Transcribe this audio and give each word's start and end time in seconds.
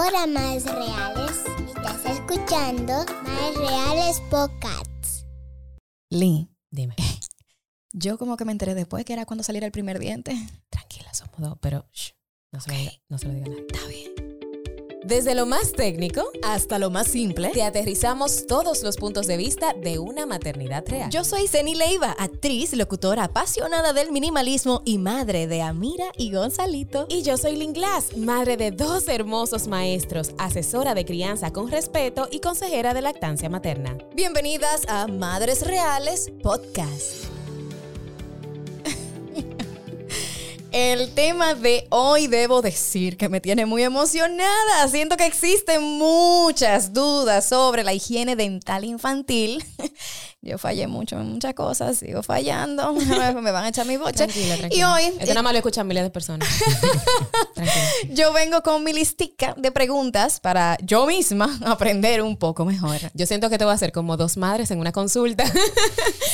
Hola, 0.00 0.28
más 0.28 0.64
reales. 0.64 1.42
Estás 1.66 2.04
escuchando 2.06 3.04
Más 3.24 3.56
Reales 3.56 4.20
Podcasts. 4.30 5.26
Lee, 6.08 6.48
Dime. 6.70 6.94
yo 7.92 8.16
como 8.16 8.36
que 8.36 8.44
me 8.44 8.52
enteré 8.52 8.76
después 8.76 9.04
que 9.04 9.14
era 9.14 9.26
cuando 9.26 9.42
saliera 9.42 9.66
el 9.66 9.72
primer 9.72 9.98
diente. 9.98 10.36
Tranquila, 10.70 11.12
somos 11.14 11.40
dos, 11.40 11.58
pero 11.60 11.88
shh, 11.92 12.12
no, 12.52 12.60
se 12.60 12.70
lo 12.70 12.78
diga, 12.78 12.92
no 13.08 13.18
se 13.18 13.26
lo 13.26 13.34
diga 13.34 13.46
a 13.46 13.48
nadie. 13.48 13.66
Está 13.66 13.86
bien. 13.88 14.27
Desde 15.04 15.34
lo 15.34 15.46
más 15.46 15.72
técnico, 15.72 16.22
Hasta 16.42 16.78
lo 16.78 16.90
más 16.90 17.06
simple. 17.06 17.50
te 17.50 17.62
aterrizamos 17.62 18.46
todos 18.46 18.82
los 18.82 18.96
puntos 18.96 19.26
de 19.26 19.36
vista 19.36 19.72
de 19.72 19.98
una 19.98 20.26
maternidad 20.26 20.84
real. 20.86 21.08
Yo 21.10 21.24
soy 21.24 21.46
Zeni 21.46 21.74
Leiva, 21.74 22.14
actriz, 22.18 22.74
locutora, 22.74 23.24
apasionada 23.24 23.92
del 23.92 24.10
minimalismo 24.10 24.82
y 24.84 24.98
madre 24.98 25.46
de 25.46 25.62
Amira 25.62 26.06
y 26.16 26.32
Gonzalito. 26.32 27.06
Y 27.08 27.22
yo 27.22 27.36
soy 27.36 27.56
Lynn 27.56 27.72
Glass, 27.72 28.16
madre 28.16 28.56
de 28.56 28.70
dos 28.70 29.08
hermosos 29.08 29.68
maestros, 29.68 30.32
asesora 30.36 30.94
de 30.94 31.04
crianza 31.04 31.52
con 31.52 31.70
respeto 31.70 32.28
y 32.30 32.40
consejera 32.40 32.92
de 32.92 33.02
lactancia 33.02 33.48
materna. 33.48 33.96
Bienvenidas 34.14 34.82
a 34.88 35.06
Madres 35.06 35.64
Reales 35.66 36.30
Podcast. 36.42 37.27
El 40.70 41.14
tema 41.14 41.54
de 41.54 41.86
hoy 41.88 42.26
debo 42.26 42.60
decir 42.60 43.16
que 43.16 43.30
me 43.30 43.40
tiene 43.40 43.64
muy 43.64 43.82
emocionada. 43.82 44.86
Siento 44.88 45.16
que 45.16 45.24
existen 45.24 45.82
muchas 45.82 46.92
dudas 46.92 47.48
sobre 47.48 47.84
la 47.84 47.94
higiene 47.94 48.36
dental 48.36 48.84
infantil. 48.84 49.64
Yo 50.40 50.56
fallé 50.56 50.86
mucho 50.86 51.18
en 51.18 51.32
muchas 51.32 51.52
cosas, 51.54 51.98
sigo 51.98 52.22
fallando. 52.22 52.92
Me 53.42 53.50
van 53.50 53.64
a 53.64 53.68
echar 53.70 53.86
mi 53.86 53.96
boche. 53.96 54.12
Tranquila, 54.18 54.54
Y 54.54 54.58
tranquila. 54.58 54.94
hoy 54.94 55.02
Esto 55.18 55.26
nada 55.26 55.42
más 55.42 55.52
lo 55.52 55.58
escuchan 55.58 55.86
miles 55.86 56.04
de 56.04 56.10
personas. 56.10 56.48
yo 58.10 58.32
vengo 58.32 58.62
con 58.62 58.84
mi 58.84 58.92
listica 58.92 59.54
de 59.56 59.72
preguntas 59.72 60.40
para 60.40 60.76
yo 60.82 61.06
misma 61.06 61.58
aprender 61.66 62.22
un 62.22 62.36
poco 62.36 62.64
mejor. 62.64 62.98
Yo 63.14 63.26
siento 63.26 63.50
que 63.50 63.58
te 63.58 63.64
voy 63.64 63.72
a 63.72 63.74
hacer 63.74 63.92
como 63.92 64.16
dos 64.16 64.36
madres 64.36 64.70
en 64.70 64.78
una 64.78 64.92
consulta. 64.92 65.44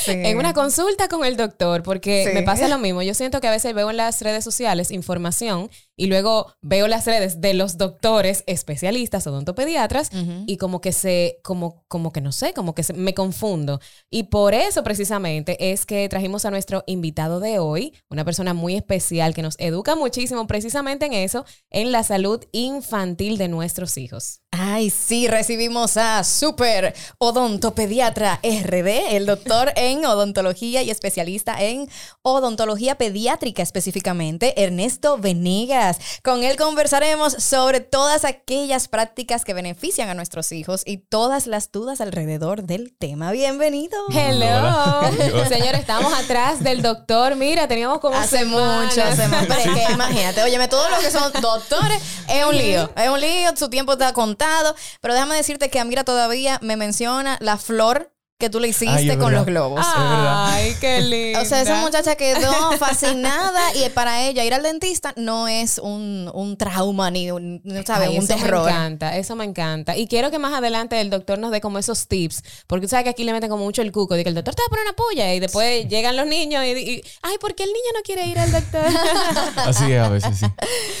Sí. 0.05 0.11
en 0.11 0.37
una 0.37 0.53
consulta 0.53 1.07
con 1.07 1.25
el 1.25 1.35
doctor, 1.35 1.81
porque 1.83 2.25
Sí. 2.27 2.33
me 2.33 2.43
pasa 2.43 2.67
lo 2.67 2.77
mismo. 2.77 3.01
Yo 3.01 3.13
siento 3.15 3.41
que 3.41 3.47
a 3.47 3.51
veces 3.51 3.73
veo 3.73 3.89
en 3.89 3.97
las 3.97 4.21
redes 4.21 4.43
sociales 4.43 4.91
información 4.91 5.69
y 5.97 6.07
luego 6.07 6.53
veo 6.61 6.87
las 6.87 7.05
redes 7.05 7.41
de 7.41 7.53
los 7.53 7.77
doctores 7.77 8.43
especialistas, 8.47 9.27
odontopediatras, 9.27 10.09
Ujú. 10.13 10.43
y 10.47 10.57
como 10.57 10.81
que 10.81 10.91
se, 10.91 11.39
como, 11.43 11.83
como 11.87 12.11
que 12.11 12.21
no 12.21 12.31
sé, 12.31 12.53
como 12.53 12.75
que 12.75 12.83
se- 12.83 12.93
me 12.93 13.13
confundo. 13.13 13.79
Y 14.09 14.23
por 14.23 14.53
eso 14.53 14.83
precisamente 14.83 15.71
es 15.71 15.85
que 15.85 16.07
trajimos 16.09 16.45
a 16.45 16.51
nuestro 16.51 16.83
invitado 16.87 17.39
de 17.39 17.59
hoy, 17.59 17.93
una 18.09 18.25
persona 18.25 18.53
muy 18.53 18.75
especial 18.75 19.33
que 19.33 19.41
nos 19.41 19.55
educa 19.59 19.95
muchísimo 19.95 20.47
precisamente 20.47 21.05
en 21.05 21.13
eso, 21.13 21.45
en 21.69 21.91
la 21.91 22.03
salud 22.03 22.43
infantil 22.51 23.37
de 23.37 23.47
nuestros 23.47 23.97
hijos. 23.97 24.41
Ay, 24.51 24.89
sí, 24.89 25.27
recibimos 25.27 25.97
a 25.97 26.23
Super 26.23 26.93
Odontopediatra 27.17 28.39
RD, 28.41 29.15
el 29.17 29.25
doctor 29.25 29.71
en 29.75 30.05
odontología 30.05 30.81
y 30.81 30.89
especialista 30.89 31.61
en 31.61 31.87
odontología 32.21 32.95
pediátrica 32.95 33.61
específicamente, 33.61 34.61
Ernesto 34.63 35.17
Venegas. 35.17 35.84
Con 36.23 36.43
él 36.43 36.55
conversaremos 36.57 37.33
sobre 37.33 37.79
todas 37.79 38.25
aquellas 38.25 38.87
prácticas 38.87 39.45
que 39.45 39.53
benefician 39.53 40.09
a 40.09 40.13
nuestros 40.13 40.51
hijos 40.51 40.81
y 40.85 40.97
todas 40.97 41.47
las 41.47 41.71
dudas 41.71 42.01
alrededor 42.01 42.63
del 42.63 42.93
tema. 42.97 43.31
Bienvenido. 43.31 43.97
Hello. 44.11 44.45
Hola. 44.45 45.11
Señor, 45.47 45.75
estamos 45.75 46.13
atrás 46.13 46.63
del 46.63 46.81
doctor. 46.81 47.35
Mira, 47.35 47.67
teníamos 47.67 47.99
como 47.99 48.15
Hace 48.17 48.39
semanas. 48.39 48.95
mucho, 48.95 49.03
hace 49.03 49.27
mucho. 49.27 49.45
Pero 49.47 49.59
es 49.59 49.87
que 49.87 49.93
imagínate, 49.93 50.43
óyeme, 50.43 50.67
todo 50.67 50.89
lo 50.89 50.99
que 50.99 51.11
son 51.11 51.31
doctores 51.41 52.01
es 52.29 52.45
un 52.45 52.57
lío. 52.57 52.89
Es 52.95 53.09
un 53.09 53.19
lío, 53.21 53.55
su 53.55 53.69
tiempo 53.69 53.93
está 53.93 54.13
contado. 54.13 54.75
Pero 55.01 55.13
déjame 55.13 55.35
decirte 55.35 55.69
que 55.69 55.79
Amira 55.79 56.03
todavía 56.03 56.59
me 56.61 56.77
menciona 56.77 57.37
la 57.39 57.57
flor 57.57 58.14
que 58.37 58.49
tú 58.49 58.59
le 58.59 58.67
hiciste 58.67 59.11
Ay, 59.11 59.17
con 59.17 59.33
los 59.33 59.45
globos. 59.45 59.85
Ay, 59.85 60.75
qué 60.81 60.99
lindo. 61.01 61.41
O 61.41 61.45
sea, 61.45 61.61
esa 61.61 61.81
muchacha 61.81 62.15
quedó 62.15 62.73
fascinada 62.77 63.61
y 63.75 63.87
para 63.89 64.23
ella 64.23 64.43
ir 64.43 64.53
al 64.53 64.61
dentista 64.61 65.13
no 65.15 65.47
es 65.47 65.77
un, 65.79 66.29
un 66.33 66.57
trauma 66.57 67.09
ni 67.11 67.31
un, 67.31 67.61
no 67.63 67.83
sabes, 67.83 68.09
Ay, 68.09 68.17
un 68.17 68.23
eso 68.25 68.35
terror. 68.35 68.65
me 68.65 68.71
encanta, 68.71 69.15
eso 69.17 69.35
me 69.37 69.45
encanta. 69.45 69.95
Y 69.95 70.07
quiero 70.07 70.31
que 70.31 70.39
más 70.39 70.53
adelante 70.53 70.99
el 70.99 71.09
doctor 71.09 71.39
nos 71.39 71.51
dé 71.51 71.61
como 71.61 71.79
esos 71.79 72.07
tips, 72.07 72.43
porque 72.67 72.87
tú 72.87 72.89
sabes 72.89 73.05
que 73.05 73.09
aquí 73.11 73.23
le 73.23 73.31
meten 73.31 73.49
como 73.49 73.63
mucho 73.63 73.81
el 73.81 73.93
cuco, 73.93 74.15
de 74.15 74.23
que 74.23 74.29
el 74.29 74.35
doctor 74.35 74.53
te 74.53 74.61
va 74.63 74.65
a 74.65 74.69
poner 74.69 74.83
una 74.85 74.95
polla 74.97 75.33
y 75.33 75.39
después 75.39 75.87
llegan 75.87 76.17
los 76.17 76.27
niños 76.27 76.63
y, 76.65 76.71
y, 76.71 77.01
ay, 77.21 77.37
¿por 77.39 77.55
qué 77.55 77.63
el 77.63 77.69
niño 77.69 77.91
no 77.95 78.01
quiere 78.03 78.25
ir 78.27 78.37
al 78.37 78.51
doctor? 78.51 78.85
Así 79.55 79.91
es 79.93 80.01
a 80.01 80.09
veces, 80.09 80.37
sí. 80.37 80.45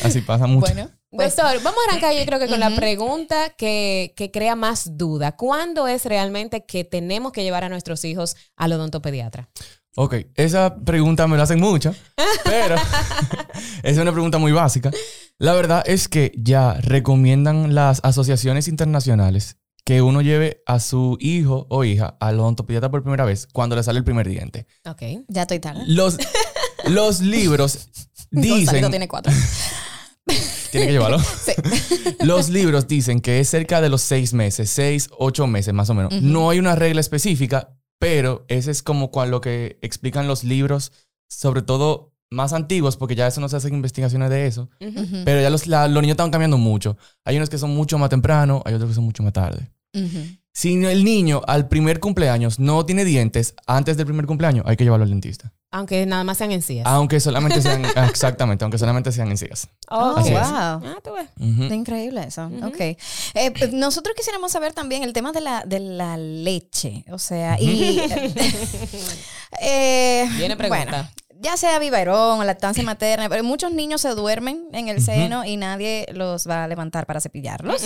Así 0.03 0.21
pasa 0.21 0.47
mucho. 0.47 0.73
Bueno, 0.73 0.89
Doctor, 1.17 1.63
vamos 1.63 1.79
a 1.85 1.91
arrancar 1.91 2.13
yo 2.13 2.25
creo 2.25 2.39
que 2.39 2.47
con 2.47 2.59
la 2.59 2.75
pregunta 2.75 3.49
que, 3.57 4.13
que 4.15 4.31
crea 4.31 4.55
más 4.55 4.97
duda. 4.97 5.35
¿Cuándo 5.35 5.87
es 5.87 6.05
realmente 6.05 6.65
que 6.65 6.83
tenemos 6.83 7.31
que 7.31 7.43
llevar 7.43 7.63
a 7.63 7.69
nuestros 7.69 8.03
hijos 8.05 8.35
al 8.55 8.73
odontopediatra? 8.73 9.49
Ok, 9.97 10.15
esa 10.35 10.75
pregunta 10.75 11.25
me 11.25 11.37
la 11.37 11.43
hacen 11.43 11.59
mucho, 11.59 11.95
pero 12.43 12.75
es 13.83 13.97
una 13.97 14.11
pregunta 14.11 14.37
muy 14.37 14.51
básica. 14.51 14.91
La 15.37 15.53
verdad 15.53 15.83
es 15.85 16.09
que 16.09 16.33
ya 16.37 16.73
recomiendan 16.81 17.75
las 17.75 18.01
asociaciones 18.03 18.67
internacionales 18.67 19.57
que 19.85 20.01
uno 20.01 20.21
lleve 20.21 20.63
a 20.65 20.79
su 20.79 21.15
hijo 21.21 21.67
o 21.69 21.83
hija 21.83 22.17
al 22.19 22.39
odontopediatra 22.39 22.89
por 22.89 23.03
primera 23.03 23.23
vez 23.23 23.47
cuando 23.53 23.75
le 23.75 23.83
sale 23.83 23.99
el 23.99 24.03
primer 24.03 24.27
diente. 24.27 24.67
Ok. 24.85 25.01
ya 25.27 25.43
estoy 25.43 25.59
tarde. 25.59 25.83
Los, 25.87 26.17
los 26.87 27.21
libros 27.21 27.87
Gonzalito 28.31 28.71
dicen... 28.71 28.89
tiene 28.89 29.07
cuatro. 29.07 29.31
Tiene 30.71 30.87
que 30.87 30.91
llevarlo. 30.93 31.17
Los 32.23 32.49
libros 32.49 32.87
dicen 32.87 33.19
que 33.21 33.39
es 33.39 33.49
cerca 33.49 33.81
de 33.81 33.89
los 33.89 34.01
seis 34.01 34.33
meses, 34.33 34.69
seis, 34.69 35.09
ocho 35.17 35.47
meses 35.47 35.73
más 35.73 35.89
o 35.89 35.93
menos. 35.93 36.13
No 36.21 36.49
hay 36.49 36.59
una 36.59 36.75
regla 36.75 37.01
específica, 37.01 37.69
pero 37.99 38.45
ese 38.47 38.71
es 38.71 38.83
como 38.83 39.11
cual 39.11 39.31
lo 39.31 39.41
que 39.41 39.77
explican 39.81 40.27
los 40.27 40.43
libros, 40.43 40.91
sobre 41.29 41.61
todo 41.61 42.13
más 42.31 42.53
antiguos, 42.53 42.97
porque 42.97 43.15
ya 43.15 43.27
eso 43.27 43.39
no 43.39 43.47
se 43.49 43.55
hacen 43.55 43.73
investigaciones 43.73 44.29
de 44.29 44.47
eso. 44.47 44.69
Pero 45.23 45.41
ya 45.41 45.49
los, 45.49 45.67
la- 45.67 45.87
los 45.87 46.01
niños 46.01 46.13
están 46.15 46.31
cambiando 46.31 46.57
mucho. 46.57 46.97
Hay 47.23 47.37
unos 47.37 47.49
que 47.49 47.57
son 47.57 47.73
mucho 47.75 47.97
más 47.97 48.09
temprano, 48.09 48.61
hay 48.65 48.73
otros 48.73 48.89
que 48.89 48.95
son 48.95 49.05
mucho 49.05 49.23
más 49.23 49.33
tarde. 49.33 49.71
ujú. 49.93 50.19
Si 50.57 50.73
el 50.85 51.03
niño 51.03 51.41
al 51.47 51.67
primer 51.67 51.99
cumpleaños 51.99 52.59
no 52.59 52.85
tiene 52.85 53.03
dientes, 53.03 53.55
antes 53.67 53.97
del 53.97 54.05
primer 54.05 54.25
cumpleaños 54.25 54.63
hay 54.65 54.77
que 54.77 54.85
llevarlo 54.85 55.03
al 55.03 55.09
dentista. 55.09 55.51
Aunque 55.75 56.05
nada 56.05 56.23
más 56.23 56.37
sean 56.37 56.53
encías. 56.53 56.87
Aunque 56.87 57.19
solamente 57.19 57.61
sean, 57.61 57.83
exactamente, 58.09 58.63
aunque 58.63 58.77
solamente 58.77 59.11
sean 59.11 59.29
encías. 59.29 59.67
Oh. 59.89 60.15
Así 60.15 60.29
es. 60.29 60.39
wow. 60.39 60.49
Ah, 60.49 60.97
tú 61.03 61.11
ves. 61.11 61.27
Increíble 61.71 62.23
eso. 62.25 62.49
Ok. 62.63 62.79
Eh, 62.79 62.97
pues, 63.59 63.73
nosotros 63.73 64.15
quisiéramos 64.15 64.53
saber 64.53 64.71
también 64.71 65.03
el 65.03 65.11
tema 65.11 65.33
de 65.33 65.41
la, 65.41 65.63
de 65.65 65.81
la 65.81 66.15
leche. 66.15 67.03
O 67.11 67.19
sea, 67.19 67.59
y. 67.59 67.99
eh, 69.61 70.29
Viene 70.37 70.55
pregunta. 70.55 70.85
Bueno, 70.85 71.09
ya 71.41 71.57
sea 71.57 71.77
biberón 71.77 72.39
o 72.39 72.43
lactancia 72.45 72.81
materna, 72.81 73.27
pero 73.27 73.43
muchos 73.43 73.73
niños 73.73 73.99
se 73.99 74.15
duermen 74.15 74.69
en 74.71 74.87
el 74.87 75.03
seno 75.03 75.43
y 75.43 75.57
nadie 75.57 76.05
los 76.13 76.47
va 76.47 76.63
a 76.63 76.67
levantar 76.69 77.05
para 77.05 77.19
cepillarlos. 77.19 77.83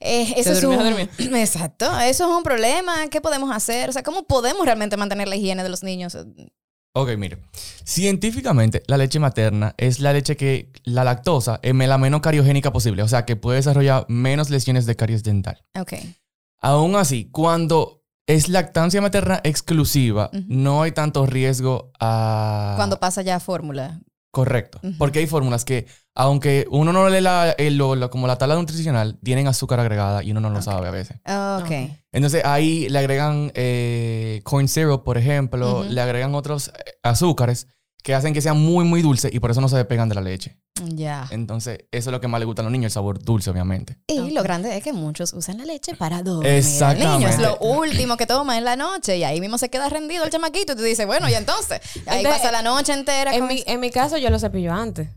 Eh, 0.00 0.32
eso 0.38 0.54
Se 0.54 0.58
es 0.58 0.64
un. 0.64 0.80
Exacto, 1.36 1.86
eso 2.00 2.24
es 2.24 2.36
un 2.36 2.42
problema. 2.42 3.08
¿Qué 3.08 3.20
podemos 3.20 3.54
hacer? 3.54 3.90
O 3.90 3.92
sea, 3.92 4.02
¿cómo 4.02 4.22
podemos 4.22 4.64
realmente 4.64 4.96
mantener 4.96 5.28
la 5.28 5.36
higiene 5.36 5.62
de 5.62 5.68
los 5.68 5.82
niños? 5.82 6.16
Ok, 6.92 7.10
mire. 7.16 7.38
Científicamente, 7.84 8.82
la 8.86 8.96
leche 8.96 9.20
materna 9.20 9.74
es 9.78 10.00
la 10.00 10.12
leche 10.12 10.36
que 10.36 10.72
la 10.84 11.04
lactosa 11.04 11.60
es 11.62 11.74
la 11.74 11.98
menos 11.98 12.20
cariogénica 12.20 12.72
posible, 12.72 13.02
o 13.02 13.08
sea, 13.08 13.24
que 13.24 13.36
puede 13.36 13.58
desarrollar 13.58 14.06
menos 14.08 14.50
lesiones 14.50 14.86
de 14.86 14.96
caries 14.96 15.22
dental. 15.22 15.62
Ok. 15.78 15.94
Aún 16.60 16.96
así, 16.96 17.30
cuando 17.30 18.02
es 18.26 18.48
lactancia 18.48 19.00
materna 19.00 19.40
exclusiva, 19.44 20.30
no 20.46 20.82
hay 20.82 20.92
tanto 20.92 21.26
riesgo 21.26 21.92
a... 22.00 22.74
Cuando 22.76 22.98
pasa 22.98 23.22
ya 23.22 23.36
a 23.36 23.40
fórmula. 23.40 24.00
Correcto. 24.30 24.80
Porque 24.98 25.18
hay 25.18 25.26
fórmulas 25.26 25.64
que, 25.64 25.86
aunque 26.14 26.66
uno 26.70 26.92
no 26.92 27.08
lee 27.08 27.20
la, 27.20 27.50
el- 27.58 27.76
lo- 27.76 27.96
lo- 27.96 28.10
como 28.10 28.26
la 28.28 28.36
tabla 28.38 28.54
nutricional, 28.54 29.18
tienen 29.24 29.48
azúcar 29.48 29.80
agregada 29.80 30.22
y 30.22 30.30
uno 30.30 30.40
no 30.40 30.50
lo 30.50 30.62
sabe 30.62 30.86
a 30.86 30.92
veces. 30.92 31.16
Ok. 31.62 31.70
Entonces 32.12 32.44
ahí 32.44 32.88
le 32.88 32.98
agregan 33.00 33.50
eh, 33.54 34.40
corn 34.44 34.68
syrup, 34.68 35.02
por 35.04 35.18
ejemplo, 35.18 35.82
le 35.84 36.00
agregan 36.00 36.34
otros 36.34 36.68
eh, 36.68 36.92
azúcares 37.02 37.66
que 38.02 38.14
hacen 38.14 38.32
que 38.32 38.40
sea 38.40 38.54
muy, 38.54 38.84
muy 38.84 39.02
dulce 39.02 39.30
y 39.32 39.40
por 39.40 39.50
eso 39.50 39.60
no 39.60 39.68
se 39.68 39.76
despegan 39.76 40.08
de 40.08 40.14
la 40.14 40.20
leche. 40.20 40.56
Ya. 40.82 41.26
Entonces, 41.30 41.80
eso 41.90 42.10
es 42.10 42.12
lo 42.12 42.20
que 42.20 42.28
más 42.28 42.40
le 42.40 42.46
gusta 42.46 42.62
a 42.62 42.64
los 42.64 42.72
niños, 42.72 42.86
el 42.86 42.92
sabor 42.92 43.22
dulce, 43.22 43.50
obviamente. 43.50 43.98
Y 44.06 44.30
lo 44.30 44.42
grande 44.42 44.74
es 44.76 44.82
que 44.82 44.92
muchos 44.92 45.32
usan 45.34 45.58
la 45.58 45.64
leche 45.64 45.94
para 45.94 46.22
dormir. 46.22 46.48
El 46.48 46.58
Exactamente. 46.58 47.18
niño 47.18 47.28
es 47.28 47.38
lo 47.38 47.58
último 47.58 48.16
que 48.16 48.26
toma 48.26 48.56
en 48.56 48.64
la 48.64 48.76
noche 48.76 49.18
y 49.18 49.24
ahí 49.24 49.40
mismo 49.40 49.58
se 49.58 49.68
queda 49.68 49.88
rendido 49.88 50.24
el 50.24 50.30
chamaquito 50.30 50.72
y 50.72 50.76
tú 50.76 50.82
dices, 50.82 51.06
bueno, 51.06 51.28
y 51.28 51.34
entonces, 51.34 51.80
ahí 52.06 52.18
Entonces, 52.18 52.40
pasa 52.40 52.52
la 52.52 52.62
noche 52.62 52.92
entera. 52.92 53.34
En 53.34 53.46
mi, 53.46 53.62
en 53.66 53.80
mi 53.80 53.90
caso, 53.90 54.16
yo 54.16 54.30
lo 54.30 54.38
cepillo 54.38 54.72
antes. 54.72 55.08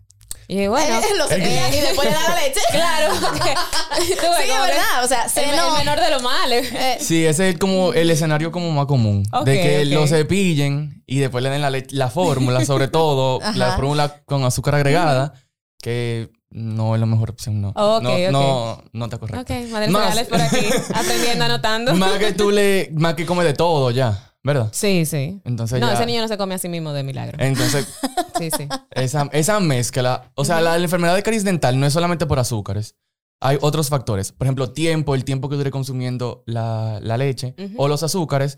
Y 0.48 0.68
bueno. 0.68 1.00
Eh, 1.00 1.18
lo 1.18 1.28
cepillan 1.28 1.74
y 1.74 1.80
después 1.80 2.08
le 2.08 2.14
dan 2.14 2.24
la 2.30 2.42
leche. 2.42 2.60
claro. 2.72 3.14
porque- 3.22 3.56
Sí, 4.04 4.12
es 4.14 4.22
verdad. 4.62 5.04
O 5.04 5.08
sea, 5.08 5.24
El, 5.24 5.30
seno. 5.30 5.78
el 5.78 5.86
menor 5.86 6.00
de 6.04 6.10
los 6.12 6.22
males. 6.24 6.72
eh, 6.74 6.98
Sí, 7.00 7.26
ese 7.26 7.50
es 7.50 7.58
como 7.60 7.94
el 7.94 8.10
escenario 8.10 8.52
como 8.52 8.72
más 8.72 8.86
común. 8.86 9.24
De 9.46 9.62
que 9.62 9.80
ok. 9.82 9.86
lo 10.02 10.08
cepillen 10.08 11.04
y 11.06 11.20
después 11.20 11.44
le 11.44 11.50
den 11.50 11.62
la, 11.62 11.70
le- 11.70 11.88
la 11.92 12.10
fórmula, 12.10 12.66
sobre 12.66 12.88
todo, 12.88 13.40
la 13.56 13.74
fórmula 13.76 14.22
con 14.26 14.44
azúcar 14.46 14.76
agregada, 14.76 15.34
que 15.82 16.30
no 16.50 16.94
es 16.96 17.00
la 17.00 17.06
mejor 17.08 17.32
opción, 17.32 17.62
no. 17.62 17.70
Ok, 17.70 18.04
no, 18.04 18.10
ok. 18.14 18.32
no, 18.32 18.84
no 18.94 19.06
está 19.06 19.18
correcto. 19.18 19.42
Ok, 19.42 19.70
madres 19.72 19.90
Más- 19.90 20.24
por 20.26 20.40
aquí, 20.42 20.66
aprendiendo, 20.94 21.46
anotando. 21.46 21.94
Más 21.96 22.14
que 22.20 22.34
tú 22.34 22.52
le, 22.52 22.90
más 22.94 23.16
que 23.16 23.26
come 23.26 23.44
de 23.44 23.54
todo 23.54 23.90
ya, 23.92 24.33
¿verdad? 24.44 24.70
Sí, 24.72 25.06
sí. 25.06 25.42
Entonces 25.46 25.80
No, 25.80 25.88
ya- 25.88 25.94
ese 25.94 26.06
niño 26.06 26.22
no 26.22 26.28
se 26.28 26.38
come 26.38 26.56
a 26.56 26.58
sí 26.58 26.70
mismo 26.70 26.94
de 26.94 27.04
milagro. 27.04 27.38
Entonces, 27.40 27.88
Sí, 28.38 28.50
sí. 28.56 28.68
esa, 28.92 29.30
esa 29.32 29.60
mezcla, 29.60 30.32
o 30.36 30.44
sea, 30.46 30.60
la, 30.62 30.78
la 30.78 30.84
enfermedad 30.84 31.16
de 31.16 31.24
caries 31.24 31.44
dental 31.44 31.80
no 31.80 31.86
es 31.86 31.94
solamente 31.94 32.26
por 32.26 32.40
azúcares. 32.40 32.96
Hay 33.42 33.58
otros 33.62 33.90
factores. 33.90 34.32
Por 34.32 34.48
ejemplo, 34.48 34.72
tiempo, 34.72 35.16
el 35.16 35.24
tiempo 35.26 35.50
que 35.50 35.56
dure 35.56 35.70
consumiendo 35.72 36.44
la, 36.46 37.00
la 37.02 37.18
leche 37.18 37.56
o 37.78 37.88
los 37.88 38.02
azúcares. 38.04 38.58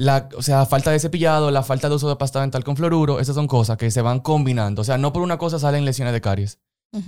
La, 0.00 0.28
o 0.36 0.42
sea, 0.42 0.64
falta 0.66 0.92
de 0.92 1.00
cepillado, 1.00 1.50
la 1.50 1.62
falta 1.64 1.88
de 1.88 1.96
uso 1.96 2.08
de 2.08 2.14
pasta 2.16 2.40
dental 2.40 2.62
con 2.62 2.76
fluoruro, 2.76 3.18
esas 3.18 3.34
son 3.34 3.48
cosas 3.48 3.76
que 3.76 3.90
se 3.90 4.00
van 4.00 4.20
combinando. 4.20 4.82
O 4.82 4.84
sea, 4.84 4.96
no 4.98 5.12
por 5.12 5.22
una 5.22 5.38
cosa 5.38 5.58
salen 5.58 5.84
lesiones 5.84 6.12
de 6.14 6.20
caries, 6.20 6.60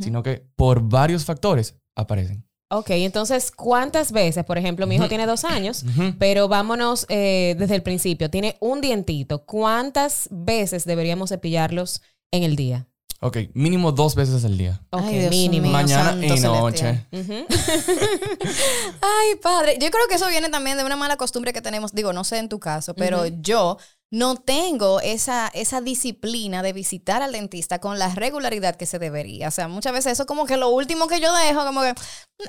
sino 0.03 0.23
que 0.25 0.45
por 0.57 0.83
varios 0.89 1.25
factores 1.25 1.77
aparecen. 1.95 2.45
Ok, 2.73 2.91
entonces, 2.91 3.51
¿cuántas 3.51 4.13
veces? 4.13 4.45
Por 4.45 4.57
ejemplo, 4.57 4.87
mi 4.87 4.95
hijo 4.95 5.09
tiene 5.09 5.27
dos 5.27 5.45
años, 5.45 5.85
pero 6.21 6.47
vámonos 6.47 7.05
eh, 7.09 7.57
desde 7.59 7.75
el 7.75 7.83
principio. 7.83 8.31
Tiene 8.31 8.57
un 8.61 8.81
dientito. 8.81 9.45
¿Cuántas 9.45 10.29
veces 10.31 10.85
deberíamos 10.85 11.31
cepillarlos 11.31 12.01
en 12.31 12.45
el 12.45 12.55
día? 12.55 12.87
Ok, 13.23 13.39
mínimo 13.55 13.93
dos 13.93 14.15
veces 14.15 14.45
al 14.45 14.57
día. 14.57 14.81
Ok, 14.91 15.03
Ay, 15.05 15.29
mínimo. 15.29 15.65
mío. 15.65 15.73
Mañana 15.73 16.25
y 16.25 16.41
noche. 16.41 17.07
Ay, 17.13 19.35
padre. 19.43 19.77
Yo 19.81 19.91
creo 19.91 20.07
que 20.09 20.15
eso 20.15 20.29
viene 20.29 20.49
también 20.49 20.79
de 20.79 20.85
una 20.85 20.97
mala 20.97 21.17
costumbre 21.17 21.53
que 21.53 21.61
tenemos. 21.61 21.93
Digo, 21.93 22.13
no 22.13 22.25
sé 22.25 22.39
en 22.39 22.49
tu 22.49 22.61
caso, 22.61 22.95
pero 22.95 23.27
yo 23.27 23.77
no 24.11 24.37
tengo 24.37 25.01
esa, 25.01 25.49
esa 25.55 25.81
disciplina 25.81 26.63
de 26.63 26.73
visitar 26.73 27.23
al 27.23 27.33
dentista 27.33 27.79
con 27.79 27.99
la 27.99 28.13
regularidad 28.13 28.75
que 28.75 28.87
se 28.87 28.99
debería. 28.99 29.49
O 29.49 29.51
sea, 29.53 29.69
muchas 29.69 29.93
veces 29.93 30.13
eso 30.13 30.25
es 30.25 30.27
como 30.27 30.47
que 30.47 30.57
lo 30.57 30.69
último 30.69 31.07
que 31.07 31.21
yo 31.21 31.33
dejo, 31.33 31.65
como 31.65 31.83
que 31.83 31.95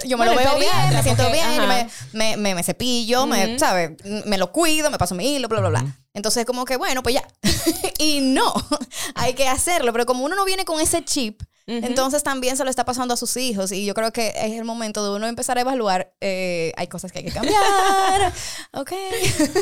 yo 0.05 0.17
me 0.17 0.25
lo 0.25 0.35
veo 0.35 0.57
bien, 0.57 0.93
me 0.93 1.03
siento 1.03 1.31
bien, 1.31 1.67
me, 1.67 1.87
me, 2.13 2.37
me, 2.37 2.55
me 2.55 2.63
cepillo, 2.63 3.27
me, 3.27 3.45
Ujú. 3.45 3.59
¿sabes? 3.59 3.91
Me 4.25 4.39
lo 4.39 4.51
cuido, 4.51 4.89
me 4.89 4.97
paso 4.97 5.13
mi 5.13 5.35
hilo, 5.35 5.47
bla, 5.47 5.59
bla, 5.59 5.69
bla. 5.69 5.97
Entonces, 6.13 6.45
como 6.45 6.65
que, 6.65 6.77
bueno, 6.77 7.03
pues 7.03 7.15
ya. 7.15 7.27
y 7.99 8.21
no, 8.21 8.53
hay 9.15 9.33
que 9.33 9.47
hacerlo. 9.47 9.93
Pero 9.93 10.05
como 10.07 10.25
uno 10.25 10.35
no 10.35 10.45
viene 10.45 10.65
con 10.65 10.79
ese 10.81 11.05
chip, 11.05 11.43
Entonces 11.71 12.23
también 12.23 12.57
se 12.57 12.63
lo 12.63 12.69
está 12.69 12.85
pasando 12.85 13.13
a 13.13 13.17
sus 13.17 13.37
hijos. 13.37 13.71
Y 13.71 13.85
yo 13.85 13.93
creo 13.93 14.11
que 14.11 14.33
es 14.35 14.53
el 14.53 14.65
momento 14.65 15.03
de 15.03 15.15
uno 15.15 15.27
empezar 15.27 15.57
a 15.57 15.61
evaluar. 15.61 16.13
eh, 16.21 16.73
hay 16.77 16.87
cosas 16.87 17.11
que 17.11 17.19
hay 17.19 17.25
que 17.25 17.31
cambiar. 17.31 18.33
ok. 18.73 18.91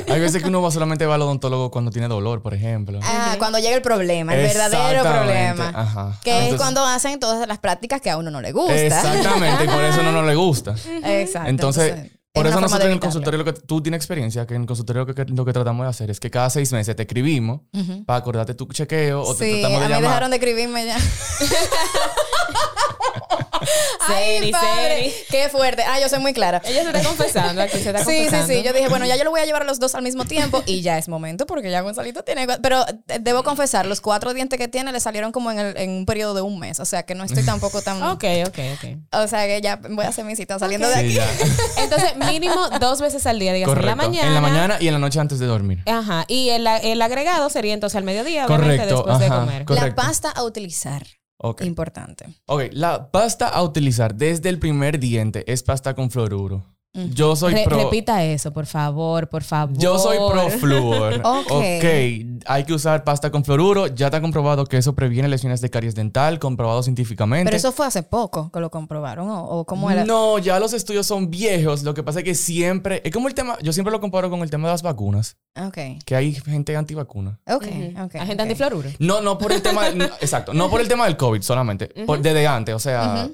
Hay 0.07 0.19
veces 0.19 0.41
que 0.41 0.49
uno 0.49 0.61
va 0.61 0.71
solamente 0.71 1.05
va 1.05 1.15
al 1.15 1.21
odontólogo 1.21 1.71
cuando 1.71 1.91
tiene 1.91 2.07
dolor, 2.07 2.41
por 2.41 2.53
ejemplo. 2.53 2.99
Ah, 3.03 3.35
cuando 3.37 3.59
llega 3.59 3.75
el 3.75 3.81
problema, 3.81 4.33
el 4.35 4.41
verdadero 4.41 5.03
problema. 5.03 5.71
Ajá. 5.75 6.19
Que 6.23 6.49
es 6.49 6.55
cuando 6.55 6.85
hacen 6.85 7.19
todas 7.19 7.47
las 7.47 7.59
prácticas 7.59 8.01
que 8.01 8.09
a 8.09 8.17
uno 8.17 8.31
no 8.31 8.41
le 8.41 8.51
gusta. 8.51 8.75
Exactamente, 8.75 9.65
y 9.65 9.67
por 9.67 9.83
eso 9.83 10.03
no 10.03 10.11
nos 10.11 10.25
le 10.25 10.35
gusta. 10.35 10.75
Exacto. 11.03 11.49
Entonces, 11.49 12.11
por 12.33 12.45
es 12.45 12.51
eso 12.51 12.61
nosotros 12.61 12.85
en 12.85 12.91
el 12.93 12.99
consultorio, 12.99 13.37
lo 13.39 13.45
que 13.45 13.53
tú 13.53 13.81
tienes 13.81 13.97
experiencia, 13.97 14.45
que 14.45 14.53
en 14.55 14.61
el 14.61 14.67
consultorio 14.67 15.05
lo 15.05 15.15
que, 15.15 15.25
lo 15.25 15.45
que 15.45 15.53
tratamos 15.53 15.85
de 15.85 15.89
hacer 15.89 16.11
es 16.11 16.19
que 16.19 16.29
cada 16.29 16.49
seis 16.49 16.71
meses 16.71 16.95
te 16.95 17.01
escribimos 17.03 17.61
para 18.05 18.19
acordarte 18.19 18.53
tu 18.53 18.65
chequeo 18.67 19.21
o 19.23 19.35
te 19.35 19.45
Sí, 19.45 19.51
tratamos 19.61 19.77
a 19.79 19.81
de 19.81 19.87
mí 19.87 19.93
llamar. 19.95 20.09
dejaron 20.09 20.29
de 20.31 20.37
escribirme 20.37 20.85
ya. 20.85 20.97
Ay, 24.07 24.37
Seri, 24.39 24.51
padre, 24.51 24.95
Seri. 25.11 25.13
Qué 25.29 25.49
fuerte. 25.49 25.83
Ah, 25.87 25.99
yo 25.99 26.09
soy 26.09 26.19
muy 26.19 26.33
clara. 26.33 26.61
Ella 26.65 26.81
se 26.83 26.87
está 26.89 27.03
confesando 27.03 27.61
aquí, 27.61 27.77
se 27.79 27.89
está 27.89 27.99
Sí, 28.05 28.11
sí, 28.11 28.17
confesando. 28.25 28.47
sí. 28.53 28.63
Yo 28.63 28.73
dije, 28.73 28.87
bueno, 28.87 29.05
ya 29.05 29.15
yo 29.15 29.23
lo 29.23 29.31
voy 29.31 29.41
a 29.41 29.45
llevar 29.45 29.61
a 29.63 29.65
los 29.65 29.79
dos 29.79 29.95
al 29.95 30.01
mismo 30.03 30.25
tiempo 30.25 30.63
y 30.65 30.81
ya 30.81 30.97
es 30.97 31.07
momento 31.09 31.45
porque 31.45 31.69
ya 31.69 31.81
Gonzalito 31.81 32.23
tiene. 32.23 32.47
Pero 32.61 32.85
eh, 33.07 33.19
debo 33.19 33.43
confesar, 33.43 33.85
los 33.85 34.01
cuatro 34.01 34.33
dientes 34.33 34.57
que 34.59 34.67
tiene 34.67 34.91
le 34.91 34.99
salieron 34.99 35.31
como 35.31 35.51
en, 35.51 35.59
el- 35.59 35.77
en 35.77 35.89
un 35.91 36.05
periodo 36.05 36.33
de 36.33 36.41
un 36.41 36.57
mes. 36.59 36.79
O 36.79 36.85
sea 36.85 37.03
que 37.03 37.15
no 37.15 37.23
estoy 37.23 37.43
tampoco 37.43 37.81
tan. 37.81 38.01
Ok, 38.09 38.23
ok, 38.47 38.59
ok. 38.75 38.97
O 39.23 39.27
sea 39.27 39.45
que 39.45 39.61
ya 39.61 39.75
voy 39.89 40.05
a 40.05 40.09
hacer 40.09 40.25
mi 40.25 40.35
cita 40.35 40.57
saliendo 40.57 40.87
de 40.87 40.95
aquí. 40.95 41.19
Entonces, 41.77 42.15
mínimo 42.17 42.69
dos 42.79 43.01
veces 43.01 43.25
al 43.27 43.39
día, 43.39 43.53
digas, 43.53 43.69
en 43.69 43.75
la 43.75 43.81
Correcto. 43.81 43.97
mañana. 44.09 44.27
En 44.27 44.33
la 44.33 44.41
mañana 44.41 44.77
y 44.79 44.87
en 44.87 44.93
la 44.93 44.99
noche 44.99 45.19
antes 45.19 45.39
de 45.39 45.45
dormir. 45.45 45.83
Ajá. 45.85 46.25
Y 46.27 46.49
el, 46.49 46.65
el 46.67 47.01
agregado 47.01 47.49
sería 47.49 47.73
entonces 47.73 47.95
al 47.97 48.03
mediodía, 48.03 48.45
obviamente, 48.45 48.77
Correcto, 48.77 48.95
después 48.95 49.19
de 49.19 49.27
comer. 49.27 49.65
Co- 49.65 49.73
La 49.75 49.81
Correcto. 49.81 50.01
pasta 50.01 50.29
a 50.31 50.43
utilizar. 50.43 51.03
Importante. 51.61 52.25
Ok, 52.47 52.63
la 52.71 53.11
pasta 53.11 53.47
a 53.47 53.63
utilizar 53.63 54.15
desde 54.15 54.49
el 54.49 54.59
primer 54.59 54.99
diente 54.99 55.51
es 55.51 55.63
pasta 55.63 55.95
con 55.95 56.11
fluoruro. 56.11 56.65
Yo 56.91 57.35
soy 57.35 57.53
Re- 57.53 57.65
pro. 57.65 57.77
Repita 57.83 58.23
eso, 58.25 58.51
por 58.51 58.65
favor, 58.65 59.29
por 59.29 59.43
favor. 59.43 59.77
Yo 59.77 59.99
soy 59.99 60.17
pro 60.17 60.49
flúor. 60.49 61.21
Ok. 61.23 61.51
ok. 61.51 61.85
Hay 62.45 62.63
que 62.65 62.73
usar 62.73 63.03
pasta 63.03 63.29
con 63.29 63.45
fluoruro. 63.45 63.85
Ya 63.87 64.07
está 64.07 64.19
comprobado 64.21 64.65
que 64.65 64.77
eso 64.77 64.95
previene 64.95 65.27
lesiones 65.27 65.61
de 65.61 65.69
caries 65.69 65.93
dental, 65.93 66.39
comprobado 66.39 66.81
científicamente. 66.81 67.45
Pero 67.45 67.57
eso 67.57 67.71
fue 67.71 67.85
hace 67.85 68.01
poco 68.01 68.51
que 68.51 68.59
lo 68.59 68.71
comprobaron. 68.71 69.29
¿O, 69.29 69.43
o 69.43 69.65
cómo 69.65 69.91
era? 69.91 70.03
No, 70.03 70.39
ya 70.39 70.59
los 70.59 70.73
estudios 70.73 71.05
son 71.05 71.29
viejos. 71.29 71.83
Lo 71.83 71.93
que 71.93 72.01
pasa 72.01 72.19
es 72.19 72.25
que 72.25 72.33
siempre. 72.33 73.01
Es 73.05 73.11
como 73.11 73.27
el 73.27 73.35
tema. 73.35 73.57
Yo 73.61 73.71
siempre 73.71 73.91
lo 73.91 74.01
comparo 74.01 74.29
con 74.31 74.41
el 74.41 74.49
tema 74.49 74.67
de 74.67 74.73
las 74.73 74.81
vacunas. 74.81 75.37
Ok. 75.61 75.77
Que 76.05 76.15
hay 76.15 76.33
gente 76.33 76.75
antivacuna. 76.75 77.39
Ok. 77.45 77.67
Ujú. 77.67 78.03
ok, 78.05 78.15
Agente 78.15 78.33
ok. 78.33 78.39
antifluoruro. 78.41 78.89
No, 78.97 79.21
no 79.21 79.37
por 79.37 79.51
el 79.51 79.61
tema. 79.61 79.91
no, 79.91 80.05
exacto. 80.21 80.53
No 80.55 80.69
por 80.71 80.81
el 80.81 80.87
tema 80.87 81.05
del 81.05 81.17
COVID 81.17 81.41
solamente. 81.43 81.87
por- 82.07 82.19
desde 82.19 82.47
antes. 82.47 82.73
O 82.73 82.79
sea, 82.79 83.29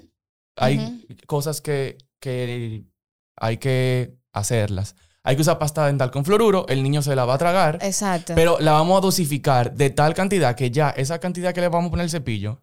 hay 0.57 1.05
cosas 1.25 1.61
que, 1.61 1.97
que 2.19 2.83
hay 3.37 3.57
que 3.57 4.15
hacerlas. 4.33 4.95
Hay 5.23 5.35
que 5.35 5.41
usar 5.41 5.57
pasta 5.57 5.87
dental 5.87 6.11
con 6.11 6.23
fluoruro. 6.23 6.65
El 6.69 6.83
niño 6.83 7.01
se 7.01 7.15
la 7.15 7.25
va 7.25 7.33
a 7.33 7.37
tragar. 7.37 7.79
Exacto. 7.81 8.33
Pero 8.35 8.57
la 8.59 8.73
vamos 8.73 8.97
a 8.97 9.01
dosificar 9.01 9.73
de 9.73 9.89
tal 9.89 10.13
cantidad 10.13 10.55
que 10.55 10.69
ya 10.69 10.91
esa 10.91 11.19
cantidad 11.19 11.53
que 11.53 11.61
le 11.61 11.69
vamos 11.69 11.87
a 11.87 11.91
poner 11.91 12.03
el 12.03 12.09
cepillo 12.11 12.61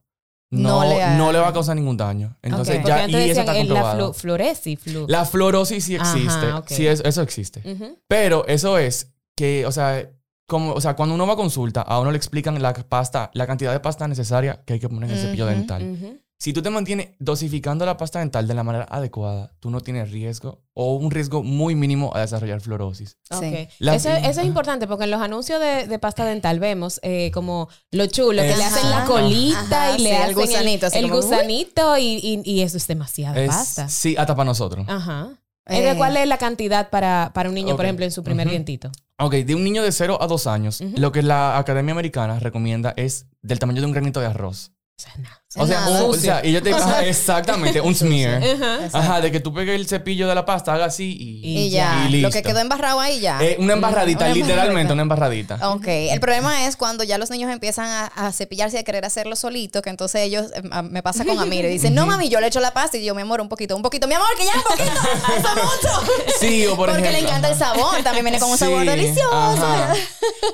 No 0.51 0.81
no, 0.81 0.85
le 0.85 1.03
haga- 1.03 1.17
no 1.17 1.33
le 1.33 1.39
va 1.41 1.49
a 1.49 1.53
causar 1.53 1.75
ningún 1.75 1.97
daño. 1.97 2.37
Entonces 2.43 2.81
ya, 2.85 3.09
y 3.09 3.31
eso 3.31 3.41
está 3.41 3.53
eh, 3.57 3.65
la 3.65 3.69
comprobado. 3.71 4.13
flu- 4.13 4.15
floresi, 4.17 4.77
flu. 4.77 5.07
La 5.09 5.25
fluorosis 5.25 5.85
sí 5.85 5.97
Ajá, 5.97 6.13
existe. 6.17 6.75
Sí, 6.77 6.87
es- 6.87 7.01
eso 7.05 7.23
existe. 7.23 7.63
Pero 8.07 8.47
eso 8.47 8.79
es 8.79 9.11
que, 9.37 9.67
o 9.67 9.73
sea, 9.73 10.09
como, 10.47 10.73
o 10.75 10.81
sea, 10.81 10.95
cuando 10.95 11.15
uno 11.15 11.27
va 11.27 11.33
a 11.33 11.37
consulta, 11.37 11.81
a 11.83 11.99
uno 11.99 12.11
le 12.13 12.17
explican 12.19 12.61
la 12.63 12.75
pasta, 12.75 13.31
la 13.35 13.47
cantidad 13.47 13.73
de 13.73 13.81
pasta 13.81 14.07
necesaria 14.07 14.63
que 14.67 14.75
hay 14.75 14.79
que 14.81 14.89
poner 14.89 15.11
en 15.11 15.17
el 15.17 15.23
cepillo 15.23 15.47
dental. 15.47 16.21
Si 16.43 16.53
tú 16.53 16.61
te 16.61 16.71
mantienes 16.71 17.11
dosificando 17.21 17.87
la 17.87 17.97
pasta 17.97 18.19
dental 18.19 18.49
de 18.49 18.55
la 18.55 18.65
manera 18.65 18.85
adecuada, 18.91 19.53
tú 19.61 19.71
no 19.71 19.81
tienes 19.81 20.11
riesgo 20.11 20.59
o 20.75 20.97
un 20.97 21.13
riesgo 21.13 21.45
muy 21.45 21.77
mínimo 21.77 22.11
a 22.17 22.21
desarrollar 22.23 22.61
fluorosis. 22.61 23.17
Sí. 23.31 23.37
Ok. 23.47 23.69
La- 23.79 23.95
Eso, 23.95 24.09
eso 24.09 24.41
es 24.41 24.47
importante 24.49 24.89
porque 24.89 25.05
en 25.05 25.13
los 25.13 25.21
anuncios 25.23 25.61
de, 25.61 25.87
de 25.87 25.99
pasta 26.01 26.25
dental 26.25 26.59
vemos 26.59 26.99
eh, 27.05 27.31
como 27.33 27.69
lo 27.93 28.07
chulo, 28.07 28.43
que 28.43 28.57
le 28.57 28.65
Ajá. 28.65 28.75
hacen 28.75 28.91
la 28.91 29.05
colita 29.05 29.85
Ajá, 29.91 29.97
y 29.97 30.03
le 30.03 30.09
sí, 30.09 30.15
el 30.17 30.23
hacen 30.23 30.35
gusanito, 30.35 30.87
el, 30.93 31.03
como, 31.11 31.15
gusanito 31.23 31.97
y, 31.99 32.03
y- 32.21 32.43
y 32.45 32.63
eso 32.63 32.77
es 32.77 32.89
demasiada 32.89 33.41
Es- 33.41 33.47
pasta. 33.49 33.89
sí, 33.89 34.17
hasta 34.19 34.35
para 34.35 34.47
nosotros. 34.47 34.85
Ajá. 34.89 35.29
Eh. 35.67 35.95
¿Cuál 35.97 36.17
es 36.17 36.27
la 36.27 36.39
cantidad 36.39 36.91
para, 36.91 37.31
para 37.35 37.51
un 37.51 37.55
niño, 37.55 37.77
por 37.77 37.85
ejemplo, 37.85 38.05
en 38.05 38.11
su 38.11 38.25
primer 38.25 38.49
Ujú. 38.49 38.51
dientito? 38.55 38.91
Ok, 39.21 39.35
de 39.35 39.55
un 39.55 39.63
niño 39.63 39.85
de 39.85 39.93
0 39.93 40.19
a 40.21 40.27
2 40.27 40.49
años, 40.49 40.81
lo 40.97 41.13
que 41.13 41.23
la 41.23 41.57
Academia 41.57 41.93
Americana 41.93 42.41
recomienda 42.41 42.95
es 42.97 43.27
del 43.43 43.61
tamaño 43.61 43.81
de 43.81 43.87
un 43.87 43.93
granito 43.93 44.19
de 44.19 44.27
arroz. 44.27 44.73
O 45.03 45.05
sea, 45.05 45.13
nada. 45.19 45.39
O 45.55 45.67
sea, 45.67 45.81
Nada. 45.81 46.05
un- 46.05 46.11
o 46.11 46.15
sea, 46.15 46.47
y 46.47 46.53
yo 46.53 46.63
te 46.63 46.73
ajá, 46.73 47.05
exactamente, 47.05 47.79
un 47.81 47.95
smear. 47.95 48.43
Ajá. 48.43 48.79
Ajá, 48.99 49.21
de 49.21 49.31
que 49.31 49.39
tú 49.41 49.53
pegues 49.53 49.75
el 49.75 49.87
cepillo 49.87 50.27
de 50.29 50.35
la 50.35 50.47
pasta, 50.47 50.73
haga 50.73 50.87
así 50.87 51.15
y, 51.19 51.67
Y 51.67 51.71
ya. 51.71 52.07
y 52.09 52.21
lo 52.23 52.31
que 52.31 52.43
quedó 52.43 52.61
embarrado 52.61 53.01
ahí 53.01 53.21
ya. 53.21 53.39
Eh, 53.43 53.57
una 53.59 53.75
embarradita, 53.75 54.25
Una 54.27 54.35
literalmente 54.35 54.93
embarradita. 54.93 54.93
una 54.95 55.03
embarradita. 55.03 55.71
Ok, 55.73 55.87
el 56.15 56.21
problema 56.21 56.67
es 56.67 56.77
cuando 56.77 57.05
ya 57.05 57.19
los 57.19 57.29
niños 57.31 57.51
empiezan 57.53 57.87
a, 57.89 58.07
a 58.07 58.33
cepillarse 58.33 58.77
y 58.77 58.81
a 58.81 58.83
querer 58.85 59.05
hacerlo 59.05 59.37
solito, 59.37 59.83
que 59.83 59.91
entonces 59.91 60.23
ellos, 60.23 60.47
a- 60.71 60.83
me 60.83 61.03
pasa 61.03 61.25
con 61.27 61.39
Amir, 61.39 61.65
y 61.67 61.69
dicen, 61.69 61.95
no 61.95 62.07
mami, 62.07 62.29
yo 62.31 62.41
le 62.41 62.47
echo 62.47 62.61
la 62.61 62.73
pasta 62.73 62.97
y 62.97 63.05
yo, 63.05 63.15
mi 63.15 63.21
amor, 63.23 63.41
un 63.43 63.49
poquito, 63.51 63.77
un 63.77 63.83
poquito, 63.83 64.07
mi 64.09 64.15
amor, 64.15 64.29
que 64.39 64.45
ya 64.47 64.53
un 64.57 64.63
poquito, 64.63 65.01
eso 65.37 65.49
es 65.49 65.65
mucho. 65.65 66.13
Sí, 66.41 66.65
o 66.67 66.77
por 66.77 66.89
Porque 66.89 67.03
ejemplo. 67.09 67.21
le 67.21 67.29
encanta 67.29 67.49
el 67.51 67.59
sabor, 67.59 68.03
también 68.03 68.25
viene 68.25 68.39
con 68.39 68.51
un 68.51 68.57
sabor 68.57 68.87
delicioso. 68.87 69.31
ajá. 69.35 69.93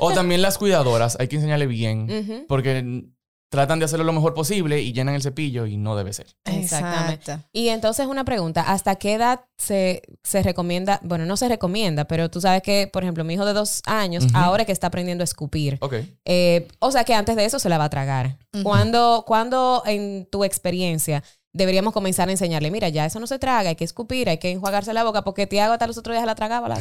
O 0.00 0.12
también 0.12 0.43
las 0.43 0.59
cuidadoras, 0.59 1.17
hay 1.21 1.28
que 1.28 1.37
enseñarle 1.37 1.67
bien, 1.67 2.45
porque 2.49 3.05
tratan 3.50 3.78
de 3.78 3.87
hacerlo 3.87 4.05
lo 4.05 4.12
mejor 4.12 4.35
posible 4.35 4.81
y 4.83 4.93
llenan 4.93 5.14
el 5.14 5.23
cepillo 5.23 5.67
y 5.67 5.76
no 5.76 5.97
debe 5.97 6.12
ser. 6.12 6.26
Exactamente. 6.45 7.14
Exacto. 7.33 7.49
Y 7.52 7.69
entonces 7.69 8.07
una 8.07 8.25
pregunta, 8.25 8.61
¿hasta 8.62 8.97
qué 8.97 9.14
edad 9.14 9.40
se, 9.57 10.02
se 10.23 10.43
recomienda? 10.43 11.00
Bueno, 11.02 11.25
no 11.25 11.37
se 11.37 11.49
recomienda, 11.49 12.05
pero 12.07 12.31
tú 12.31 12.40
sabes 12.40 12.62
que, 12.62 12.88
por 12.93 13.02
ejemplo, 13.05 13.25
mi 13.25 13.35
hijo 13.35 13.47
de 13.47 13.55
dos 13.55 13.81
años, 13.87 14.25
Ujú. 14.25 14.37
ahora 14.37 14.64
que 14.64 14.73
está 14.73 14.88
aprendiendo 14.88 15.23
a 15.23 15.25
escupir, 15.26 15.78
Ok. 15.81 15.95
eh, 16.26 16.69
o 16.78 16.90
sea 16.93 17.05
que 17.05 17.14
antes 17.14 17.37
de 17.37 17.45
eso 17.47 17.59
se 17.59 17.69
la 17.69 17.78
va 17.78 17.85
a 17.85 17.90
tragar. 17.90 18.37
Ujú. 18.52 18.64
¿Cuándo, 18.64 19.25
cuándo 19.26 19.83
en 19.87 20.26
tu 20.31 20.45
experiencia 20.45 21.23
deberíamos 21.58 21.92
comenzar 21.92 22.28
a 22.28 22.32
enseñarle, 22.32 22.70
mira, 22.70 22.88
ya 22.88 23.04
eso 23.04 23.20
no 23.20 23.26
se 23.26 23.38
traga, 23.38 23.68
hay 23.68 23.76
que 23.76 23.84
escupir, 23.84 24.30
hay 24.30 24.38
que 24.38 24.50
enjuagarse 24.50 24.94
la 24.94 25.04
boca, 25.04 25.22
porque 25.24 25.46
Tiago 25.46 25.74
hasta 25.74 25.86
los 25.86 25.98
otros 25.98 26.14
días 26.16 26.24
la 26.24 26.34
tragaba. 26.34 26.68
La... 26.68 26.78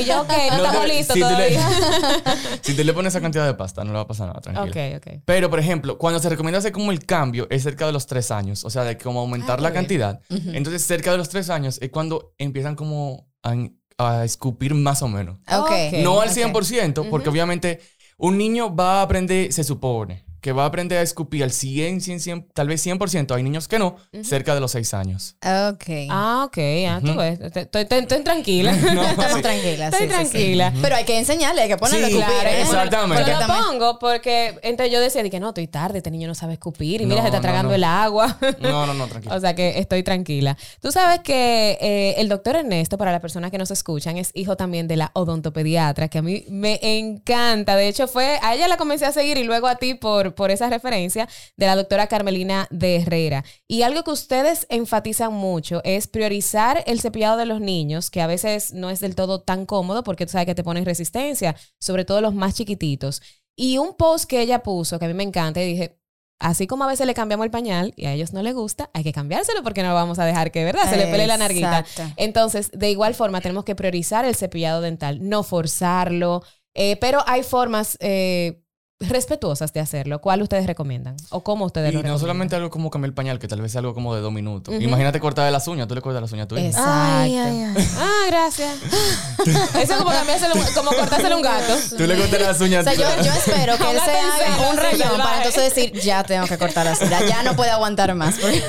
Y 0.00 0.04
yo, 0.04 0.22
ok, 0.22 0.28
no, 0.50 0.56
No 0.58 0.64
estamos 0.64 0.80
te- 0.82 0.88
listos 0.88 1.14
si 1.14 1.20
tú 1.20 1.26
le- 1.28 1.32
todavía. 1.34 1.68
Si 2.62 2.74
tú 2.74 2.82
le 2.82 2.92
pones 2.92 3.12
esa 3.12 3.20
cantidad 3.20 3.46
de 3.46 3.54
pasta, 3.54 3.84
no 3.84 3.92
le 3.92 3.96
va 3.96 4.02
a 4.02 4.06
pasar 4.08 4.26
nada, 4.26 4.40
tranquilo. 4.40 4.66
ok, 4.68 4.96
ok. 5.06 5.22
Pero, 5.24 5.48
por 5.50 5.60
ejemplo, 5.60 5.98
cuando 5.98 6.18
se 6.18 6.28
recomienda 6.28 6.58
hacer 6.58 6.72
como 6.72 6.90
el 6.90 7.04
cambio 7.06 7.46
es 7.50 7.62
cerca 7.62 7.86
de 7.86 7.92
los 7.92 8.06
tres 8.08 8.30
años, 8.32 8.64
o 8.64 8.70
sea, 8.70 8.82
de 8.82 8.98
como 8.98 9.20
aumentar 9.20 9.58
Ah, 9.60 9.62
la 9.62 9.70
bien. 9.70 9.82
cantidad. 9.82 10.20
Entonces, 10.28 10.84
cerca 10.84 11.12
de 11.12 11.18
los 11.18 11.28
tres 11.28 11.48
años 11.50 11.78
es 11.80 11.90
cuando 11.90 12.34
empiezan 12.38 12.74
como 12.74 13.28
a, 13.44 13.54
a 13.98 14.24
escupir 14.24 14.74
más 14.74 15.02
o 15.02 15.08
menos. 15.08 15.38
Ok. 15.48 15.70
Ok. 15.70 15.70
no 16.02 16.20
al 16.20 16.30
ok. 16.30 16.34
100%, 16.36 17.08
porque 17.10 17.28
obviamente 17.28 17.80
un 18.18 18.36
niño 18.38 18.74
va 18.74 19.00
a 19.00 19.02
aprender, 19.02 19.52
se 19.52 19.62
supone, 19.62 20.24
que 20.46 20.52
va 20.52 20.62
a 20.62 20.66
aprender 20.66 20.98
a 20.98 21.02
escupir 21.02 21.42
al 21.42 21.50
100, 21.50 22.00
100, 22.00 22.20
100 22.20 22.46
tal 22.54 22.68
vez 22.68 22.86
100%, 22.86 23.34
hay 23.34 23.42
niños 23.42 23.66
que 23.66 23.80
no, 23.80 23.96
cerca 24.22 24.54
de 24.54 24.60
los 24.60 24.70
6 24.70 24.94
años. 24.94 25.34
Ok. 25.42 26.06
Ah, 26.08 26.44
ok. 26.46 26.58
Ah, 26.88 27.00
tú 27.04 27.16
ves. 27.16 27.40
Estoy, 27.40 27.62
estoy- 27.82 27.98
estoy 27.98 28.22
tranquila. 28.22 28.70
Estamos 28.76 29.34
sí. 29.34 29.42
tranquilas. 29.42 29.92
Estoy 29.92 30.06
sí, 30.08 30.14
sí, 30.14 30.24
sí. 30.24 30.30
tranquila. 30.30 30.72
Pero 30.80 30.94
hay 30.94 31.04
que 31.04 31.18
enseñarle, 31.18 31.62
hay 31.62 31.68
que 31.68 31.76
ponerle 31.76 32.06
Sí, 32.06 32.14
a 32.14 32.18
escupir, 32.20 32.46
¿eh? 32.46 32.60
exactamente. 32.62 33.24
Pero 33.24 33.40
lo 33.40 33.46
pongo 33.48 33.98
porque 33.98 34.56
entonces 34.62 34.92
yo 34.92 35.00
decía 35.00 35.24
de 35.24 35.30
que 35.30 35.40
no, 35.40 35.48
estoy 35.48 35.66
tarde, 35.66 35.98
este 35.98 36.12
niño 36.12 36.28
no 36.28 36.36
sabe 36.36 36.52
escupir 36.52 37.00
y 37.00 37.06
mira, 37.06 37.16
No, 37.16 37.22
se 37.22 37.28
está 37.30 37.40
tragando 37.40 37.70
no. 37.70 37.74
el 37.74 37.82
agua. 37.82 38.38
No, 38.60 38.86
no, 38.86 38.94
no, 38.94 39.08
tranquilo. 39.08 39.34
O 39.34 39.40
sea 39.40 39.56
que 39.56 39.80
estoy 39.80 40.04
tranquila. 40.04 40.56
Tú 40.80 40.92
sabes 40.92 41.22
que 41.24 41.76
eh, 41.80 42.14
el 42.18 42.28
doctor 42.28 42.54
Ernesto, 42.54 42.96
para 42.98 43.10
las 43.10 43.20
personas 43.20 43.50
que 43.50 43.58
nos 43.58 43.72
escuchan, 43.72 44.16
es 44.16 44.30
hijo 44.34 44.56
también 44.56 44.86
de 44.86 44.94
la 44.94 45.10
odontopediatra, 45.14 46.06
que 46.06 46.18
a 46.18 46.22
mí 46.22 46.44
me 46.48 46.78
encanta. 46.82 47.74
De 47.74 47.88
hecho, 47.88 48.06
fue 48.06 48.38
a 48.42 48.54
ella 48.54 48.68
la 48.68 48.76
comencé 48.76 49.06
a 49.06 49.10
seguir 49.12 49.38
y 49.38 49.42
luego 49.42 49.66
a 49.66 49.74
ti 49.74 49.94
por, 49.94 50.35
por 50.36 50.52
esa 50.52 50.70
referencia 50.70 51.28
de 51.56 51.66
la 51.66 51.74
doctora 51.74 52.06
Carmelina 52.06 52.68
de 52.70 52.96
Herrera. 52.96 53.44
Y 53.66 53.82
algo 53.82 54.04
que 54.04 54.12
ustedes 54.12 54.66
enfatizan 54.68 55.32
mucho 55.32 55.80
es 55.82 56.06
priorizar 56.06 56.84
el 56.86 57.00
cepillado 57.00 57.36
de 57.36 57.46
los 57.46 57.60
niños, 57.60 58.10
que 58.10 58.22
a 58.22 58.28
veces 58.28 58.72
no 58.72 58.90
es 58.90 59.00
del 59.00 59.16
todo 59.16 59.40
tan 59.40 59.66
cómodo 59.66 60.04
porque 60.04 60.26
tú 60.26 60.32
sabes 60.32 60.46
que 60.46 60.54
te 60.54 60.62
ponen 60.62 60.84
resistencia, 60.84 61.56
sobre 61.80 62.04
todo 62.04 62.20
los 62.20 62.34
más 62.34 62.54
chiquititos. 62.54 63.20
Y 63.56 63.78
un 63.78 63.96
post 63.96 64.26
que 64.26 64.40
ella 64.40 64.62
puso, 64.62 64.98
que 65.00 65.06
a 65.06 65.08
mí 65.08 65.14
me 65.14 65.24
encanta, 65.24 65.60
y 65.62 65.66
dije, 65.66 65.98
Así 66.38 66.66
como 66.66 66.84
a 66.84 66.86
veces 66.86 67.06
le 67.06 67.14
cambiamos 67.14 67.44
el 67.44 67.50
pañal 67.50 67.94
y 67.96 68.04
a 68.04 68.12
ellos 68.12 68.34
no 68.34 68.42
les 68.42 68.54
gusta, 68.54 68.90
hay 68.92 69.02
que 69.02 69.12
cambiárselo 69.12 69.62
porque 69.62 69.82
no 69.82 69.94
vamos 69.94 70.18
a 70.18 70.26
dejar 70.26 70.50
que, 70.50 70.64
¿verdad? 70.64 70.88
Se 70.90 70.96
le 70.98 71.06
pele 71.06 71.26
la 71.26 71.38
narguita. 71.38 71.78
Exacto. 71.78 72.12
Entonces, 72.16 72.70
de 72.72 72.90
igual 72.90 73.14
forma, 73.14 73.40
tenemos 73.40 73.64
que 73.64 73.74
priorizar 73.74 74.26
el 74.26 74.34
cepillado 74.34 74.82
dental, 74.82 75.26
no 75.26 75.42
forzarlo, 75.42 76.42
eh, 76.74 76.96
pero 76.96 77.22
hay 77.26 77.42
formas 77.42 77.96
eh, 78.00 78.62
respetuosas 78.98 79.72
de 79.74 79.80
hacerlo. 79.80 80.20
¿Cuál 80.22 80.40
ustedes 80.42 80.66
recomiendan? 80.66 81.16
¿O 81.30 81.42
cómo 81.44 81.66
ustedes 81.66 81.90
Y 81.90 81.92
lo 81.92 81.98
no 81.98 82.02
recomiendan? 82.02 82.20
solamente 82.20 82.56
algo 82.56 82.70
como 82.70 82.90
cambiar 82.90 83.10
el 83.10 83.14
pañal, 83.14 83.38
que 83.38 83.46
tal 83.46 83.60
vez 83.60 83.72
sea 83.72 83.80
algo 83.80 83.92
como 83.94 84.14
de 84.14 84.22
dos 84.22 84.32
minutos. 84.32 84.74
Imagínate 84.80 85.20
cortar 85.20 85.50
las 85.52 85.68
uñas, 85.68 85.86
tú 85.86 85.94
le 85.94 86.00
cortas 86.00 86.22
las 86.22 86.32
uñas 86.32 86.44
a 86.44 86.48
tu 86.48 86.56
hija. 86.56 86.66
Exacto. 86.68 86.90
Ay, 86.92 87.36
ay, 87.36 87.62
ay. 87.76 87.88
Ah, 87.98 88.24
gracias. 88.28 88.74
Eso 89.46 89.80
es 89.82 89.90
como 89.90 90.10
cambiárselo, 90.10 90.54
como 90.74 90.90
cortárselo 90.92 91.36
un 91.36 91.42
gato. 91.42 91.74
Tú 91.96 92.06
le 92.06 92.16
cortas 92.16 92.40
las 92.40 92.60
O 92.60 92.64
uñas. 92.64 92.84
sea, 92.84 92.94
yo, 92.94 93.22
yo 93.22 93.32
espero 93.32 93.76
que 93.76 93.90
él 93.90 93.98
se 94.02 94.10
haga 94.10 94.70
un 94.70 94.76
rayón 94.76 95.18
para 95.18 95.36
entonces 95.38 95.74
decir, 95.74 95.92
ya 96.00 96.24
tengo 96.24 96.46
que 96.46 96.56
cortar 96.56 96.86
la 96.86 96.94
silla, 96.94 97.20
ya 97.26 97.42
no 97.42 97.54
puede 97.54 97.70
aguantar 97.70 98.14
más. 98.14 98.36
porque- 98.40 98.62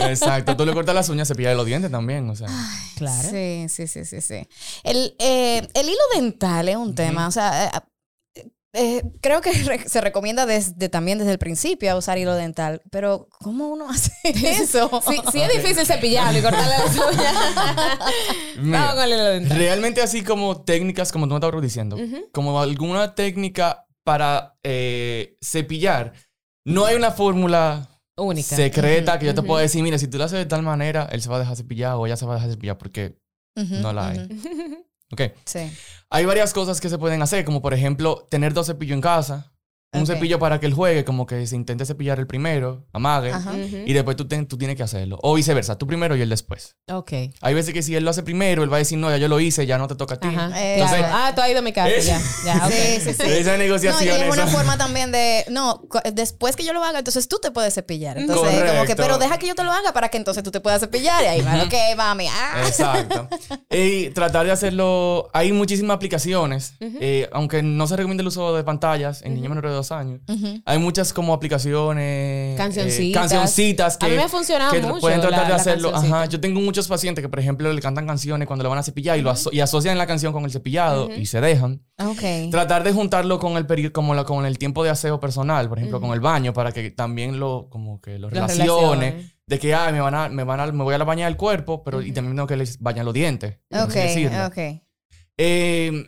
Exacto, 0.00 0.56
tú 0.56 0.64
le 0.64 0.72
cortas 0.72 0.94
las 0.94 1.08
uñas, 1.10 1.28
cepillas 1.28 1.54
los 1.56 1.66
dientes 1.66 1.90
también, 1.90 2.28
o 2.30 2.34
sea. 2.34 2.48
Claro. 2.96 3.28
Sí, 3.28 3.66
sí, 3.68 3.86
sí, 3.86 4.04
sí, 4.06 4.20
sí. 4.22 4.48
El, 4.84 5.14
eh, 5.18 5.68
el 5.74 5.86
hilo 5.86 5.98
dental 6.14 6.68
es 6.70 6.76
un 6.76 6.94
tema, 6.94 7.28
o 7.28 7.30
sea, 7.30 7.84
eh, 8.72 9.02
creo 9.22 9.40
que 9.40 9.52
re- 9.64 9.88
se 9.88 10.00
recomienda 10.00 10.44
desde 10.46 10.88
también 10.88 11.18
desde 11.18 11.32
el 11.32 11.38
principio 11.38 11.90
a 11.92 11.96
usar 11.96 12.18
hilo 12.18 12.34
dental, 12.34 12.82
pero 12.90 13.28
¿cómo 13.40 13.68
uno 13.68 13.88
hace 13.90 14.12
eso? 14.24 14.90
Sí, 15.08 15.16
sí 15.32 15.40
es 15.40 15.52
difícil 15.52 15.86
cepillarlo 15.86 16.38
y 16.38 16.42
cortarle 16.42 16.74
uñas. 16.84 17.34
Mira, 18.58 18.78
Vamos 18.80 18.94
con 18.94 19.04
el 19.04 19.10
hilo 19.10 19.24
dental. 19.24 19.58
realmente 19.58 20.02
así 20.02 20.22
como 20.22 20.62
técnicas, 20.62 21.12
como 21.12 21.26
tú 21.26 21.34
me 21.34 21.36
estabas 21.38 21.62
diciendo, 21.62 21.96
como 22.32 22.60
alguna 22.60 23.14
técnica 23.14 23.86
para 24.04 24.56
eh, 24.62 25.36
cepillar, 25.42 26.12
no 26.64 26.84
hay 26.86 26.96
una 26.96 27.10
fórmula 27.10 27.88
Única. 28.16 28.56
secreta 28.56 29.18
que 29.18 29.26
yo 29.26 29.34
te 29.34 29.42
pueda 29.42 29.62
decir, 29.62 29.82
mira, 29.82 29.98
si 29.98 30.06
tú 30.08 30.18
lo 30.18 30.24
haces 30.24 30.38
de 30.38 30.46
tal 30.46 30.62
manera, 30.62 31.08
él 31.10 31.20
se 31.22 31.28
va 31.28 31.36
a 31.36 31.40
dejar 31.40 31.56
cepillar 31.56 31.94
o 31.94 32.06
ella 32.06 32.16
se 32.16 32.24
va 32.26 32.32
a 32.32 32.36
dejar 32.36 32.50
cepillar 32.50 32.78
porque 32.78 33.18
no 33.56 33.92
la 33.92 34.08
hay. 34.08 34.28
Ujú. 35.24 35.32
Ok. 35.32 35.38
Sí. 35.44 35.70
Hay 36.10 36.24
varias 36.24 36.52
cosas 36.52 36.80
que 36.80 36.88
se 36.88 36.98
pueden 36.98 37.20
hacer, 37.22 37.44
como 37.44 37.60
por 37.60 37.74
ejemplo, 37.74 38.26
tener 38.30 38.52
dos 38.52 38.66
cepillos 38.66 38.94
en 38.94 39.00
casa. 39.00 39.52
Un 39.92 40.06
cepillo 40.06 40.38
para 40.38 40.60
que 40.60 40.66
él 40.66 40.74
juegue, 40.74 41.04
como 41.04 41.24
que 41.24 41.46
se 41.46 41.56
intente 41.56 41.86
cepillar 41.86 42.18
el 42.18 42.26
primero, 42.26 42.84
amague, 42.92 43.30
Ajá. 43.32 43.54
Y 43.56 43.92
después 43.94 44.14
tú, 44.16 44.28
ten- 44.28 44.46
tú 44.46 44.58
tienes 44.58 44.76
que 44.76 44.82
hacerlo. 44.82 45.18
O 45.22 45.32
viceversa, 45.34 45.78
tú 45.78 45.86
primero 45.86 46.14
y 46.16 46.20
él 46.20 46.28
después. 46.28 46.76
Ok. 46.92 47.12
Hay 47.40 47.54
veces 47.54 47.72
que 47.72 47.82
si 47.82 47.94
él 47.96 48.04
lo 48.04 48.10
hace 48.10 48.22
primero, 48.22 48.62
él 48.62 48.70
va 48.70 48.76
a 48.76 48.78
decir, 48.80 48.98
no, 48.98 49.08
ya 49.08 49.16
yo 49.16 49.28
lo 49.28 49.40
hice, 49.40 49.64
ya 49.64 49.78
no 49.78 49.88
te 49.88 49.94
toca 49.94 50.16
a 50.16 50.20
ti. 50.20 50.28
Ajá. 50.28 50.50
Eh, 50.62 50.74
Entonces. 50.74 51.00
Ah, 51.08 51.32
tú 51.34 51.40
has 51.40 51.48
ido 51.48 51.60
a 51.60 51.62
mi 51.62 51.72
casa. 51.72 51.88
Ya, 51.98 52.20
ya, 52.44 52.66
ok. 52.66 52.72
Sí, 52.76 53.00
sí, 53.00 53.14
sí. 53.14 53.22
Esa 53.26 53.50
No, 53.52 53.56
y 53.56 53.58
negociación. 53.58 54.16
es 54.22 54.32
una 54.32 54.42
esa- 54.44 54.52
forma 54.52 54.76
también 54.76 55.12
de, 55.12 55.46
no, 55.50 55.80
después 56.12 56.56
que 56.56 56.64
yo 56.64 56.74
lo 56.74 56.84
haga, 56.84 56.98
entonces 56.98 57.26
tú 57.26 57.38
te 57.40 57.50
puedes 57.50 57.72
cepillar. 57.72 58.18
Entonces, 58.18 58.70
como 58.70 58.84
que, 58.84 58.96
pero 58.96 59.16
deja 59.16 59.38
que 59.38 59.46
yo 59.46 59.54
te 59.54 59.64
lo 59.64 59.72
haga 59.72 59.94
para 59.94 60.10
que 60.10 60.18
entonces 60.18 60.42
tú 60.42 60.50
te 60.50 60.60
puedas 60.60 60.80
cepillar. 60.80 61.22
Y 61.24 61.26
ahí 61.26 61.40
va, 61.40 61.62
ok, 61.62 61.74
mami. 61.96 62.26
Ah. 62.28 62.64
Exacto. 62.66 63.28
Y 63.70 64.10
tratar 64.10 64.44
de 64.44 64.52
hacerlo. 64.52 65.30
Hay 65.32 65.52
muchísimas 65.52 65.94
aplicaciones, 65.94 66.74
eh, 66.80 67.30
aunque 67.32 67.62
no 67.62 67.86
se 67.86 67.96
recomienda 67.96 68.20
el 68.20 68.28
uso 68.28 68.54
de 68.54 68.62
pantallas 68.62 69.22
en 69.22 69.34
niños 69.34 69.48
menores 69.48 69.70
de 69.72 69.76
dos 69.88 69.92
años. 69.92 70.20
Ujú. 70.28 70.60
Hay 70.64 70.78
muchas 70.78 71.12
como 71.12 71.32
aplicaciones. 71.34 72.02
eh, 72.02 72.54
Cancioncitas. 72.56 73.20
cancioncitas 73.22 73.96
que. 73.96 74.06
A 74.06 74.08
mí 74.08 74.16
me 74.16 74.22
ha 74.22 74.28
funcionado 74.28 74.72
que 74.72 74.80
mucho 74.80 75.00
Pueden 75.00 75.20
tratar 75.20 75.42
la- 75.42 75.48
de 75.48 75.54
hacerlo. 75.54 75.94
Ajá. 75.94 76.26
Yo 76.26 76.40
tengo 76.40 76.60
muchos 76.60 76.88
pacientes 76.88 77.22
que, 77.22 77.28
por 77.28 77.38
ejemplo, 77.40 77.72
le 77.72 77.80
cantan 77.80 78.06
canciones 78.06 78.46
cuando 78.46 78.62
le 78.62 78.68
van 78.68 78.78
a 78.78 78.82
cepillar 78.82 79.18
y, 79.18 79.22
lo 79.22 79.30
aso- 79.30 79.50
y 79.52 79.60
asocian 79.60 79.96
la 79.98 80.06
canción 80.06 80.32
con 80.32 80.44
el 80.44 80.50
cepillado 80.50 81.08
y 81.14 81.26
se 81.26 81.40
dejan. 81.40 81.82
Ok. 81.98 82.50
Tratar 82.50 82.84
de 82.84 82.92
juntarlo 82.92 83.38
con 83.38 83.56
el 83.56 83.66
peri- 83.66 83.92
como 83.92 84.14
la- 84.14 84.24
con 84.24 84.44
el 84.46 84.58
tiempo 84.58 84.84
de 84.84 84.90
aseo 84.90 85.20
personal, 85.20 85.68
por 85.68 85.78
ejemplo, 85.78 86.00
con 86.00 86.12
el 86.12 86.20
baño, 86.20 86.52
para 86.52 86.72
que 86.72 86.90
también 86.90 87.38
lo, 87.40 87.68
como 87.70 88.00
que 88.00 88.18
lo 88.18 88.28
relacione. 88.30 89.34
De 89.48 89.60
que, 89.60 89.74
ay, 89.76 89.92
me 89.92 90.00
van 90.00 90.14
a, 90.16 90.28
me 90.28 90.42
van 90.42 90.58
a, 90.58 90.66
me 90.72 90.82
voy 90.82 90.92
a 90.92 90.98
la 90.98 91.04
bañar 91.04 91.28
el 91.30 91.36
cuerpo, 91.36 91.84
pero 91.84 92.02
y 92.02 92.10
también 92.10 92.34
tengo 92.34 92.48
que 92.48 92.56
les 92.56 92.80
bañar 92.80 93.04
los 93.04 93.14
dientes. 93.14 93.58
Ok, 93.70 93.94
ok. 94.46 94.58
Eh, 95.38 96.04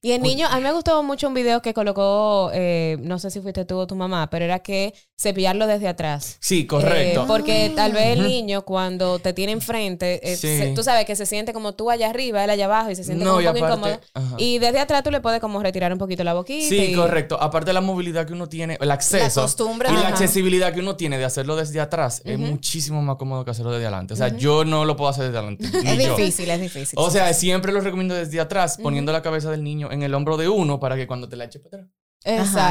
Y 0.00 0.12
el 0.12 0.22
niño, 0.22 0.46
a 0.48 0.54
mí 0.56 0.62
me 0.62 0.70
gustó 0.72 1.02
mucho 1.02 1.26
un 1.26 1.34
video 1.34 1.60
que 1.60 1.74
colocó, 1.74 2.50
eh, 2.54 2.98
no 3.00 3.18
sé 3.18 3.32
si 3.32 3.40
fuiste 3.40 3.64
tú 3.64 3.78
o 3.78 3.86
tu 3.88 3.96
mamá, 3.96 4.30
pero 4.30 4.44
era 4.44 4.60
que 4.60 4.94
cepillarlo 5.20 5.66
desde 5.66 5.88
atrás. 5.88 6.36
sí, 6.38 6.68
correcto. 6.68 7.22
Eh, 7.22 7.24
porque 7.26 7.72
tal 7.74 7.90
vez 7.90 8.16
el 8.16 8.22
niño 8.22 8.62
cuando 8.62 9.18
te 9.18 9.32
tiene 9.32 9.50
enfrente, 9.50 10.20
eh, 10.22 10.36
Sí. 10.36 10.46
se- 10.58 10.68
tú 10.76 10.84
sabes 10.84 11.04
que 11.04 11.16
se 11.16 11.26
siente 11.26 11.52
como 11.52 11.74
tú 11.74 11.90
allá 11.90 12.10
arriba, 12.10 12.44
él 12.44 12.50
allá 12.50 12.66
abajo 12.66 12.92
y 12.92 12.94
se 12.94 13.02
siente 13.02 13.24
No, 13.24 13.30
como 13.32 13.40
y 13.42 13.46
un 13.48 13.52
poco 13.54 13.64
aparte- 13.66 13.88
incómodo. 13.88 14.00
ajá. 14.14 14.36
Y 14.38 14.58
desde 14.60 14.78
atrás 14.78 15.02
tú 15.02 15.10
le 15.10 15.20
puedes 15.20 15.40
como 15.40 15.60
retirar 15.60 15.92
un 15.92 15.98
poquito 15.98 16.22
la 16.22 16.34
boquita. 16.34 16.68
Sí, 16.68 16.76
y- 16.92 16.94
correcto. 16.94 17.36
Aparte 17.42 17.70
de 17.70 17.72
la 17.72 17.80
movilidad 17.80 18.24
que 18.24 18.34
uno 18.34 18.48
tiene, 18.48 18.78
el 18.80 18.90
acceso 18.92 19.40
La 19.40 19.46
costumbre, 19.46 19.88
y 19.90 19.94
la 19.94 20.06
accesibilidad 20.06 20.72
que 20.72 20.78
uno 20.78 20.94
tiene 20.94 21.18
de 21.18 21.24
hacerlo 21.24 21.56
desde 21.56 21.80
atrás 21.80 22.22
es 22.24 22.38
muchísimo 22.38 23.02
más 23.02 23.16
cómodo 23.16 23.44
que 23.44 23.50
hacerlo 23.50 23.72
desde 23.72 23.86
adelante. 23.86 24.14
O 24.14 24.16
sea, 24.16 24.28
yo 24.28 24.64
no 24.64 24.84
lo 24.84 24.94
puedo 24.94 25.10
hacer 25.10 25.24
desde 25.24 25.38
adelante. 25.38 25.64
Es 25.66 26.06
yo. 26.06 26.16
difícil, 26.16 26.48
es 26.48 26.60
difícil. 26.60 26.96
O 26.96 27.10
sea, 27.10 27.34
siempre 27.34 27.72
lo 27.72 27.80
recomiendo 27.80 28.14
desde 28.14 28.38
atrás, 28.38 28.78
poniendo 28.80 29.10
la 29.10 29.22
cabeza 29.22 29.50
del 29.50 29.64
niño 29.64 29.87
en 29.90 30.02
el 30.02 30.14
hombro 30.14 30.36
de 30.36 30.48
uno 30.48 30.78
para 30.80 30.96
que 30.96 31.06
cuando 31.06 31.28
te 31.28 31.36
la 31.36 31.44
eche 31.44 31.58
para 31.60 31.82
atrás. 31.82 31.92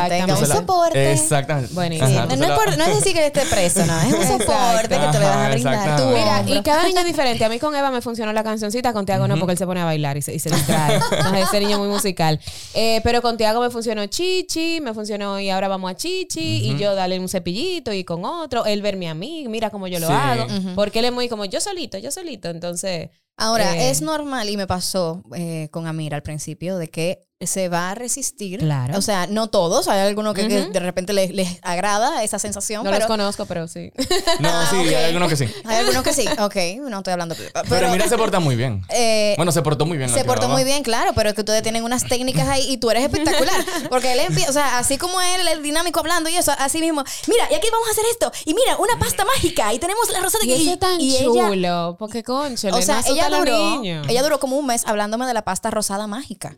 Tenga 0.09 0.35
un 0.37 0.45
soporte. 0.45 1.13
Exactamente. 1.13 1.73
Buenísimo. 1.73 2.07
Sí, 2.09 2.15
no, 2.15 2.23
es 2.33 2.77
no 2.77 2.83
es 2.83 2.95
decir 2.97 3.13
que 3.13 3.27
esté 3.27 3.41
preso, 3.45 3.85
no. 3.85 3.97
Es 4.01 4.13
un 4.13 4.21
Exacto. 4.21 4.43
soporte 4.53 4.89
que 4.99 5.07
te 5.07 5.19
le 5.19 5.25
vas 5.25 5.37
a 5.37 5.49
brindar. 5.49 6.01
Mira, 6.05 6.43
y 6.59 6.61
cada 6.61 6.83
niño 6.83 6.99
es 6.99 7.05
diferente. 7.05 7.45
A 7.45 7.49
mí 7.49 7.57
con 7.57 7.73
Eva 7.73 7.89
me 7.89 8.01
funcionó 8.01 8.33
la 8.33 8.43
cancioncita, 8.43 8.91
con 8.93 9.05
Tiago 9.05 9.27
no, 9.27 9.37
porque 9.39 9.53
él 9.53 9.57
se 9.57 9.65
pone 9.65 9.79
a 9.79 9.85
bailar 9.85 10.17
y 10.17 10.21
se, 10.21 10.33
y 10.35 10.39
se 10.39 10.49
distrae. 10.49 10.95
Entonces, 10.95 11.43
ese 11.47 11.59
niño 11.61 11.79
muy 11.79 11.87
musical. 11.87 12.39
Eh, 12.73 12.99
pero 13.03 13.21
con 13.21 13.37
Tiago 13.37 13.61
me 13.61 13.69
funcionó 13.69 14.05
Chichi, 14.07 14.81
me 14.81 14.93
funcionó 14.93 15.39
y 15.39 15.49
ahora 15.49 15.69
vamos 15.69 15.91
a 15.91 15.95
Chichi, 15.95 16.69
y 16.69 16.77
yo 16.77 16.93
darle 16.93 17.17
un 17.19 17.29
cepillito 17.29 17.93
y 17.93 18.03
con 18.03 18.25
otro, 18.25 18.65
él 18.65 18.81
verme 18.81 19.07
a 19.09 19.13
mí, 19.13 19.47
mira 19.47 19.69
cómo 19.69 19.87
yo 19.87 19.99
lo 19.99 20.07
Sí. 20.07 20.13
hago. 20.13 20.45
Porque 20.75 20.99
él 20.99 21.05
es 21.05 21.13
muy 21.13 21.29
como 21.29 21.45
yo 21.45 21.61
solito, 21.61 21.97
yo 21.97 22.11
solito. 22.11 22.49
Entonces, 22.49 23.09
Ahora, 23.39 23.75
Eh. 23.77 23.91
es 23.91 24.01
normal, 24.01 24.49
y 24.49 24.57
me 24.57 24.65
pasó 24.65 25.23
eh, 25.35 25.69
con 25.71 25.85
Amir 25.85 26.15
al 26.15 26.23
principio, 26.23 26.77
de 26.77 26.87
que 26.89 27.26
se 27.45 27.69
va 27.69 27.91
a 27.91 27.95
resistir. 27.95 28.59
Claro. 28.59 28.97
O 28.97 29.01
sea, 29.01 29.27
no 29.27 29.47
todos, 29.47 29.87
hay 29.87 29.99
algunos 29.99 30.33
que, 30.33 30.47
de 30.47 30.79
repente 30.79 31.13
les, 31.13 31.29
les 31.31 31.59
agrada 31.61 32.23
esa 32.23 32.39
sensación, 32.39 32.83
no 32.83 32.89
pero 32.89 32.99
los 33.01 33.07
conozco, 33.07 33.45
pero 33.45 33.67
sí. 33.67 33.91
No, 34.39 34.65
sí, 34.69 34.75
hay 34.77 35.05
algunos 35.05 35.29
que 35.29 35.35
sí. 35.35 35.45
hay 35.63 35.77
algunos 35.77 36.01
que 36.03 36.13
sí. 36.13 36.25
Ok, 36.39 36.55
no 36.89 36.97
estoy 36.97 37.13
hablando. 37.13 37.35
Pero, 37.35 37.51
Pero, 37.69 37.89
mira, 37.91 38.07
se 38.07 38.17
porta 38.17 38.39
muy 38.39 38.55
bien. 38.55 38.81
eh, 38.89 39.35
Bueno, 39.37 39.51
se 39.51 39.61
portó 39.61 39.85
muy 39.85 39.97
bien. 39.97 40.09
se 40.09 40.23
portó 40.25 40.49
muy 40.49 40.63
bien, 40.63 40.81
claro, 40.83 41.11
pero 41.13 41.29
es 41.29 41.35
que 41.35 41.41
ustedes 41.41 41.61
tienen 41.61 41.83
unas 41.83 42.03
técnicas 42.05 42.47
ahí 42.47 42.71
y 42.71 42.77
tú 42.77 42.89
eres 42.89 43.03
espectacular. 43.03 43.63
Porque 43.89 44.13
él 44.13 44.19
empieza, 44.19 44.49
o 44.49 44.53
sea, 44.53 44.79
así 44.79 44.97
como 44.97 45.21
él, 45.21 45.47
el 45.47 45.61
dinámico 45.61 45.99
hablando 45.99 46.29
y 46.29 46.35
eso, 46.35 46.51
así 46.57 46.79
mismo, 46.79 47.03
mira, 47.27 47.47
y 47.51 47.53
aquí 47.53 47.67
vamos 47.71 47.87
a 47.87 47.91
hacer 47.91 48.05
esto, 48.11 48.31
y 48.45 48.53
mira, 48.55 48.77
una 48.77 48.97
pasta 48.97 49.23
mágica, 49.25 49.73
y 49.73 49.79
tenemos 49.79 50.09
la 50.11 50.21
rosada 50.21 50.43
Y 50.43 50.53
eso 50.53 50.73
es 50.73 50.79
tan 50.79 50.99
y 50.99 51.17
ella- 51.17 51.23
chulo, 51.49 51.95
porque 51.99 52.23
concho, 52.23 52.69
o 52.73 52.81
sea, 52.81 53.01
ella 53.07 53.29
duró, 53.29 53.83
ella 53.83 54.23
duró 54.23 54.39
como 54.39 54.57
un 54.57 54.65
mes 54.65 54.85
hablándome 54.87 55.27
de 55.27 55.33
la 55.35 55.43
pasta 55.43 55.69
rosada 55.69 56.07
mágica. 56.07 56.55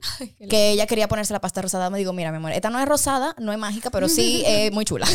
que 0.50 0.69
ella 0.72 0.88
quería 0.88 1.08
ponerse 1.08 1.34
la 1.34 1.42
pasta 1.42 1.62
rosada. 1.62 1.90
Me 1.90 1.98
digo, 1.98 2.14
mira, 2.14 2.32
mi 2.32 2.38
amor, 2.38 2.52
esta 2.52 2.70
no 2.70 2.80
es 2.80 2.88
rosada, 2.88 3.36
no 3.40 3.52
es 3.52 3.58
mágica, 3.58 3.90
pero 3.90 4.10
sí 4.10 4.44
es 4.48 4.72
muy 4.72 4.86
chula. 4.86 5.08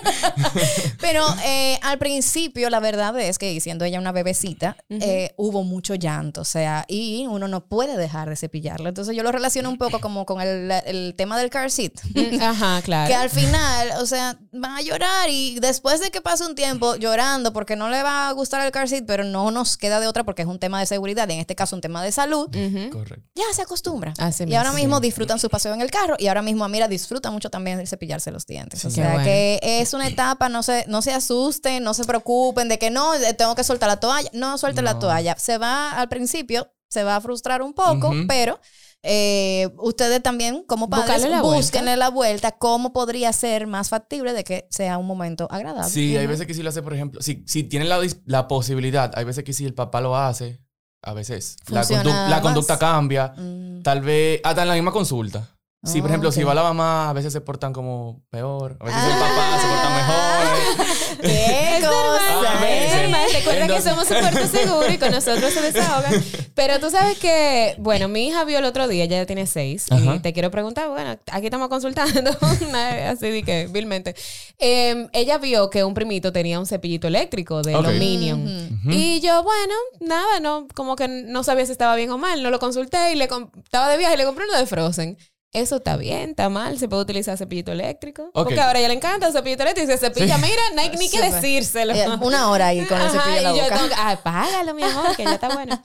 pero 1.00 1.24
eh, 1.44 1.78
al 1.82 1.98
principio, 1.98 2.70
la 2.70 2.80
verdad 2.80 3.18
es 3.20 3.38
que 3.38 3.60
siendo 3.60 3.84
ella 3.84 3.98
una 3.98 4.12
bebecita, 4.12 4.76
eh, 4.88 5.32
hubo 5.36 5.64
mucho 5.64 5.94
llanto. 5.94 6.42
O 6.42 6.44
sea, 6.44 6.84
y 6.88 7.26
uno 7.28 7.48
no 7.48 7.66
puede 7.66 7.96
dejar 7.96 8.28
de 8.28 8.36
cepillarlo. 8.36 8.88
Entonces 8.88 9.16
yo 9.16 9.22
lo 9.22 9.32
relaciono 9.32 9.70
un 9.70 9.78
poco 9.78 10.00
como 10.00 10.26
con 10.26 10.40
el, 10.40 10.70
el 10.70 11.14
tema 11.16 11.38
del 11.38 11.50
car 11.50 11.70
seat. 11.70 11.92
Mm, 12.14 12.42
Ajá, 12.42 12.82
claro. 12.84 13.08
Que 13.08 13.14
al 13.14 13.30
final, 13.30 13.90
o 14.00 14.06
sea, 14.06 14.38
van 14.52 14.76
a 14.76 14.82
llorar 14.82 15.30
y 15.30 15.58
después 15.60 16.00
de 16.00 16.10
que 16.10 16.20
pase 16.20 16.44
un 16.44 16.54
tiempo 16.54 16.96
llorando 16.96 17.52
porque 17.52 17.76
no 17.76 17.88
le 17.88 18.02
va 18.02 18.28
a 18.28 18.32
gustar 18.32 18.64
el 18.64 18.72
car 18.72 18.88
seat, 18.88 19.04
pero 19.06 19.24
no 19.24 19.50
nos 19.50 19.76
queda 19.76 20.00
de 20.00 20.06
otra 20.06 20.24
porque 20.24 20.42
es 20.42 20.48
un 20.48 20.58
tema 20.58 20.80
de 20.80 20.86
seguridad 20.86 21.28
y 21.28 21.34
en 21.34 21.40
este 21.40 21.54
caso 21.54 21.76
un 21.76 21.82
tema 21.82 22.02
de 22.02 22.12
salud. 22.12 22.48
Correcto. 22.90 23.24
ya 23.34 23.44
se 23.52 23.62
acostumbra. 23.62 24.14
Así 24.18 24.44
y 24.46 24.54
ahora 24.54 24.71
ahora 24.72 24.82
mismo 24.82 25.00
disfrutan 25.00 25.38
su 25.38 25.48
paseo 25.48 25.74
en 25.74 25.80
el 25.80 25.90
carro 25.90 26.16
y 26.18 26.28
ahora 26.28 26.42
mismo 26.42 26.64
Amira 26.64 26.88
disfruta 26.88 27.30
mucho 27.30 27.50
también 27.50 27.78
de 27.78 27.86
cepillarse 27.86 28.30
los 28.30 28.46
dientes. 28.46 28.84
o 28.84 28.90
sea 28.90 29.12
bueno. 29.12 29.24
que 29.24 29.60
es 29.62 29.94
una 29.94 30.08
etapa, 30.08 30.48
no 30.48 30.62
se, 30.62 30.84
no 30.88 31.02
se 31.02 31.12
asusten, 31.12 31.82
no 31.82 31.94
se 31.94 32.04
preocupen 32.04 32.68
de 32.68 32.78
que 32.78 32.90
no, 32.90 33.14
eh, 33.14 33.34
tengo 33.34 33.54
que 33.54 33.64
soltar 33.64 33.88
la 33.88 34.00
toalla. 34.00 34.30
No 34.32 34.58
suelte 34.58 34.82
la 34.82 34.98
toalla. 34.98 35.36
Se 35.38 35.58
va 35.58 35.90
al 35.90 36.08
principio, 36.08 36.72
se 36.88 37.04
va 37.04 37.16
a 37.16 37.20
frustrar 37.20 37.62
un 37.62 37.72
poco, 37.72 38.12
pero 38.28 38.58
eh, 39.02 39.68
ustedes 39.78 40.22
también, 40.22 40.62
como 40.66 40.88
padres, 40.88 41.22
la 41.22 41.42
vuelta. 41.42 41.56
búsquenle 41.56 41.96
la 41.96 42.08
vuelta, 42.10 42.52
cómo 42.52 42.92
podría 42.92 43.32
ser 43.32 43.66
más 43.66 43.88
factible 43.88 44.32
de 44.32 44.44
que 44.44 44.68
sea 44.70 44.98
un 44.98 45.06
momento 45.06 45.48
agradable. 45.50 45.90
Sí, 45.90 46.16
hay 46.16 46.26
veces 46.26 46.46
que 46.46 46.54
sí 46.54 46.62
lo 46.62 46.68
hace, 46.68 46.82
por 46.82 46.94
ejemplo, 46.94 47.20
si, 47.20 47.42
si 47.46 47.64
tienen 47.64 47.88
la, 47.88 48.48
posibilidad, 48.48 49.10
hay 49.16 49.24
veces 49.24 49.42
que 49.42 49.52
si 49.52 49.64
el 49.64 49.74
papá 49.74 50.00
lo 50.00 50.16
hace, 50.16 50.60
a 51.02 51.12
veces 51.12 51.56
la, 51.68 52.40
conducta 52.40 52.78
cambia, 52.78 53.34
Mm. 53.36 53.82
tal 53.82 54.00
vez 54.02 54.40
hasta 54.44 54.62
en 54.62 54.68
la 54.68 54.74
misma 54.74 54.92
consulta. 54.92 55.48
Si, 55.84 56.00
por 56.00 56.10
Ah, 56.10 56.12
ejemplo, 56.12 56.30
si 56.30 56.44
va 56.44 56.54
la 56.54 56.62
mamá, 56.62 57.10
a 57.10 57.12
veces 57.12 57.32
se 57.32 57.40
portan 57.40 57.72
como 57.72 58.22
peor, 58.30 58.76
a 58.80 58.84
veces 58.84 59.02
el 59.02 59.18
papá 59.18 59.58
se 59.60 59.66
porta 59.68 59.90
mejor. 59.90 60.86
¡Qué 61.22 61.76
Es 61.78 61.84
cosa! 61.84 62.34
normal, 62.34 62.60
veces. 62.60 62.92
es 62.94 63.00
normal. 63.02 63.28
Recuerda 63.32 63.66
que 63.68 63.82
somos 63.82 64.10
un 64.10 64.18
puerto 64.18 64.46
seguro 64.48 64.92
y 64.92 64.98
con 64.98 65.10
nosotros 65.10 65.52
se 65.52 65.60
desahogan. 65.62 66.24
Pero 66.54 66.78
tú 66.80 66.90
sabes 66.90 67.18
que, 67.18 67.74
bueno, 67.78 68.08
mi 68.08 68.28
hija 68.28 68.44
vio 68.44 68.58
el 68.58 68.64
otro 68.64 68.88
día, 68.88 69.04
ella 69.04 69.18
ya 69.18 69.26
tiene 69.26 69.46
seis, 69.46 69.86
y 69.90 69.94
Ajá. 69.94 70.20
te 70.20 70.32
quiero 70.32 70.50
preguntar, 70.50 70.88
bueno, 70.90 71.16
aquí 71.30 71.46
estamos 71.46 71.68
consultando, 71.68 72.30
así 73.08 73.30
de 73.30 73.42
que, 73.42 73.68
vilmente. 73.70 74.14
Eh, 74.58 75.08
ella 75.12 75.38
vio 75.38 75.70
que 75.70 75.82
un 75.84 75.94
primito 75.94 76.32
tenía 76.32 76.58
un 76.60 76.66
cepillito 76.66 77.06
eléctrico 77.08 77.62
de 77.62 77.74
Ok. 77.74 77.82
los 77.84 77.94
Minion. 77.94 78.80
Y 78.90 79.20
yo, 79.20 79.42
bueno, 79.42 79.74
nada, 80.00 80.40
no, 80.40 80.66
como 80.74 80.96
que 80.96 81.08
no 81.08 81.42
sabía 81.44 81.64
si 81.66 81.72
estaba 81.72 81.96
bien 81.96 82.10
o 82.10 82.18
mal, 82.18 82.42
no 82.42 82.50
lo 82.50 82.58
consulté 82.58 83.12
y 83.12 83.16
le 83.16 83.24
estaba 83.64 83.88
de 83.88 83.96
viaje 83.98 84.14
y 84.14 84.18
le 84.18 84.24
compré 84.24 84.44
uno 84.44 84.58
de 84.58 84.66
Frozen. 84.66 85.16
Eso 85.52 85.76
está 85.76 85.96
bien, 85.98 86.30
está 86.30 86.48
mal, 86.48 86.78
se 86.78 86.88
puede 86.88 87.02
utilizar 87.02 87.36
cepillito 87.36 87.72
eléctrico. 87.72 88.30
Ok. 88.32 88.44
Porque 88.44 88.60
ahora 88.60 88.78
a 88.78 88.80
ella 88.80 88.88
le 88.88 88.94
encanta 88.94 89.26
el 89.26 89.32
cepillito 89.34 89.62
eléctrico 89.62 89.90
y 89.90 89.92
se 89.94 89.98
cepilla, 89.98 90.38
mira, 90.38 90.62
no 90.74 90.80
hay 90.80 90.90
ni 90.98 91.10
que 91.10 91.20
decírselo. 91.20 91.92
Eh, 91.92 92.06
Una 92.22 92.48
hora 92.50 92.68
ahí 92.68 92.84
con 92.86 92.98
el 92.98 93.06
Ajá, 93.06 93.20
cepillo 93.20 93.36
en 93.36 93.42
la 93.44 93.52
y 93.52 93.56
yo 93.58 93.62
boca. 93.64 93.76
tengo 93.76 93.88
que, 93.88 93.94
"Ay, 93.98 94.14
apágalo, 94.14 94.74
mi 94.74 94.82
amor, 94.82 95.14
que 95.16 95.24
ya 95.24 95.34
está 95.34 95.54
bueno. 95.54 95.82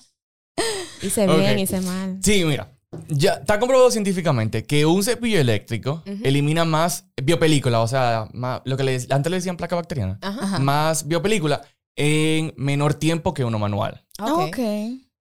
Hice 1.01 1.27
bien, 1.27 1.53
Ok. 1.53 1.59
hice 1.59 1.81
mal. 1.81 2.17
Sí, 2.23 2.43
mira. 2.45 2.71
Ya 3.09 3.33
está 3.33 3.59
comprobado 3.59 3.91
científicamente 3.91 4.65
que 4.65 4.85
un 4.85 5.03
cepillo 5.03 5.39
eléctrico 5.41 6.01
elimina 6.23 6.63
más 6.63 7.05
biopelícula, 7.21 7.81
o 7.81 7.87
sea, 7.87 8.29
más- 8.33 8.61
lo 8.63 8.77
que 8.77 8.83
le, 8.83 8.95
antes 9.09 9.29
le 9.29 9.35
decían 9.37 9.57
placa 9.57 9.75
bacteriana, 9.75 10.17
Ajá. 10.21 10.39
Ajá. 10.41 10.59
más 10.59 11.05
biopelícula 11.07 11.61
en 11.97 12.53
menor 12.55 12.93
tiempo 12.93 13.33
que 13.33 13.43
uno 13.43 13.59
manual. 13.59 14.05
Ok. 14.19 14.57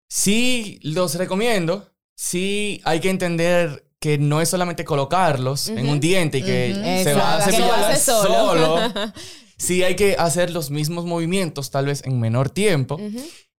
Sí, 0.08 0.78
los 0.82 1.16
recomiendo. 1.16 1.90
Sí, 2.16 2.80
hay 2.84 3.00
que 3.00 3.10
entender 3.10 3.85
que 4.06 4.18
no 4.18 4.40
es 4.40 4.48
solamente 4.48 4.84
colocarlos 4.84 5.68
en 5.68 5.88
un 5.88 5.98
diente 5.98 6.38
y 6.38 6.42
que 6.42 7.00
se 7.02 7.12
va 7.14 7.34
a 7.34 7.38
Exacto, 7.38 7.56
que 7.56 7.58
lo 7.58 7.66
cepillar 7.74 7.96
solo. 7.96 8.34
solo. 8.34 9.12
Sí, 9.58 9.82
hay 9.82 9.96
que 9.96 10.16
hacer 10.18 10.50
los 10.50 10.70
mismos 10.70 11.06
movimientos, 11.06 11.70
tal 11.70 11.86
vez 11.86 12.02
en 12.04 12.20
menor 12.20 12.50
tiempo. 12.50 13.00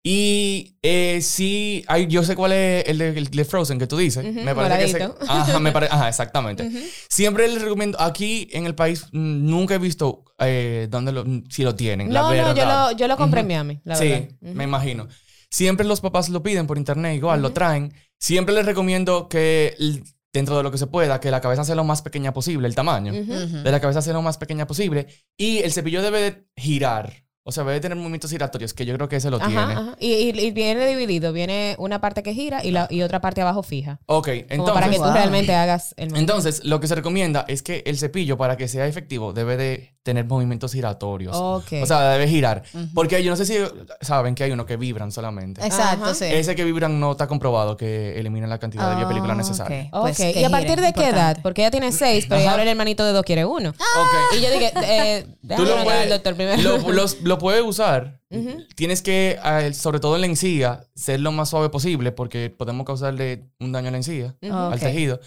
Y 0.05 0.77
eh, 0.83 1.21
sí, 1.21 1.85
hay, 1.89 2.07
yo 2.07 2.23
sé 2.23 2.37
cuál 2.37 2.53
es 2.53 2.85
el 2.87 2.99
de, 2.99 3.09
el 3.09 3.29
de 3.29 3.45
Frozen 3.45 3.79
que 3.81 3.89
tú 3.89 3.97
dices. 3.97 4.25
Me 4.33 4.55
parece 4.55 4.99
que 4.99 5.03
ese- 5.05 5.13
ajá, 5.29 5.59
me 5.59 5.73
pare- 5.73 5.89
ajá, 5.91 6.09
exactamente. 6.09 6.71
Siempre 7.09 7.49
les 7.49 7.61
recomiendo, 7.61 8.01
aquí 8.01 8.49
en 8.53 8.67
el 8.67 8.75
país 8.77 9.07
mm, 9.11 9.47
nunca 9.51 9.75
he 9.75 9.79
visto 9.79 10.23
eh, 10.39 10.87
dónde 10.91 11.11
lo, 11.11 11.25
si 11.51 11.65
lo 11.65 11.75
tienen. 11.75 12.13
la 12.13 12.21
No, 12.21 12.33
no, 12.35 12.55
yo 12.55 12.65
lo, 12.67 12.93
yo 12.93 13.09
lo 13.09 13.17
compré 13.17 13.41
en. 13.41 13.47
Miami, 13.49 13.81
la 13.85 13.97
sí, 13.97 14.09
verdad. 14.11 14.29
me 14.41 14.63
imagino. 14.65 15.09
Siempre 15.51 15.87
los 15.87 16.01
papás 16.01 16.29
lo 16.29 16.43
piden 16.43 16.67
por 16.69 16.79
internet, 16.79 17.17
igual 17.17 17.43
lo 17.43 17.53
traen. 17.53 17.93
Siempre 18.19 18.55
les 18.55 18.65
recomiendo 18.65 19.29
que 19.29 19.75
dentro 20.37 20.57
de 20.57 20.63
lo 20.63 20.71
que 20.71 20.79
se 20.79 20.87
pueda, 20.87 21.21
que 21.21 21.31
la 21.31 21.41
cabeza 21.41 21.65
sea 21.65 21.75
lo 21.75 21.85
más 21.85 22.03
pequeña 22.03 22.33
posible, 22.33 22.69
el 22.69 22.75
tamaño 22.75 23.13
de 23.13 23.71
la 23.71 23.81
cabeza 23.81 24.03
sea 24.03 24.13
lo 24.13 24.23
más 24.23 24.39
pequeña 24.39 24.67
posible. 24.67 25.07
Y 25.37 25.59
el 25.59 25.73
cepillo 25.73 26.03
debe 26.03 26.21
de 26.21 26.47
girar. 26.57 27.26
O 27.49 27.53
sea, 27.53 27.63
debe 27.63 27.79
tener 27.81 27.97
movimientos 27.97 28.31
giratorios, 28.31 28.75
que 28.75 28.85
yo 28.85 28.93
creo 28.97 29.09
que 29.09 29.17
ese 29.17 29.31
lo 29.31 29.39
tiene. 29.39 29.57
Ajá. 29.61 29.95
Y, 30.01 30.13
y- 30.13 30.41
y 30.41 30.51
viene 30.51 30.85
dividido. 30.87 31.33
Viene 31.33 31.77
una 31.79 32.01
parte 32.01 32.25
que 32.25 32.35
gira 32.35 32.65
y, 32.65 32.73
la, 32.73 32.89
y 32.91 33.03
otra 33.03 33.21
parte 33.21 33.41
abajo 33.41 33.63
fija. 33.63 34.01
Ok, 34.07 34.27
Como 34.27 34.37
entonces... 34.51 34.75
para 34.75 34.91
que 34.91 34.97
tú 34.97 35.03
Wow. 35.05 35.13
realmente 35.13 35.55
hagas 35.55 35.95
el 35.97 36.09
movimiento. 36.11 36.33
Entonces, 36.33 36.65
lo 36.65 36.81
que 36.81 36.89
se 36.89 36.97
recomienda 36.97 37.45
es 37.47 37.63
que 37.63 37.85
el 37.87 37.97
cepillo, 37.99 38.37
para 38.37 38.57
que 38.57 38.67
sea 38.67 38.87
efectivo, 38.89 39.33
debe 39.33 39.57
de 39.57 39.93
tener 40.03 40.25
movimientos 40.25 40.73
giratorios. 40.73 41.37
Ok. 41.37 41.73
O 41.83 41.87
sea, 41.87 42.11
debe 42.11 42.29
girar. 42.29 42.63
Porque 42.95 43.23
yo 43.25 43.31
no 43.31 43.37
sé 43.37 43.45
si 43.47 43.57
saben 44.01 44.35
que 44.37 44.45
hay 44.45 44.53
uno 44.53 44.65
que 44.67 44.77
vibran 44.77 45.11
solamente. 45.11 45.65
Exacto, 45.67 46.05
Ajá. 46.05 46.15
sí. 46.15 46.27
Ese 46.27 46.55
que 46.55 46.65
vibran 46.65 47.01
no 47.01 47.13
está 47.13 47.27
comprobado 47.27 47.77
que 47.77 48.19
elimina 48.19 48.47
la 48.47 48.59
cantidad 48.59 48.89
de 48.89 48.95
Ah, 48.95 48.99
biopelícula 48.99 49.35
necesaria. 49.35 49.89
ok. 49.93 50.01
Pues 50.03 50.21
Ok, 50.21 50.33
que 50.35 50.41
¿Y 50.41 50.45
a 50.45 50.51
partir 50.51 50.81
de 50.81 50.93
qué 50.93 51.09
edad? 51.09 51.39
Porque 51.43 51.63
ella 51.63 51.71
tiene 51.73 51.91
seis, 51.93 52.27
pero 52.29 52.49
ahora 52.49 52.63
el 52.63 52.69
hermanito 52.69 53.05
de 53.05 53.13
dos 53.13 53.25
quiere 53.25 53.45
uno. 53.45 53.71
Ok. 53.71 54.37
Y 54.39 54.43
yo 54.43 54.51
dije, 54.51 54.73
eh, 54.85 55.27
Tú 55.27 55.37
déjame 55.43 55.69
lo 55.69 55.75
preguntar 55.75 55.79
al 55.79 55.85
puedes, 55.85 56.11
doctor 56.11 56.35
primero. 56.37 56.63
lo, 56.63 56.93
los- 56.93 57.21
lo 57.23 57.36
puedes 57.39 57.63
usar. 57.63 58.21
Ujú. 58.31 58.59
Tienes 58.75 59.03
que, 59.03 59.39
eh, 59.45 59.73
sobre 59.75 60.01
todo 60.01 60.15
en 60.17 60.21
la 60.23 60.27
encía, 60.27 60.87
ser 60.95 61.21
lo 61.21 61.33
más 61.33 61.51
suave 61.51 61.69
posible 61.71 62.13
porque 62.13 62.51
podemos 62.51 62.85
causarle 62.87 63.51
un 63.61 63.73
daño 63.73 63.89
a 63.89 63.91
la 63.93 63.97
encía, 63.99 64.37
Ujú. 64.43 64.53
al 64.55 64.75
Ok. 64.75 64.81
tejido. 64.81 65.21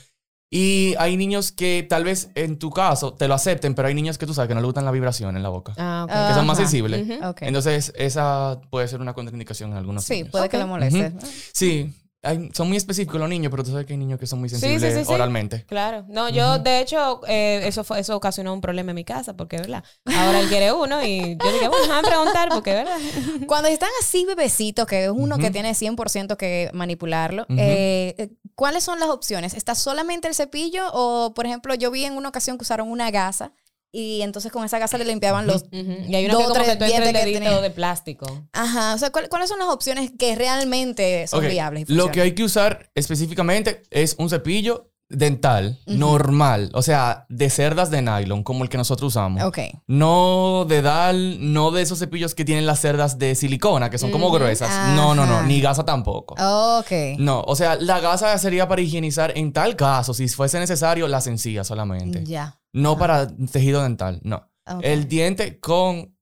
Y 0.52 0.96
hay 0.98 1.16
niños 1.16 1.52
que 1.52 1.86
tal 1.88 2.04
vez 2.04 2.32
en 2.34 2.58
tu 2.58 2.72
caso 2.72 3.14
te 3.14 3.28
lo 3.28 3.36
acepten, 3.36 3.76
pero 3.76 3.88
hay 3.88 3.94
niños 3.94 4.18
que 4.18 4.26
tú 4.26 4.34
sabes 4.34 4.48
que 4.48 4.56
no 4.56 4.62
le 4.62 4.66
gustan 4.66 4.84
la 4.84 4.90
vibración 4.92 5.38
en 5.38 5.44
la 5.44 5.50
boca. 5.50 5.74
Ah, 5.78 6.06
ok. 6.10 6.28
que 6.30 6.34
son 6.34 6.48
más 6.48 6.58
sensibles. 6.58 7.08
Ujú. 7.08 7.28
Ok. 7.28 7.42
Entonces, 7.44 7.94
esa 7.96 8.60
puede 8.72 8.88
ser 8.88 9.00
una 9.00 9.14
contraindicación 9.14 9.72
en 9.72 9.78
algunos 9.78 10.06
sí, 10.06 10.14
niños. 10.16 10.30
puede 10.32 10.50
que 10.50 10.58
le 10.58 10.66
moleste. 10.66 11.14
Sí, 11.54 11.94
hay- 12.22 12.50
son 12.54 12.68
muy 12.68 12.76
específicos 12.78 13.20
los 13.20 13.30
niños, 13.30 13.50
pero 13.50 13.64
tú 13.64 13.72
sabes 13.72 13.86
que 13.86 13.94
hay 13.94 13.98
niños 14.00 14.20
que 14.20 14.28
son 14.28 14.40
muy 14.40 14.50
Sí, 14.50 14.56
sí, 14.56 14.62
sensibles 14.62 14.94
sí, 15.00 15.06
sí. 15.06 15.14
oralmente. 15.14 15.66
Claro. 15.66 16.06
No, 16.10 16.28
yo, 16.30 16.60
de 16.60 16.82
hecho, 16.82 17.22
eh, 17.28 17.62
eso 17.66 17.84
fue, 17.84 18.00
eso 18.00 18.16
ocasionó 18.16 18.54
un 18.54 18.62
problema 18.62 18.92
en 18.92 18.96
mi 18.96 19.06
casa, 19.06 19.36
porque, 19.38 19.58
¿verdad? 19.58 19.84
Ahora 20.06 20.40
él 20.42 20.50
quiere 20.50 20.74
uno 20.74 21.04
y 21.06 21.38
yo 21.38 21.52
dije, 21.54 21.68
bueno, 21.70 21.84
déjame 21.86 22.08
preguntar, 22.08 22.50
porque, 22.50 22.74
¿verdad? 22.74 22.98
Cuando 23.48 23.70
están 23.70 23.90
así 24.02 24.26
bebecitos, 24.26 24.86
que 24.86 25.06
es 25.06 25.12
uno 25.14 25.38
que 25.38 25.50
tiene 25.52 25.74
100% 25.74 26.36
que 26.38 26.70
manipularlo, 26.74 27.46
eh, 27.50 28.32
¿cuáles 28.56 28.84
son 28.84 29.00
las 29.00 29.10
opciones? 29.10 29.54
¿Está 29.54 29.74
solamente 29.76 30.28
el 30.28 30.36
cepillo 30.36 30.84
o, 30.94 31.34
por 31.34 31.46
ejemplo, 31.46 31.74
yo 31.76 31.90
vi 31.92 32.04
en 32.06 32.14
una 32.18 32.30
ocasión 32.30 32.58
que 32.58 32.64
usaron 32.64 32.90
una 32.92 33.12
gasa 33.12 33.54
y 33.92 34.22
entonces 34.22 34.52
con 34.52 34.64
esa 34.66 34.78
gasa 34.80 34.98
le 34.98 35.06
limpiaban 35.06 35.48
los... 35.48 35.66
Y 35.72 36.16
hay 36.16 36.26
uno 36.26 36.34
Dos 36.36 36.42
que 36.44 36.48
como 36.50 36.54
tres 36.54 36.68
que 36.70 36.76
tú 36.78 36.84
entra 36.86 36.98
el 36.98 37.04
dientes 37.14 37.24
que 37.26 37.40
tenía. 37.40 37.62
de 37.62 37.70
plástico. 37.72 38.48
Ajá, 38.54 38.94
o 38.94 38.98
sea, 38.98 39.10
¿cuál- 39.12 39.30
¿cuáles 39.30 39.50
son 39.50 39.60
las 39.60 39.70
opciones 39.70 40.12
que 40.18 40.36
realmente 40.36 41.26
son 41.28 41.48
viables? 41.48 41.90
y 41.90 41.94
Lo 41.94 42.12
que 42.12 42.22
hay 42.22 42.34
que 42.34 42.44
usar 42.44 42.92
específicamente 42.96 43.84
es 43.90 44.16
un 44.20 44.30
cepillo 44.30 44.86
dental 45.12 45.80
normal, 45.88 46.70
o 46.76 46.84
sea, 46.84 47.26
de 47.30 47.50
cerdas 47.50 47.90
de 47.90 48.04
nylon, 48.04 48.44
como 48.44 48.64
el 48.64 48.70
que 48.70 48.78
nosotros 48.78 49.08
usamos. 49.16 49.44
Ok. 49.44 49.58
No 49.88 50.66
de 50.68 50.84
dal, 50.84 51.52
no 51.52 51.72
de 51.72 51.82
esos 51.82 51.98
cepillos 51.98 52.36
que 52.36 52.46
tienen 52.46 52.68
las 52.68 52.80
cerdas 52.80 53.18
de 53.18 53.34
silicona, 53.34 53.90
que 53.90 53.98
son 53.98 54.12
como 54.12 54.30
gruesas. 54.30 54.70
No, 54.96 55.16
no, 55.16 55.26
no, 55.26 55.42
ni 55.42 55.62
gasa 55.62 55.84
tampoco. 55.84 56.36
Ok. 56.80 56.92
No, 57.18 57.42
o 57.42 57.56
sea, 57.56 57.76
la 57.78 58.00
gasa 58.00 58.38
sería 58.38 58.68
para 58.68 58.82
higienizar 58.82 59.34
en 59.36 59.52
tal 59.52 59.76
caso, 59.76 60.14
si 60.14 60.28
fuese 60.28 60.60
necesario, 60.60 61.08
las 61.08 61.26
encías 61.26 61.66
solamente. 61.66 62.24
Ya. 62.24 62.59
No 62.74 62.98
para 62.98 63.28
tejido 63.28 63.84
dental, 63.84 64.20
no. 64.24 64.50
Ok. 64.66 64.82
El 64.84 65.08
diente 65.08 65.60
con 65.60 66.16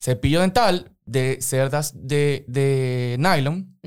cepillo 0.00 0.40
dental 0.40 0.96
de 1.04 1.38
cerdas 1.40 1.92
de, 1.94 2.44
de 2.48 3.16
nylon 3.18 3.78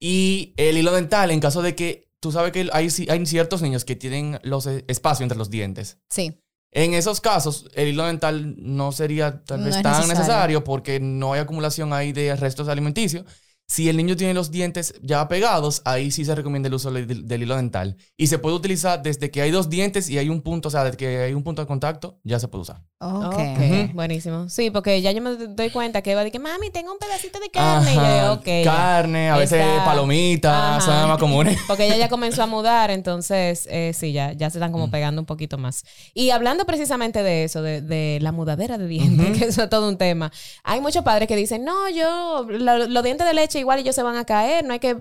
y 0.00 0.54
el 0.56 0.78
hilo 0.78 0.92
dental 0.92 1.30
en 1.30 1.40
caso 1.40 1.62
de 1.62 1.74
que 1.74 2.10
tú 2.20 2.32
sabes 2.32 2.52
que 2.52 2.68
hay, 2.72 2.88
hay 3.08 3.26
ciertos 3.26 3.60
niños 3.60 3.84
que 3.84 3.96
tienen 3.96 4.38
los 4.42 4.66
eh, 4.66 4.84
espacio 4.88 5.24
entre 5.24 5.36
los 5.38 5.50
dientes. 5.50 5.98
Sí. 6.08 6.40
En 6.70 6.94
esos 6.94 7.20
casos, 7.20 7.68
el 7.74 7.88
hilo 7.88 8.04
dental 8.06 8.54
no 8.58 8.92
sería 8.92 9.44
tal 9.44 9.62
vez 9.62 9.80
tan 9.80 9.92
necesario. 9.92 10.08
necesario. 10.08 10.64
porque 10.64 10.98
no 11.00 11.32
hay 11.32 11.40
acumulación 11.40 11.92
ahí 11.92 12.12
de 12.12 12.34
restos 12.34 12.68
alimenticios. 12.68 13.24
Si 13.66 13.88
el 13.88 13.96
niño 13.96 14.14
tiene 14.14 14.34
los 14.34 14.50
dientes 14.50 14.94
ya 15.02 15.26
pegados, 15.26 15.80
ahí 15.86 16.10
sí 16.10 16.24
se 16.24 16.34
recomienda 16.34 16.66
el 16.68 16.74
uso 16.74 16.90
del, 16.92 17.26
del 17.26 17.42
hilo 17.42 17.56
dental. 17.56 17.96
Y 18.16 18.26
se 18.26 18.38
puede 18.38 18.56
utilizar 18.56 19.02
desde 19.02 19.30
que 19.30 19.40
hay 19.40 19.50
dos 19.50 19.70
dientes 19.70 20.10
y 20.10 20.18
hay 20.18 20.28
un 20.28 20.42
punto, 20.42 20.68
o 20.68 20.70
sea, 20.70 20.84
desde 20.84 20.96
que 20.98 21.18
hay 21.22 21.32
un 21.34 21.42
punto 21.42 21.62
de 21.62 21.66
contacto, 21.66 22.18
ya 22.24 22.38
se 22.38 22.48
puede 22.48 22.62
usar. 22.62 22.82
Ok. 23.00 23.24
Ok, 23.34 23.38
Ujú. 23.38 23.92
buenísimo. 23.94 24.48
Sí, 24.48 24.70
porque 24.70 25.00
ya 25.02 25.12
yo 25.12 25.22
me 25.22 25.30
doy 25.34 25.70
cuenta 25.70 26.02
que 26.02 26.14
va 26.14 26.20
a 26.20 26.24
decir, 26.24 26.40
mami, 26.40 26.70
tengo 26.70 26.92
un 26.92 26.98
pedacito 26.98 27.38
de 27.40 27.50
carne. 27.50 27.92
Y 27.92 27.94
yo 27.94 28.00
Ajá, 28.00 28.20
digo, 28.22 28.32
ok. 28.34 28.46
ya. 28.46 28.64
Carne, 28.64 29.30
a 29.30 29.36
veces 29.38 29.60
Está- 29.60 29.84
palomitas, 29.84 30.84
son 30.84 30.94
las 30.94 31.08
más 31.08 31.18
comunes. 31.18 31.58
Porque 31.66 31.86
ella 31.86 31.96
ya 31.96 32.08
comenzó 32.08 32.42
a 32.42 32.46
mudar, 32.46 32.90
entonces 32.90 33.66
eh, 33.70 33.92
sí, 33.94 34.12
ya, 34.12 34.32
ya 34.32 34.50
se 34.50 34.58
están 34.58 34.70
Mm. 34.70 34.72
como 34.74 34.90
pegando 34.90 35.20
un 35.22 35.26
poquito 35.26 35.56
más. 35.58 35.84
Y 36.14 36.30
hablando 36.30 36.64
precisamente 36.66 37.22
de 37.22 37.44
eso, 37.44 37.62
de, 37.62 37.80
de 37.82 38.18
la 38.20 38.32
mudadera 38.32 38.78
de 38.78 38.86
dientes, 38.88 39.38
que 39.38 39.44
eso 39.46 39.62
es 39.64 39.70
todo 39.70 39.88
un 39.88 39.96
tema. 39.98 40.30
Hay 40.62 40.80
muchos 40.80 41.02
padres 41.04 41.28
que 41.28 41.36
dicen, 41.36 41.64
no, 41.64 41.88
yo, 41.90 42.46
lo- 42.48 42.86
los 42.88 43.04
dientes 43.04 43.26
de 43.26 43.34
leche 43.34 43.53
igual 43.58 43.78
ellos 43.78 43.94
se 43.94 44.02
van 44.02 44.16
a 44.16 44.24
caer, 44.24 44.64
no 44.64 44.72
hay 44.72 44.78
que... 44.78 44.96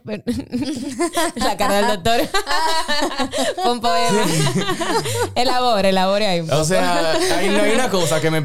la 1.36 1.58
cara 1.58 1.76
del 1.76 1.88
doctor. 1.88 2.22
Un 3.66 3.82
poema. 3.82 4.26
elabore, 5.36 5.90
elabore 5.90 6.28
ahí 6.28 6.40
un 6.42 6.48
poco. 6.48 6.62
O 6.62 6.66
sea, 6.66 7.14
hay, 7.14 7.50
no 7.50 7.62
hay 7.62 7.72
una 7.74 7.90
cosa 7.90 8.22
que 8.22 8.32
me... 8.32 8.44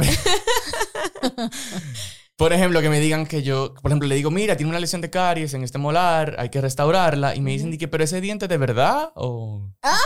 Por 2.38 2.52
ejemplo, 2.52 2.80
que 2.80 2.88
me 2.88 3.00
digan 3.00 3.26
que 3.26 3.42
yo, 3.42 3.74
por 3.82 3.90
ejemplo, 3.90 4.06
le 4.06 4.14
digo, 4.14 4.30
mira, 4.30 4.56
tiene 4.56 4.70
una 4.70 4.78
lesión 4.78 5.00
de 5.00 5.10
caries 5.10 5.54
en 5.54 5.64
este 5.64 5.76
molar, 5.78 6.36
hay 6.38 6.50
que 6.50 6.60
restaurarla. 6.60 7.34
Y 7.34 7.40
me 7.40 7.50
dicen, 7.50 7.72
di 7.72 7.78
que, 7.78 7.88
pero 7.88 8.04
ese 8.04 8.20
diente 8.20 8.46
de 8.46 8.56
verdad 8.58 9.10
o... 9.16 9.68
Ah, 9.82 9.98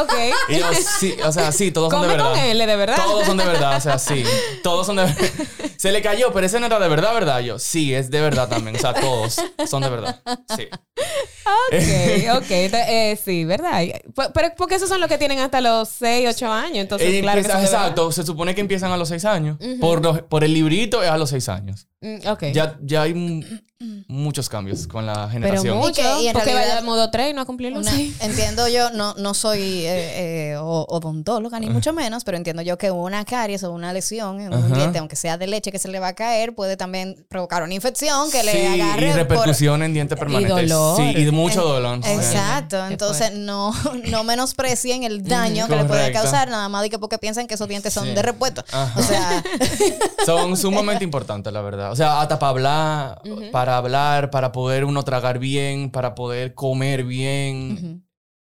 ok. 0.00 0.12
Y 0.50 0.58
yo, 0.60 0.66
sí, 1.00 1.16
o 1.24 1.32
sea, 1.32 1.50
sí, 1.50 1.72
todos 1.72 1.90
son 1.90 2.02
de 2.02 2.06
verdad. 2.08 2.34
con 2.34 2.58
de 2.58 2.76
verdad. 2.76 2.96
Todos 2.96 3.26
son 3.26 3.36
de 3.36 3.44
verdad, 3.46 3.76
o 3.78 3.80
sea, 3.80 3.98
sí. 3.98 4.22
Todos 4.62 4.86
son 4.86 4.94
de 4.94 5.06
verdad. 5.06 5.18
Se 5.76 5.90
le 5.90 6.00
cayó, 6.00 6.32
pero 6.32 6.46
ese 6.46 6.60
no 6.60 6.66
era 6.66 6.78
de 6.78 6.88
verdad, 6.88 7.12
¿verdad? 7.14 7.40
Yo, 7.40 7.58
sí, 7.58 7.92
es 7.92 8.08
de 8.12 8.20
verdad 8.20 8.48
también. 8.48 8.76
O 8.76 8.78
sea, 8.78 8.94
todos 8.94 9.36
son 9.68 9.82
de 9.82 9.90
verdad. 9.90 10.22
Sí. 10.56 10.68
Ok, 11.44 12.36
ok. 12.36 12.50
Eh, 12.50 13.18
sí, 13.22 13.44
¿verdad? 13.44 13.82
Y- 13.82 13.90
pu- 14.12 14.30
Pero 14.32 14.48
porque 14.56 14.76
esos 14.76 14.88
son 14.88 15.00
los 15.00 15.08
que 15.08 15.18
tienen 15.18 15.40
hasta 15.40 15.60
los 15.60 15.88
6, 15.88 16.28
8 16.36 16.52
años. 16.52 16.76
Entonces, 16.78 17.08
Eh, 17.12 17.20
claro 17.20 17.42
que 17.42 17.48
son 17.48 17.56
de 17.58 17.62
verdad. 17.64 17.80
exacto, 17.80 18.12
se 18.12 18.22
supone 18.24 18.54
que 18.54 18.60
empiezan 18.60 18.92
a 18.92 18.96
los 18.96 19.08
seis 19.08 19.24
años. 19.24 19.56
por, 19.80 20.00
los- 20.02 20.22
por 20.22 20.44
el 20.44 20.54
librito 20.54 21.02
es 21.02 21.10
a 21.10 21.18
los 21.18 21.30
seis 21.30 21.48
años. 21.48 21.71
Mm, 21.72 21.91
ok. 22.26 22.44
Ya, 22.52 22.78
ya 22.82 23.02
hay 23.02 23.14
mu- 23.14 23.42
muchos 24.08 24.48
cambios 24.48 24.86
con 24.86 25.06
la 25.06 25.14
Pero 25.14 25.28
generación. 25.30 25.78
mucho. 25.78 25.90
Y 26.00 26.04
que- 26.04 26.22
y 26.22 26.26
en 26.28 26.32
porque 26.34 26.50
realidad- 26.50 26.68
vaya 26.68 26.78
al 26.78 26.84
modo 26.84 27.10
3 27.10 27.30
y 27.30 27.34
no 27.34 27.40
ha 27.42 27.44
cumplido 27.46 27.72
los 27.72 27.82
Una- 27.86 27.90
6. 27.96 28.16
entiendo 28.20 28.68
yo, 28.68 28.90
no, 28.90 29.14
no 29.14 29.34
soy 29.34 29.60
eh, 29.86 30.50
eh, 30.52 30.56
odontóloga 30.56 31.58
ni 31.58 31.68
mucho 31.68 31.92
menos, 31.92 32.22
pero 32.24 32.36
entiendo 32.36 32.62
yo 32.62 32.78
que 32.78 32.90
una 32.90 33.24
caries 33.24 33.64
o 33.64 33.72
una 33.72 33.92
lesión 33.92 34.40
en 34.40 34.54
un 34.54 34.64
Ajá. 34.66 34.74
diente, 34.76 34.98
aunque 34.98 35.16
sea 35.16 35.36
de 35.38 35.46
leche 35.46 35.72
que 35.72 35.78
se 35.78 35.88
le 35.88 35.98
va 35.98 36.08
a 36.08 36.12
caer, 36.14 36.54
puede 36.54 36.76
también 36.76 37.24
provocar 37.28 37.62
una 37.62 37.74
infección 37.74 38.30
que 38.30 38.42
le 38.44 38.68
agarre 38.68 39.06
y 39.06 39.08
por- 39.10 39.16
repercusión 39.16 39.82
en 39.82 39.92
diente 39.94 40.16
permanente. 40.16 40.48
dolor. 40.66 40.96
Sí, 40.96 41.02
y 41.16 41.24
de 41.24 41.30
mucho 41.32 41.62
dolor. 41.62 41.98
Exacto, 42.04 42.86
entonces 42.86 43.32
no, 43.34 43.72
no 44.10 44.24
menosprecien 44.24 45.02
el 45.04 45.22
daño 45.24 45.66
que 45.68 45.76
le 45.76 45.84
puede 45.84 46.12
causar, 46.12 46.48
nada 46.48 46.68
más 46.68 46.82
de 46.82 46.90
que 46.90 46.98
porque 46.98 47.18
piensan 47.18 47.46
que 47.48 47.54
esos 47.54 47.68
dientes 47.68 47.92
son 47.92 48.04
Sí. 48.06 48.14
de 48.14 48.22
repuesto. 48.22 48.64
Ajá. 48.72 48.98
O 49.00 49.02
sea, 49.02 49.42
Son 50.26 50.56
sumamente 50.56 51.02
importantes, 51.04 51.52
la 51.52 51.62
verdad. 51.62 51.91
O 51.92 51.94
sea, 51.94 52.22
hasta 52.22 52.38
para 52.38 52.48
hablar, 52.48 53.22
para 53.50 53.76
hablar, 53.76 54.30
para 54.30 54.50
poder 54.50 54.86
uno 54.86 55.02
tragar 55.02 55.38
bien, 55.38 55.90
para 55.90 56.14
poder 56.14 56.54
comer 56.54 57.04
bien, 57.04 58.02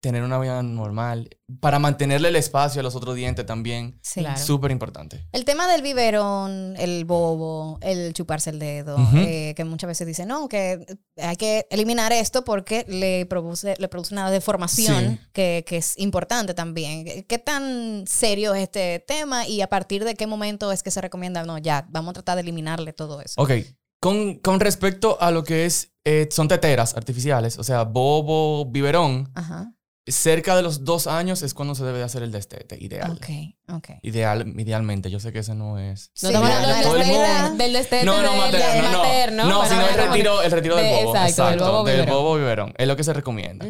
tener 0.03 0.25
una 0.25 0.37
vida 0.41 0.61
normal, 0.65 1.31
para 1.61 1.79
mantenerle 1.79 2.29
el 2.29 2.35
espacio 2.37 2.81
a 2.81 2.83
los 2.83 2.97
otros 2.97 3.15
dientes 3.15 3.47
también. 3.47 4.01
sí. 4.03 4.21
Claro. 4.21 4.39
Súper 4.43 4.73
importante. 4.73 5.27
El 5.31 5.45
tema 5.45 5.69
del 5.69 5.81
biberón, 5.81 6.75
el 6.77 7.05
bobo, 7.05 7.79
el 7.83 8.13
chuparse 8.13 8.51
el 8.51 8.59
dedo, 8.59 8.97
Ujú. 8.97 9.17
eh, 9.19 9.55
que 9.57 9.65
muchas 9.65 9.87
veces 9.87 10.07
dicen, 10.07 10.27
no, 10.27 10.49
que 10.49 10.85
hay 11.17 11.37
que 11.37 11.67
eliminar 11.71 12.13
esto 12.13 12.43
porque 12.45 12.85
le 12.89 13.27
produce, 13.27 13.77
le 13.79 13.87
produce 13.89 14.13
una 14.13 14.29
deformación 14.31 15.21
Sí. 15.23 15.27
que, 15.33 15.65
que 15.67 15.77
es 15.77 15.97
importante 15.99 16.53
también. 16.53 17.25
¿Qué 17.29 17.39
tan 17.39 18.05
serio 18.09 18.55
es 18.55 18.65
este 18.65 18.99
tema 19.07 19.47
y 19.47 19.61
a 19.61 19.69
partir 19.69 20.05
de 20.05 20.15
qué 20.17 20.27
momento 20.27 20.73
es 20.73 20.83
que 20.83 20.91
se 20.91 21.01
recomienda, 21.01 21.45
no, 21.45 21.59
ya, 21.59 21.87
vamos 21.91 22.11
a 22.11 22.15
tratar 22.15 22.35
de 22.37 22.43
eliminarle 22.43 22.93
todo 22.93 23.21
eso? 23.21 23.41
Ok. 23.41 23.53
Con, 24.01 24.35
con 24.41 24.59
respecto 24.59 25.17
a 25.21 25.31
lo 25.31 25.45
que 25.45 25.65
es, 25.65 25.93
eh, 26.05 26.29
son 26.33 26.49
teteras 26.49 26.97
artificiales, 26.97 27.57
o 27.57 27.63
sea, 27.63 27.85
bobo, 27.85 28.65
biberón, 28.67 29.31
Ajá. 29.37 29.73
Cerca 30.07 30.57
de 30.57 30.63
los 30.63 30.85
dos 30.85 31.07
años 31.07 31.43
es 31.43 31.55
cuando 31.55 31.75
se 31.75 31.85
debe 31.85 31.99
de 31.99 32.05
hacer 32.05 32.23
el 32.23 32.33
destete, 32.33 32.77
ideal. 32.83 33.13
Ok, 33.13 33.27
ok. 33.77 33.89
Ideal, 34.03 34.53
idealmente, 34.59 35.11
yo 35.11 35.21
sé 35.21 35.33
que 35.33 35.39
ese 35.41 35.55
no 35.55 35.79
es. 35.79 36.11
No 36.23 36.29
estamos 36.31 36.51
hablando 36.51 36.95
del 37.57 37.73
destete, 37.73 37.97
del 37.99 38.07
No, 38.07 38.23
no, 38.23 38.31
del- 38.33 38.39
materno, 38.41 38.73
del 38.73 38.83
no, 38.83 38.91
no. 38.93 38.99
materno. 38.99 39.45
No, 39.49 39.59
Bueno, 39.61 39.75
sino 39.75 39.89
el 39.89 39.95
retiro, 40.09 40.43
el 40.43 40.51
retiro 40.51 40.77
del 40.77 40.85
De- 40.87 41.05
bobo. 41.05 41.17
exacto, 41.17 41.47
del 41.51 41.59
bobo 41.61 41.85
del 41.85 41.97
biberón. 42.01 42.15
bobo 42.17 42.35
biberón. 42.37 42.75
Es 42.79 42.89
lo 42.89 42.97
que 42.97 43.05
se 43.05 43.13
recomienda. 43.13 43.67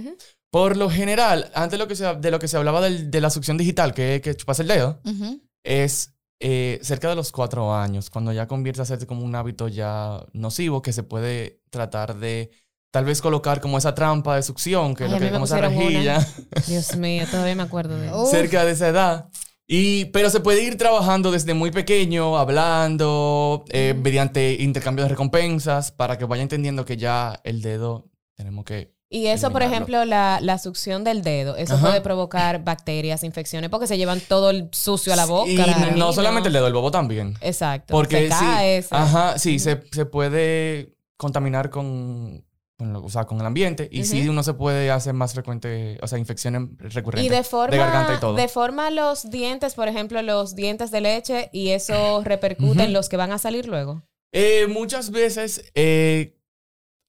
Por 0.50 0.76
lo 0.76 0.90
general, 0.90 1.50
antes 1.54 1.78
lo 1.78 1.86
que 1.88 1.96
se, 1.96 2.14
de 2.14 2.30
lo 2.30 2.38
que 2.38 2.48
se 2.48 2.56
hablaba 2.56 2.80
del- 2.80 3.10
de 3.10 3.20
la 3.20 3.30
succión 3.30 3.56
digital, 3.58 3.94
que 3.94 4.20
que 4.22 4.34
chupas 4.34 4.60
el 4.60 4.68
dedo, 4.68 5.00
Ujú. 5.04 5.40
es 5.64 6.10
eh, 6.44 6.80
cerca 6.82 7.08
de 7.08 7.14
los 7.14 7.30
cuatro 7.30 7.72
años, 7.72 8.10
cuando 8.10 8.32
ya 8.32 8.48
convierte 8.48 8.82
a 8.82 8.84
ser 8.84 9.06
como 9.06 9.22
un 9.24 9.34
hábito 9.36 9.68
ya 9.68 10.26
nocivo, 10.32 10.82
que 10.82 10.92
se 10.92 11.04
puede 11.04 11.60
tratar 11.70 12.16
de 12.16 12.50
tal 12.92 13.04
vez 13.04 13.20
colocar 13.20 13.60
como 13.60 13.76
esa 13.78 13.94
trampa 13.94 14.36
de 14.36 14.42
succión, 14.44 14.94
que 14.94 15.06
es 15.06 15.10
Ay, 15.10 15.10
lo 15.10 15.16
a 15.16 15.20
mí 15.20 15.26
que 15.26 15.32
como 15.32 15.46
esa 15.46 15.58
una. 15.58 15.68
rejilla, 15.68 16.28
Dios 16.68 16.94
mío, 16.96 17.24
todavía 17.28 17.56
me 17.56 17.64
acuerdo 17.64 17.98
de 17.98 18.12
Uf. 18.12 18.30
cerca 18.30 18.64
de 18.64 18.70
esa 18.72 18.86
edad. 18.88 19.28
Y, 19.66 20.04
pero 20.06 20.28
se 20.28 20.40
puede 20.40 20.62
ir 20.62 20.76
trabajando 20.76 21.30
desde 21.32 21.54
muy 21.54 21.70
pequeño, 21.70 22.36
hablando, 22.36 23.64
eh, 23.70 23.94
mediante 24.00 24.52
intercambio 24.60 25.04
de 25.04 25.08
recompensas, 25.08 25.90
para 25.90 26.18
que 26.18 26.26
vaya 26.26 26.42
entendiendo 26.42 26.84
que 26.84 26.96
ya 26.96 27.40
el 27.44 27.62
dedo 27.62 28.10
tenemos 28.36 28.64
que... 28.66 28.92
Y 29.08 29.26
eso, 29.26 29.50
por 29.50 29.62
eliminarlo. 29.62 29.96
ejemplo, 29.96 30.04
la, 30.04 30.38
la 30.42 30.58
succión 30.58 31.04
del 31.04 31.22
dedo, 31.22 31.56
eso 31.56 31.74
Ajá. 31.74 31.86
puede 31.88 32.00
provocar 32.02 32.64
bacterias, 32.64 33.24
infecciones, 33.24 33.68
porque 33.70 33.86
se 33.86 33.96
llevan 33.98 34.20
todo 34.20 34.50
el 34.50 34.68
sucio 34.72 35.12
a 35.12 35.16
la 35.16 35.26
boca. 35.26 35.50
y 35.50 35.56
la 35.56 35.90
no 35.96 36.12
solamente 36.12 36.48
el 36.48 36.52
dedo, 36.54 36.66
el 36.66 36.72
bobo 36.72 36.90
también. 36.90 37.36
Exacto. 37.40 37.92
Porque 37.92 38.22
se 38.24 38.28
cae. 38.28 38.82
sí, 38.82 38.88
ajá, 38.90 39.38
sí, 39.38 39.58
se, 39.58 39.82
se 39.92 40.06
puede 40.06 40.94
contaminar 41.18 41.68
con, 41.70 42.42
con 42.82 42.92
lo- 42.92 43.02
o 43.04 43.08
sea, 43.08 43.24
con 43.24 43.38
el 43.40 43.46
ambiente 43.46 43.88
y 43.90 44.04
sí 44.04 44.28
uno 44.28 44.42
se 44.42 44.54
puede 44.54 44.90
hacer 44.90 45.14
más 45.14 45.32
frecuente, 45.32 45.98
o 46.02 46.06
sea, 46.08 46.18
infecciones 46.18 46.68
recurrentes 46.78 47.30
Y 47.32 47.34
deforma, 47.34 47.76
garganta 47.76 48.14
y 48.14 48.20
todo. 48.20 48.34
deforma 48.34 48.90
los 48.90 49.30
dientes, 49.30 49.74
por 49.74 49.88
ejemplo, 49.88 50.20
los 50.22 50.54
dientes 50.56 50.90
de 50.90 51.00
leche, 51.00 51.48
y 51.52 51.70
eso 51.70 52.22
repercute 52.24 52.82
en 52.84 52.92
los 52.92 53.08
que 53.08 53.16
van 53.16 53.32
a 53.32 53.38
salir 53.38 53.66
luego. 53.68 54.02
Eh, 54.32 54.66
muchas 54.68 55.10
veces 55.10 55.70
eh, 55.74 56.38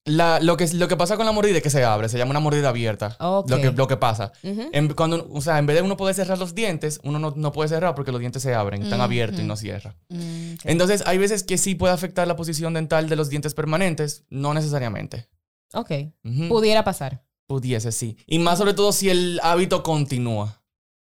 la- 0.05 0.41
lo, 0.41 0.57
que, 0.57 0.67
lo 0.73 0.89
que 0.89 0.97
pasa 0.97 1.15
con 1.15 1.25
la 1.25 1.31
mordida 1.31 1.55
es 1.57 1.63
que 1.63 1.69
se 1.69 1.85
abre, 1.85 2.09
se 2.09 2.17
llama 2.17 2.31
una 2.31 2.41
mordida 2.41 2.67
abierta. 2.67 3.15
Lo, 3.21 3.45
que, 3.45 3.71
lo 3.71 3.87
que 3.87 3.95
pasa. 3.95 4.33
En, 4.43 4.93
cuando, 4.93 5.29
o 5.31 5.39
sea, 5.41 5.57
en 5.57 5.65
vez 5.65 5.77
de 5.77 5.81
uno 5.81 5.95
poder 5.95 6.13
cerrar 6.13 6.37
los 6.37 6.53
dientes, 6.53 6.99
uno 7.05 7.19
no, 7.19 7.31
no 7.37 7.51
puede 7.53 7.69
cerrar 7.69 7.95
porque 7.95 8.11
los 8.11 8.19
dientes 8.19 8.43
se 8.43 8.53
abren, 8.53 8.83
están 8.83 8.99
abiertos 8.99 9.39
y 9.39 9.43
no 9.43 9.55
cierra. 9.55 9.95
Mm. 10.09 10.55
Entonces, 10.65 11.03
hay 11.05 11.17
veces 11.17 11.43
que 11.43 11.57
sí 11.57 11.75
puede 11.75 11.93
afectar 11.93 12.27
la 12.27 12.35
posición 12.35 12.73
dental 12.73 13.07
de 13.07 13.15
los 13.15 13.29
dientes 13.29 13.53
permanentes, 13.53 14.25
no 14.29 14.53
necesariamente. 14.53 15.29
Ok. 15.73 15.91
Pudiera 16.49 16.83
pasar. 16.83 17.23
Pudiese, 17.47 17.91
sí. 17.91 18.17
Y 18.25 18.39
más 18.39 18.57
sobre 18.57 18.73
todo 18.73 18.91
si 18.91 19.09
el 19.09 19.39
hábito 19.43 19.83
continúa. 19.83 20.63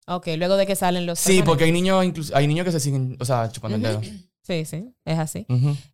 Ok, 0.08 0.28
luego 0.38 0.58
de 0.58 0.66
que 0.66 0.76
salen 0.76 1.06
los. 1.06 1.20
Sí, 1.20 1.44
porque 1.44 1.66
hay 1.66 1.72
niños, 1.72 2.04
incluso, 2.04 2.36
hay 2.36 2.48
niños 2.48 2.66
que 2.66 2.72
se 2.72 2.80
siguen, 2.80 3.18
o 3.20 3.26
sea, 3.26 3.52
chupando 3.52 3.78
el 3.78 3.84
dedo. 3.84 4.02
Sí, 4.44 4.66
sí, 4.66 4.92
es 5.06 5.20
así. 5.20 5.46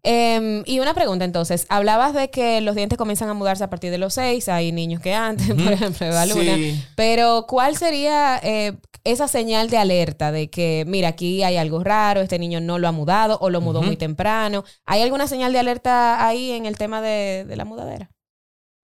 Em, 0.03 0.63
y 0.65 0.79
una 0.79 0.93
pregunta 0.93 1.25
entonces, 1.25 1.65
hablabas 1.69 2.13
de 2.13 2.29
que 2.29 2.61
los 2.61 2.75
dientes 2.75 2.97
comienzan 2.97 3.27
a 3.27 3.33
mudarse 3.33 3.63
a 3.65 3.69
partir 3.69 3.91
de 3.91 3.97
los 3.97 4.13
seis, 4.13 4.47
hay 4.47 4.71
niños 4.71 5.01
que 5.01 5.13
antes, 5.13 5.47
por 5.63 5.71
ejemplo, 5.71 6.07
Eva 6.07 6.25
Luna. 6.25 6.55
Sí. 6.55 6.81
Pero 6.95 7.45
¿cuál 7.47 7.75
sería 7.75 8.39
eh, 8.41 8.77
esa 9.03 9.27
señal 9.27 9.69
de 9.69 9.77
alerta 9.77 10.31
de 10.31 10.49
que, 10.49 10.85
mira, 10.87 11.09
aquí 11.09 11.43
hay 11.43 11.57
algo 11.57 11.83
raro, 11.83 12.21
este 12.21 12.39
niño 12.39 12.61
no 12.61 12.79
lo 12.79 12.87
ha 12.87 12.93
mudado 12.93 13.37
o 13.41 13.49
lo 13.49 13.59
mudó 13.59 13.81
muy 13.81 13.97
temprano? 13.97 14.63
¿Hay 14.85 15.01
alguna 15.01 15.27
señal 15.27 15.51
de 15.51 15.59
alerta 15.59 16.25
ahí 16.25 16.51
en 16.51 16.65
el 16.65 16.77
tema 16.77 17.01
de, 17.01 17.43
de 17.45 17.55
la 17.57 17.65
mudadera? 17.65 18.09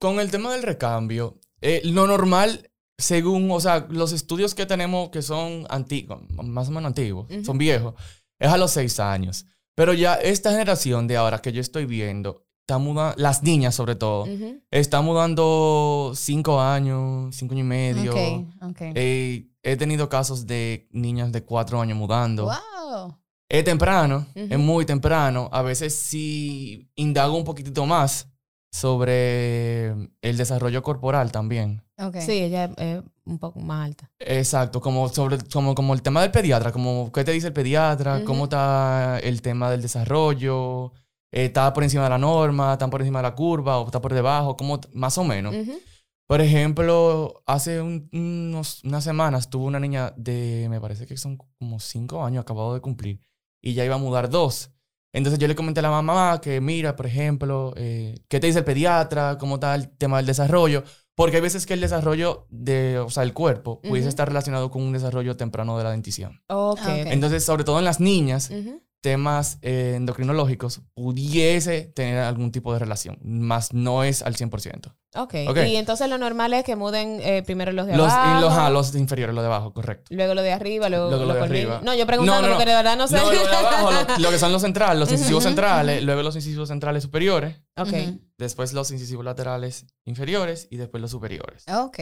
Con 0.04 0.20
el 0.20 0.30
tema 0.30 0.52
del 0.52 0.64
recambio, 0.64 1.40
eh, 1.62 1.80
lo 1.86 2.06
normal, 2.08 2.70
según, 2.98 3.50
o 3.50 3.62
sea, 3.62 3.88
los 3.90 4.12
estudios 4.12 4.54
que 4.54 4.66
tenemos 4.66 5.12
que 5.12 5.22
son 5.22 5.66
antiguos, 5.70 6.20
más 6.44 6.68
o 6.68 6.72
menos 6.72 6.90
antiguos, 6.90 7.28
son 7.46 7.58
viejos, 7.58 7.94
es 8.38 8.50
a 8.50 8.58
los 8.58 8.72
seis 8.72 9.00
años. 9.00 9.46
Pero 9.76 9.94
ya 9.94 10.16
esta 10.16 10.52
generación 10.52 11.08
de 11.08 11.16
ahora 11.16 11.40
que 11.40 11.54
yo 11.54 11.62
estoy 11.62 11.86
viendo, 11.86 12.44
está 12.64 12.80
mudando, 12.80 13.16
las 13.18 13.44
niñas 13.44 13.76
sobre 13.76 13.96
todo, 13.96 14.24
Ujú. 14.24 14.62
están 14.72 15.06
mudando 15.06 16.12
cinco 16.18 16.60
años, 16.60 17.34
cinco 17.34 17.54
años 17.54 17.64
y 17.64 17.68
medio. 17.70 18.14
Eh, 18.96 19.48
he 19.64 19.78
tenido 19.78 20.10
casos 20.10 20.46
de 20.46 20.90
niñas 20.92 21.32
de 21.32 21.46
cuatro 21.46 21.80
años 21.80 21.98
mudando. 21.98 22.44
Wow. 22.44 23.18
Es 23.48 23.64
temprano, 23.64 24.26
es 24.36 24.60
muy 24.60 24.86
temprano. 24.86 25.48
A 25.54 25.62
veces 25.62 25.96
sí 25.96 26.90
indago 26.96 27.38
un 27.38 27.46
poquitito 27.46 27.86
más 27.86 28.33
sobre 28.74 29.92
el 30.22 30.38
desarrollo 30.38 30.82
corporal 30.84 31.32
también. 31.32 31.84
Ok. 31.98 32.18
Sí, 32.20 32.34
ella 32.44 32.66
es 32.78 33.02
un 33.26 33.38
poco 33.40 33.60
más 33.60 33.86
alta. 33.86 34.12
Exacto, 34.20 34.82
como 34.82 35.08
sobre 35.10 35.38
como, 35.52 35.76
como 35.76 35.94
el 35.94 36.02
tema 36.02 36.22
del 36.22 36.32
pediatra, 36.32 36.72
como 36.72 37.12
qué 37.12 37.24
te 37.24 37.32
dice 37.32 37.48
el 37.48 37.54
pediatra, 37.54 38.18
Ujú. 38.18 38.26
cómo 38.26 38.44
está 38.46 39.20
el 39.20 39.42
tema 39.42 39.70
del 39.72 39.82
desarrollo, 39.82 40.92
eh, 41.32 41.46
está 41.46 41.72
por 41.72 41.84
encima 41.84 42.04
de 42.04 42.10
la 42.10 42.18
norma, 42.18 42.74
está 42.74 42.90
por 42.90 43.02
encima 43.02 43.20
de 43.20 43.24
la 43.24 43.36
curva 43.36 43.80
o 43.80 43.86
está 43.86 44.02
por 44.02 44.14
debajo, 44.14 44.58
como 44.58 44.80
más 44.94 45.18
o 45.18 45.24
menos. 45.24 45.56
Ujú. 45.56 45.74
Por 46.28 46.42
ejemplo, 46.42 47.44
hace 47.46 47.80
un- 47.82 48.10
unos, 48.12 48.84
unas 48.84 49.04
semanas 49.04 49.50
tuve 49.50 49.66
una 49.66 49.80
niña 49.80 50.14
de, 50.18 50.68
me 50.70 50.82
parece 50.82 51.06
que 51.06 51.16
son 51.18 51.38
como 51.60 51.80
cinco 51.80 52.24
años, 52.26 52.42
acabado 52.42 52.74
de 52.74 52.82
cumplir, 52.82 53.22
y 53.62 53.74
ya 53.76 53.86
iba 53.86 53.96
a 53.96 54.00
mudar 54.00 54.30
dos. 54.30 54.72
Entonces 55.14 55.40
yo 55.40 55.48
le 55.48 55.56
comenté 55.56 55.80
a 55.80 55.84
la 55.84 55.92
mamá 55.92 56.42
que 56.42 56.60
mira, 56.60 56.96
por 56.96 57.06
ejemplo, 57.06 57.74
eh, 57.78 58.16
¿qué 58.28 58.40
te 58.40 58.48
dice 58.48 58.60
el 58.60 58.66
pediatra? 58.66 59.38
¿Cómo 59.38 59.56
está 59.56 59.76
el 59.76 59.90
tema 59.90 60.18
del 60.18 60.26
desarrollo? 60.26 60.84
Porque 61.16 61.36
hay 61.36 61.42
veces 61.44 61.68
que 61.68 61.76
el 61.76 61.82
desarrollo 61.82 62.48
de, 62.50 62.98
o 62.98 63.10
sea, 63.12 63.22
el 63.22 63.34
cuerpo 63.34 63.80
pudiese 63.80 64.08
Ujú. 64.08 64.10
estar 64.10 64.28
relacionado 64.28 64.72
con 64.72 64.82
un 64.82 64.92
desarrollo 64.92 65.38
temprano 65.38 65.78
de 65.78 65.84
la 65.84 65.92
dentición. 65.92 66.42
Ok. 66.50 66.80
Ah. 66.82 67.04
Entonces, 67.06 67.46
sobre 67.46 67.64
todo 67.64 67.78
en 67.78 67.86
las 67.86 68.00
niñas. 68.00 68.50
Temas 69.04 69.60
eh, 69.62 69.96
endocrinológicos 69.98 70.82
pudiese 70.94 71.82
tener 71.82 72.20
algún 72.20 72.54
tipo 72.54 72.72
de 72.72 72.80
relación, 72.80 73.20
más 73.22 73.74
no 73.74 74.06
es 74.06 74.22
al 74.22 74.36
100%. 74.36 74.94
Ok. 75.16 75.36
Ok. 75.50 75.58
Y 75.68 75.76
entonces 75.76 76.10
lo 76.10 76.18
normal 76.18 76.54
es 76.54 76.64
que 76.64 76.78
muden 76.78 77.20
eh, 77.22 77.44
primero 77.44 77.74
los 77.74 77.86
de 77.86 77.98
Los, 77.98 78.10
abajo. 78.10 78.40
y 78.40 78.42
los, 78.42 78.54
ah, 78.54 78.70
los 78.70 78.96
inferiores, 78.96 79.36
los 79.36 79.44
de 79.44 79.48
abajo, 79.48 79.74
correcto. 79.74 80.16
Luego 80.16 80.34
lo 80.34 80.42
de 80.42 80.54
arriba, 80.54 80.88
luego, 80.88 81.10
Luego 81.10 81.26
lo 81.26 81.34
de 81.34 81.42
arriba. 81.42 81.82
No, 81.84 81.94
yo 81.94 82.08
preguntando 82.08 82.48
porque 82.48 82.66
de 82.66 82.74
verdad 82.74 82.96
no 82.96 83.10
sé. 83.10 83.18
No, 83.18 83.30
lo 83.30 83.46
de 83.46 83.56
abajo, 83.56 83.92
lo, 83.92 84.18
lo 84.20 84.32
que 84.32 84.40
son 84.40 84.54
los 84.54 84.62
centrales, 84.62 84.98
los 84.98 85.12
incisivos 85.12 85.44
centrales, 85.44 86.02
luego 86.02 86.24
los 86.24 86.36
incisivos 86.36 86.70
centrales 86.70 87.04
superiores, 87.04 87.60
ok. 87.76 87.94
Después 88.38 88.72
los 88.72 88.90
incisivos 88.90 89.26
laterales 89.26 89.86
inferiores 90.06 90.68
y 90.72 90.78
después 90.78 91.02
los 91.02 91.12
superiores. 91.12 91.66
Ok. 91.68 92.00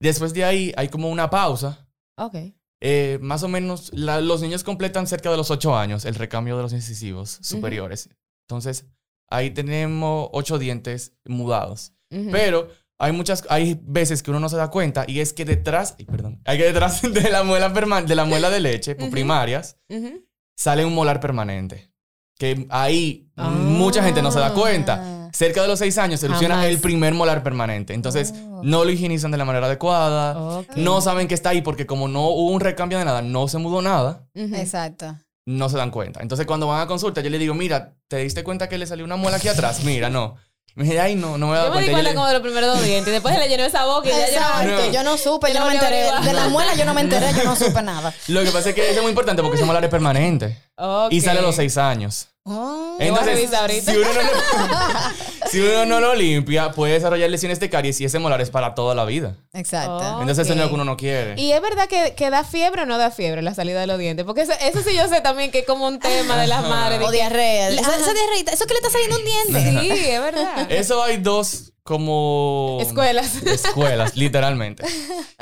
Después 0.00 0.32
de 0.32 0.44
ahí 0.44 0.72
hay 0.76 0.88
como 0.88 1.10
una 1.10 1.28
pausa. 1.30 1.88
Ok. 2.16 2.36
Eh, 2.80 3.18
más 3.22 3.42
o 3.42 3.48
menos, 3.48 3.90
la- 3.94 4.20
los 4.20 4.42
niños 4.42 4.62
completan 4.64 5.06
cerca 5.06 5.30
de 5.30 5.36
los 5.36 5.50
8 5.50 5.76
años 5.76 6.04
el 6.04 6.14
recambio 6.14 6.56
de 6.56 6.62
los 6.62 6.72
incisivos 6.72 7.38
superiores. 7.42 8.10
Entonces, 8.48 8.86
ahí 9.30 9.50
tenemos 9.50 10.28
8 10.32 10.58
dientes 10.58 11.14
mudados. 11.24 11.92
Pero 12.30 12.68
hay 12.98 13.10
muchas, 13.12 13.44
hay 13.48 13.80
veces 13.82 14.22
que 14.22 14.30
uno 14.30 14.38
no 14.38 14.48
se 14.48 14.56
da 14.56 14.70
cuenta 14.70 15.04
y 15.08 15.18
es 15.20 15.32
que 15.32 15.44
detrás, 15.44 15.96
ay, 15.98 16.04
perdón, 16.04 16.40
hay 16.44 16.58
que 16.58 16.64
detrás 16.64 17.02
de 17.02 17.28
la 17.30 17.42
muela 17.42 17.68
de 17.70 18.14
la 18.14 18.24
muela 18.24 18.50
de 18.50 18.60
leche 18.60 18.94
por 18.94 19.10
primarias 19.10 19.78
Ujú. 19.88 20.24
sale 20.56 20.84
un 20.84 20.94
molar 20.94 21.18
permanente. 21.20 21.90
Que 22.38 22.66
ahí 22.70 23.30
Ah. 23.36 23.48
mucha 23.50 24.02
gente 24.04 24.20
no 24.22 24.30
se 24.30 24.38
da 24.40 24.52
cuenta. 24.52 25.13
Cerca 25.34 25.62
de 25.62 25.68
los 25.68 25.80
6 25.80 25.98
años 25.98 26.20
se 26.20 26.26
erupciona 26.26 26.64
el 26.68 26.78
primer 26.78 27.12
molar 27.12 27.42
permanente. 27.42 27.92
Entonces, 27.92 28.32
Oh. 28.36 28.60
no 28.62 28.84
lo 28.84 28.90
higienizan 28.92 29.32
de 29.32 29.36
la 29.36 29.44
manera 29.44 29.66
adecuada. 29.66 30.38
Ok. 30.38 30.76
No 30.76 31.00
saben 31.00 31.26
que 31.26 31.34
está 31.34 31.50
ahí 31.50 31.60
porque 31.60 31.86
como 31.86 32.06
no 32.06 32.28
hubo 32.28 32.50
un 32.52 32.60
recambio 32.60 32.98
de 32.98 33.04
nada, 33.04 33.20
no 33.20 33.48
se 33.48 33.58
mudó 33.58 33.82
nada, 33.82 34.22
Ujú. 34.34 34.54
Exacto. 34.54 35.16
no 35.46 35.68
se 35.68 35.76
dan 35.76 35.90
cuenta. 35.90 36.20
Entonces 36.22 36.46
cuando 36.46 36.68
van 36.68 36.80
a 36.82 36.86
consulta, 36.86 37.20
yo 37.20 37.30
le 37.30 37.38
digo, 37.38 37.52
mira, 37.52 37.94
¿te 38.08 38.18
diste 38.18 38.44
cuenta 38.44 38.68
que 38.68 38.78
le 38.78 38.86
salió 38.86 39.04
una 39.04 39.16
muela 39.16 39.38
aquí 39.38 39.48
atrás? 39.48 39.82
Mira, 39.84 40.08
no. 40.08 40.36
Me 40.76 40.84
dije, 40.84 40.98
ay, 40.98 41.14
no, 41.14 41.36
no 41.38 41.48
me 41.48 41.52
he 41.52 41.56
dado 41.56 41.68
Yo 41.68 41.74
me 41.74 41.80
di 41.82 41.90
cuenta. 41.90 41.92
cuenta 41.92 42.02
Yo 42.02 42.10
le- 42.10 42.14
como 42.16 42.26
de 42.26 42.32
los 42.32 42.42
primeros 42.42 42.74
dos 42.76 42.84
dientes 42.84 43.08
y 43.08 43.12
después 43.12 43.34
se 43.34 43.40
le 43.40 43.48
llenó 43.48 43.64
esa 43.64 43.84
boca 43.86 44.08
y 44.08 44.12
ya 44.12 44.26
Exacto. 44.26 44.68
yo... 44.70 44.86
No. 44.86 44.92
Yo 44.92 45.02
no 45.04 45.16
supe, 45.18 45.52
yo 45.52 45.60
no 45.60 45.66
me 45.66 45.74
enteré. 45.74 46.10
De 46.24 46.32
la 46.32 46.48
muela 46.48 46.74
yo 46.74 46.84
no 46.84 46.94
me 46.94 47.00
enteré, 47.02 47.26
yo 47.36 47.44
no 47.44 47.54
supe 47.56 47.80
nada. 47.82 48.12
Lo 48.28 48.42
que 48.42 48.50
pasa 48.50 48.70
es 48.70 48.74
que 48.74 48.82
eso 48.88 48.96
es 48.96 49.02
muy 49.02 49.10
importante 49.10 49.40
porque 49.42 49.56
ese 49.56 49.64
molar 49.64 49.84
es 49.84 49.90
permanente. 49.90 50.58
Ok. 50.76 51.12
Y 51.12 51.20
sale 51.20 51.40
a 51.40 51.42
los 51.42 51.54
6 51.56 51.76
años. 51.78 52.28
Oh. 52.46 52.98
ahorita. 53.00 53.92
si 53.92 53.96
uno, 53.96 54.12
no 54.12 54.22
lo, 54.22 54.30
si 55.50 55.60
uno 55.60 55.86
no 55.86 56.00
lo 56.00 56.14
limpia, 56.14 56.72
puede 56.72 56.92
desarrollar 56.92 57.30
lesiones 57.30 57.58
de 57.58 57.70
caries 57.70 57.98
y 58.02 58.04
ese 58.04 58.18
molar 58.18 58.42
es 58.42 58.50
para 58.50 58.74
toda 58.74 58.94
la 58.94 59.06
vida. 59.06 59.36
Exacto. 59.54 59.96
Oh. 59.96 60.20
Entonces 60.20 60.44
eso 60.46 60.52
es 60.52 60.60
lo 60.60 60.68
que 60.68 60.74
uno 60.74 60.84
no 60.84 60.98
quiere. 60.98 61.40
¿Y 61.40 61.52
es 61.52 61.62
verdad 61.62 61.88
que, 61.88 62.14
que 62.14 62.28
da 62.28 62.44
fiebre 62.44 62.82
o 62.82 62.86
no 62.86 62.98
da 62.98 63.10
fiebre 63.10 63.40
la 63.40 63.54
salida 63.54 63.80
de 63.80 63.86
los 63.86 63.98
dientes? 63.98 64.26
Porque 64.26 64.42
eso, 64.42 64.52
eso 64.60 64.82
sí 64.82 64.94
yo 64.94 65.08
sé 65.08 65.22
también 65.22 65.50
que 65.50 65.60
es 65.60 65.66
como 65.66 65.86
un 65.86 65.98
tema 65.98 66.36
de 66.36 66.46
las 66.46 66.68
madres. 66.68 66.98
de 66.98 67.04
O 67.06 67.08
que- 67.08 67.16
diarrea. 67.16 67.70
Esa, 67.70 68.12
diarreita, 68.12 68.52
eso 68.52 68.66
que 68.66 68.74
le 68.74 68.78
está 68.80 68.90
saliendo 68.90 69.16
un 69.16 69.24
diente. 69.24 69.80
Sí, 69.96 70.10
es 70.10 70.20
verdad. 70.20 70.70
Eso 70.70 71.02
hay 71.02 71.16
dos 71.16 71.72
como... 71.82 72.78
Escuelas. 72.82 73.42
Escuelas, 73.42 74.16
literalmente. 74.16 74.84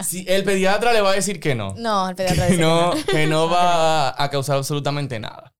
Si 0.04 0.24
el 0.28 0.44
pediatra 0.44 0.92
le 0.92 1.00
va 1.00 1.10
a 1.10 1.14
decir 1.14 1.40
que 1.40 1.56
no. 1.56 1.74
No, 1.76 2.08
el 2.08 2.14
pediatra 2.14 2.46
que 2.46 2.52
dice 2.52 2.62
que 2.62 2.68
no, 2.68 2.94
no. 2.94 3.04
que 3.06 3.26
no 3.26 3.48
va 3.50 4.22
a 4.22 4.30
causar 4.30 4.56
absolutamente 4.56 5.18
nada. 5.18 5.52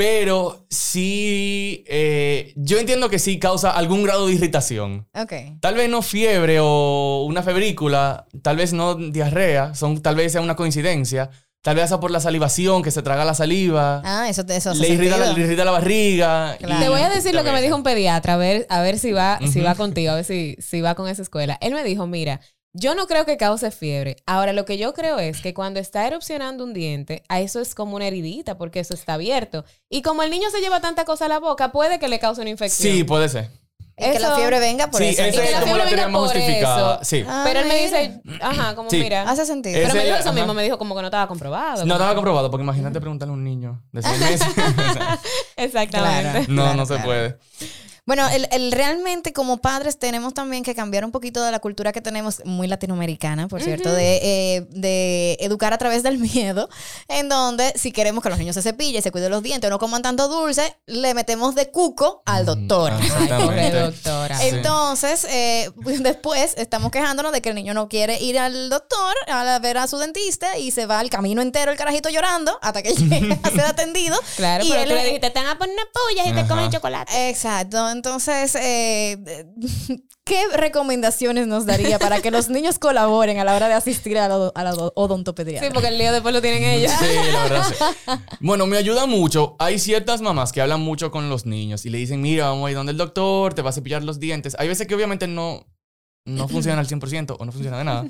Pero 0.00 0.64
sí, 0.70 1.84
eh, 1.86 2.54
yo 2.56 2.78
entiendo 2.78 3.10
que 3.10 3.18
sí 3.18 3.38
causa 3.38 3.70
algún 3.70 4.02
grado 4.02 4.28
de 4.28 4.32
irritación. 4.32 5.06
Ok. 5.14 5.32
Tal 5.60 5.74
vez 5.74 5.90
no 5.90 6.00
fiebre 6.00 6.56
o 6.58 7.26
una 7.28 7.42
febrícula, 7.42 8.24
tal 8.40 8.56
vez 8.56 8.72
no 8.72 8.94
diarrea, 8.94 9.74
son, 9.74 10.00
tal 10.00 10.16
vez 10.16 10.32
sea 10.32 10.40
una 10.40 10.56
coincidencia, 10.56 11.28
tal 11.60 11.76
vez 11.76 11.90
sea 11.90 12.00
por 12.00 12.10
la 12.10 12.20
salivación, 12.20 12.82
que 12.82 12.90
se 12.90 13.02
traga 13.02 13.26
la 13.26 13.34
saliva, 13.34 14.00
Ah, 14.02 14.26
eso, 14.30 14.42
eso 14.48 14.72
le, 14.72 14.88
irrita 14.88 15.18
la, 15.18 15.34
le 15.34 15.40
irrita 15.42 15.66
la 15.66 15.70
barriga. 15.72 16.56
y- 16.58 16.64
Claro. 16.64 16.80
Te 16.82 16.88
voy 16.88 17.02
a 17.02 17.10
decir 17.10 17.34
lo 17.34 17.44
que 17.44 17.52
me 17.52 17.60
dijo 17.60 17.76
un 17.76 17.82
pediatra, 17.82 18.34
a 18.34 18.36
ver, 18.38 18.66
a 18.70 18.80
ver 18.80 18.98
si 18.98 19.12
va, 19.12 19.38
si 19.52 19.60
va 19.60 19.74
contigo, 19.74 20.12
a 20.12 20.14
ver 20.14 20.24
si, 20.24 20.56
si 20.60 20.80
va 20.80 20.94
con 20.94 21.08
esa 21.10 21.20
escuela. 21.20 21.58
Él 21.60 21.74
me 21.74 21.84
dijo, 21.84 22.06
mira, 22.06 22.40
yo 22.72 22.94
no 22.94 23.06
creo 23.06 23.24
que 23.26 23.36
cause 23.36 23.70
fiebre. 23.70 24.16
Ahora, 24.26 24.52
lo 24.52 24.64
que 24.64 24.78
yo 24.78 24.94
creo 24.94 25.18
es 25.18 25.40
que 25.40 25.54
cuando 25.54 25.80
está 25.80 26.06
erupcionando 26.06 26.64
un 26.64 26.72
diente, 26.72 27.22
a 27.28 27.40
eso 27.40 27.60
es 27.60 27.74
como 27.74 27.96
una 27.96 28.06
heridita, 28.06 28.56
porque 28.58 28.80
eso 28.80 28.94
está 28.94 29.14
abierto. 29.14 29.64
Y 29.88 30.02
como 30.02 30.22
el 30.22 30.30
niño 30.30 30.50
se 30.50 30.60
lleva 30.60 30.80
tanta 30.80 31.04
cosa 31.04 31.24
a 31.26 31.28
la 31.28 31.38
boca, 31.40 31.72
puede 31.72 31.98
que 31.98 32.08
le 32.08 32.18
cause 32.18 32.40
una 32.40 32.50
infección. 32.50 32.92
Sí, 32.92 33.04
puede 33.04 33.28
ser. 33.28 33.50
Y 33.96 34.12
que 34.12 34.18
la 34.18 34.28
Eso- 34.28 34.36
fiebre 34.36 34.60
venga 34.60 34.90
por 34.90 34.98
sí, 35.02 35.08
eso. 35.08 35.22
esa 35.22 35.28
Y 35.28 35.32
que 35.46 35.52
es 35.52 35.60
como 35.60 35.76
la 35.76 35.84
teoría 35.86 36.08
más 36.08 36.22
justificada. 36.22 36.94
eso. 36.94 37.04
Sí. 37.04 37.22
Ah, 37.28 37.42
Pero 37.44 37.60
él 37.60 37.66
me 37.68 37.76
dice, 37.82 38.22
ajá, 38.40 38.74
como 38.74 38.88
Sí. 38.88 38.96
mira. 38.98 39.28
Hace 39.28 39.44
sentido. 39.44 39.74
Pero 39.78 39.92
me 39.94 40.04
dijo 40.04 40.16
eso 40.16 40.28
ajá. 40.30 40.38
mismo, 40.38 40.54
me 40.54 40.62
dijo 40.62 40.78
como 40.78 40.94
que 40.94 41.02
no 41.02 41.08
estaba 41.08 41.26
comprobado. 41.28 41.84
No 41.84 41.94
estaba 41.94 42.14
comprobado, 42.14 42.50
porque 42.50 42.62
imagínate 42.62 42.98
preguntarle 42.98 43.32
a 43.32 43.34
un 43.34 43.44
niño 43.44 43.82
de 43.92 44.00
seis 44.02 44.18
meses. 44.20 44.46
Exactamente. 45.56 46.30
Claro. 46.30 46.44
no, 46.48 46.74
no 46.74 46.86
se 46.86 46.94
claro. 46.94 47.04
puede. 47.04 47.38
Bueno, 48.06 48.28
el, 48.28 48.48
el- 48.50 48.72
realmente 48.72 49.32
como 49.32 49.58
padres 49.58 49.98
tenemos 49.98 50.34
también 50.34 50.62
que 50.62 50.74
cambiar 50.74 51.04
un 51.04 51.12
poquito 51.12 51.42
de 51.42 51.50
la 51.52 51.58
cultura 51.58 51.92
que 51.92 52.00
tenemos, 52.00 52.42
muy 52.44 52.66
latinoamericana, 52.66 53.48
por 53.48 53.62
cierto, 53.62 53.92
de, 53.92 54.20
eh, 54.22 54.66
de 54.70 55.36
educar 55.40 55.72
a 55.72 55.78
través 55.78 56.02
del 56.02 56.18
miedo, 56.18 56.68
en 57.08 57.28
donde 57.28 57.72
si 57.76 57.92
queremos 57.92 58.22
que 58.22 58.30
los 58.30 58.38
niños 58.38 58.54
se 58.54 58.62
cepillen, 58.62 59.02
se 59.02 59.10
cuiden 59.12 59.30
los 59.30 59.42
dientes, 59.42 59.68
o 59.68 59.70
no 59.70 59.78
coman 59.78 60.02
tanto 60.02 60.28
dulce, 60.28 60.76
le 60.86 61.14
metemos 61.14 61.54
de 61.54 61.70
cuco 61.70 62.22
al 62.26 62.46
doctor. 62.46 62.92
Ah, 62.92 63.50
Ay, 63.50 63.70
doctora. 63.70 64.38
Sí. 64.38 64.48
Entonces, 64.48 65.24
eh, 65.30 65.70
después 66.00 66.54
estamos 66.56 66.90
quejándonos 66.90 67.32
de 67.32 67.40
que 67.42 67.50
el 67.50 67.54
niño 67.54 67.74
no 67.74 67.88
quiere 67.88 68.20
ir 68.20 68.38
al 68.38 68.70
doctor 68.70 69.14
a 69.28 69.58
ver 69.60 69.78
a 69.78 69.86
su 69.86 69.98
dentista 69.98 70.58
y 70.58 70.70
se 70.70 70.86
va 70.86 71.00
el 71.00 71.10
camino 71.10 71.42
entero 71.42 71.70
el 71.72 71.78
carajito 71.78 72.08
llorando 72.08 72.58
hasta 72.62 72.82
que 72.82 72.92
llegue 72.94 73.38
a 73.42 73.50
ser 73.50 73.60
atendido. 73.62 74.18
Claro, 74.36 74.64
y 74.64 74.68
pero 74.70 74.82
él 74.82 74.88
tú 74.88 74.94
le 74.94 75.04
dijiste, 75.04 75.30
te 75.30 75.38
van 75.40 75.48
a 75.48 75.58
poner 75.58 75.76
pullas 75.92 76.26
y 76.26 76.32
te 76.32 76.40
Ajá. 76.40 76.48
comen 76.48 76.70
chocolate. 76.70 77.28
Exacto. 77.30 77.89
Entonces, 77.92 78.54
eh, 78.54 79.46
¿qué 80.24 80.42
recomendaciones 80.54 81.46
nos 81.46 81.66
daría 81.66 81.98
para 81.98 82.20
que 82.20 82.30
los 82.30 82.48
niños 82.48 82.78
colaboren 82.78 83.38
a 83.38 83.44
la 83.44 83.54
hora 83.54 83.68
de 83.68 83.74
asistir 83.74 84.18
a 84.18 84.28
la, 84.28 84.52
a 84.54 84.64
la 84.64 84.74
odontopediatra? 84.74 85.68
Sí, 85.68 85.72
porque 85.72 85.88
el 85.88 85.98
lío 85.98 86.12
después 86.12 86.34
lo 86.34 86.40
tienen 86.40 86.64
ellos. 86.64 86.92
Sí, 86.98 87.06
la 87.32 87.42
verdad. 87.42 87.64
sí. 87.68 88.12
Bueno, 88.40 88.66
me 88.66 88.76
ayuda 88.76 89.06
mucho. 89.06 89.56
Hay 89.58 89.78
ciertas 89.78 90.20
mamás 90.20 90.52
que 90.52 90.60
hablan 90.60 90.80
mucho 90.80 91.10
con 91.10 91.28
los 91.28 91.46
niños 91.46 91.84
y 91.86 91.90
le 91.90 91.98
dicen, 91.98 92.20
mira, 92.20 92.48
vamos 92.48 92.68
a 92.68 92.70
ir 92.70 92.76
donde 92.76 92.92
el 92.92 92.98
doctor, 92.98 93.54
te 93.54 93.62
va 93.62 93.70
a 93.70 93.72
cepillar 93.72 94.02
los 94.02 94.18
dientes. 94.18 94.56
Hay 94.58 94.68
veces 94.68 94.86
que 94.86 94.94
obviamente 94.94 95.26
no, 95.26 95.66
no 96.24 96.48
funciona 96.48 96.80
al 96.80 96.86
100% 96.86 97.36
o 97.38 97.44
no 97.44 97.52
funciona 97.52 97.78
de 97.78 97.84
nada. 97.84 98.06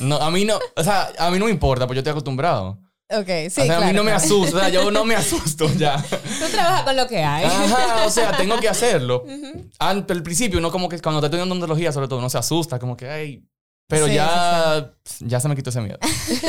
No, 0.00 0.16
a 0.16 0.30
mí 0.30 0.44
no, 0.44 0.58
o 0.76 0.84
sea, 0.84 1.10
a 1.18 1.30
mí 1.30 1.38
no 1.38 1.46
me 1.46 1.50
importa, 1.50 1.86
pues 1.86 1.96
yo 1.96 2.00
estoy 2.00 2.12
acostumbrado. 2.12 2.78
Ok, 3.08 3.26
sí, 3.50 3.60
o 3.60 3.64
sea, 3.64 3.76
a 3.76 3.80
mí 3.80 3.92
claro, 3.92 3.92
no 3.98 4.04
me 4.04 4.10
claro. 4.10 4.24
asusta, 4.24 4.56
o 4.56 4.60
sea, 4.60 4.68
yo 4.68 4.90
no 4.90 5.04
me 5.04 5.14
asusto 5.16 5.72
ya. 5.74 6.02
Tú 6.02 6.46
trabajas 6.50 6.82
con 6.82 6.96
lo 6.96 7.06
que 7.06 7.18
hay. 7.22 7.44
Ajá, 7.44 8.04
o 8.04 8.10
sea, 8.10 8.36
tengo 8.36 8.58
que 8.58 8.68
hacerlo. 8.68 9.24
Ante 9.78 10.12
el 10.12 10.24
principio, 10.24 10.58
uno 10.58 10.72
como 10.72 10.88
que 10.88 10.98
cuando 11.00 11.20
te 11.20 11.26
estoy 11.26 11.38
dando 11.38 11.54
odontología, 11.54 11.92
sobre 11.92 12.08
todo, 12.08 12.18
uno 12.18 12.28
se 12.28 12.38
asusta, 12.38 12.78
como 12.78 12.96
que, 12.96 13.08
ay. 13.08 13.44
Pero 13.88 14.08
Sí, 14.08 14.14
ya, 14.14 14.92
ya 15.20 15.38
se 15.38 15.48
me 15.48 15.54
quitó 15.54 15.70
ese 15.70 15.80
miedo. 15.80 15.98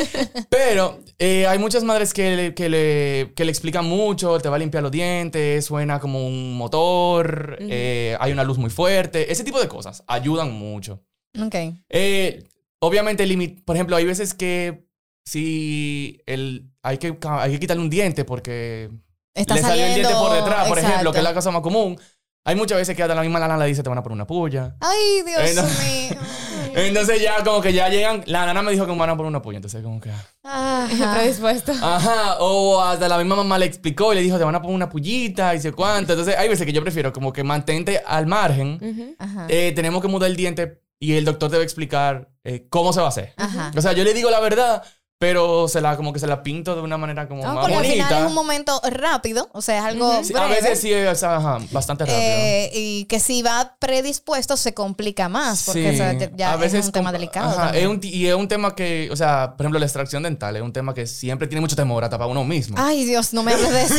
Pero 0.49 0.99
eh, 1.19 1.45
hay 1.45 1.59
muchas 1.59 1.83
madres 1.83 2.11
que 2.11 2.35
le, 2.35 2.55
que, 2.55 2.67
le, 2.67 3.33
que 3.35 3.45
le 3.45 3.51
explican 3.51 3.85
mucho, 3.85 4.39
te 4.39 4.49
va 4.49 4.55
a 4.55 4.59
limpiar 4.59 4.81
los 4.81 4.91
dientes, 4.91 5.63
suena 5.63 5.99
como 5.99 6.25
un 6.25 6.57
motor, 6.57 7.57
eh, 7.59 8.17
hay 8.19 8.31
una 8.31 8.43
luz 8.43 8.57
muy 8.57 8.71
fuerte, 8.71 9.31
ese 9.31 9.43
tipo 9.43 9.59
de 9.59 9.67
cosas 9.67 10.03
ayudan 10.07 10.51
mucho. 10.51 11.03
Ok. 11.39 11.55
Eh, 11.89 12.43
obviamente, 12.79 13.27
por 13.63 13.75
ejemplo, 13.75 13.95
hay 13.95 14.05
veces 14.05 14.33
que 14.33 14.86
si 15.27 16.21
el, 16.25 16.71
hay, 16.81 16.97
que, 16.99 17.17
hay 17.21 17.51
que 17.51 17.59
quitarle 17.59 17.83
un 17.83 17.89
diente 17.89 18.23
porque 18.23 18.89
Está 19.33 19.55
le 19.55 19.61
salió 19.61 19.85
el 19.85 19.95
diente 19.95 20.13
por 20.13 20.31
detrás, 20.31 20.69
por 20.69 20.79
ejemplo, 20.79 21.11
que 21.11 21.17
es 21.17 21.23
la 21.23 21.33
cosa 21.33 21.51
más 21.51 21.61
común. 21.61 21.99
Hay 22.45 22.55
muchas 22.55 22.77
veces 22.77 22.95
que 22.95 23.03
hasta 23.03 23.13
la 23.13 23.23
misma 23.23 23.37
nana 23.39 23.57
le 23.57 23.65
dice 23.65 23.83
te 23.83 23.89
van 23.89 23.97
a 23.97 24.03
poner 24.03 24.13
una 24.15 24.25
puya. 24.25 24.77
Ay, 24.79 25.23
Dios 25.25 25.65
mío. 25.83 26.17
Entonces 26.75 27.21
ya 27.21 27.43
como 27.43 27.59
que 27.59 27.73
ya 27.73 27.89
llegan, 27.89 28.23
la 28.25 28.45
nana 28.45 28.61
me 28.61 28.71
dijo 28.71 28.85
que 28.85 28.93
me 28.93 28.97
van 28.97 29.09
a 29.09 29.17
poner 29.17 29.27
una 29.29 29.41
puya, 29.41 29.57
entonces 29.57 29.83
como 29.83 29.99
que... 29.99 30.11
Ajá. 30.43 31.15
Predispuesto. 31.15 31.73
Ajá, 31.73 32.37
o 32.39 32.81
hasta 32.81 33.09
la 33.09 33.17
misma 33.17 33.35
mamá 33.35 33.57
le 33.57 33.65
explicó 33.65 34.13
y 34.13 34.15
le 34.15 34.21
dijo 34.21 34.37
te 34.37 34.45
van 34.45 34.55
a 34.55 34.61
poner 34.61 34.75
una 34.75 34.87
pullita 34.87 35.55
y 35.55 35.59
sé 35.59 35.73
cuánto. 35.73 36.13
Entonces 36.13 36.37
hay 36.37 36.47
veces 36.47 36.65
que 36.65 36.71
yo 36.71 36.81
prefiero 36.81 37.11
como 37.11 37.33
que 37.33 37.43
mantente 37.43 38.01
al 38.05 38.27
margen, 38.27 38.79
Ujú. 38.81 39.15
Ajá. 39.19 39.47
eh, 39.49 39.73
tenemos 39.75 40.01
que 40.01 40.07
mudar 40.07 40.29
el 40.29 40.37
diente 40.37 40.81
y 40.99 41.13
el 41.13 41.25
doctor 41.25 41.49
te 41.49 41.57
va 41.57 41.61
a 41.61 41.65
explicar 41.65 42.29
eh, 42.43 42.67
cómo 42.69 42.93
se 42.93 42.99
va 43.01 43.07
a 43.07 43.09
hacer. 43.09 43.33
Ajá. 43.37 43.71
O 43.75 43.81
sea, 43.81 43.91
yo 43.93 44.03
le 44.03 44.13
digo 44.13 44.29
la 44.29 44.39
verdad, 44.39 44.83
pero 45.19 45.67
se 45.67 45.81
la 45.81 45.97
como 45.97 46.13
que 46.13 46.19
se 46.19 46.27
la 46.27 46.43
pinto 46.43 46.75
de 46.75 46.81
una 46.81 46.97
manera 46.97 47.27
como 47.27 47.41
No, 47.43 47.53
más 47.53 47.61
porque 47.61 47.75
al 47.75 47.83
bonita. 47.83 48.05
final 48.07 48.23
es 48.23 48.29
un 48.29 48.35
momento 48.35 48.81
rápido, 48.91 49.49
o 49.53 49.61
sea, 49.61 49.79
es 49.79 49.83
algo 49.85 50.23
Sí, 50.23 50.33
a 50.35 50.45
breve. 50.45 50.61
veces 50.61 50.79
sí 50.79 50.93
es 50.93 51.23
ajá, 51.23 51.57
bastante 51.71 52.05
rápido. 52.05 52.19
eh, 52.21 52.69
y 52.73 53.05
que 53.05 53.19
si 53.19 53.41
va 53.41 53.75
predispuesto 53.79 54.55
se 54.57 54.73
complica 54.73 55.27
más, 55.29 55.63
porque 55.63 55.89
Sí. 55.89 55.95
o 55.95 55.97
sea, 55.97 56.13
ya- 56.35 56.53
A 56.53 56.55
veces 56.57 56.81
es 56.81 56.85
un 56.87 56.91
tema 56.91 57.11
delicado. 57.11 57.49
ajá, 57.49 57.75
es 57.77 57.87
un 57.87 57.99
y 58.03 58.27
es 58.27 58.35
un 58.35 58.47
tema 58.47 58.75
que, 58.75 59.09
o 59.11 59.15
sea, 59.15 59.53
por 59.57 59.65
ejemplo, 59.65 59.79
la 59.79 59.85
extracción 59.85 60.21
dental 60.23 60.55
es 60.55 60.61
un 60.61 60.71
tema 60.73 60.93
que 60.93 61.07
siempre 61.07 61.47
tiene 61.47 61.61
mucho 61.61 61.75
temor 61.75 62.03
hasta 62.03 62.17
para 62.17 62.29
uno 62.29 62.43
mismo. 62.43 62.75
Ay, 62.79 63.03
Dios, 63.05 63.33
no 63.33 63.41
me 63.43 63.53
hables 63.53 63.71
de 63.71 63.81
eso. 63.83 63.95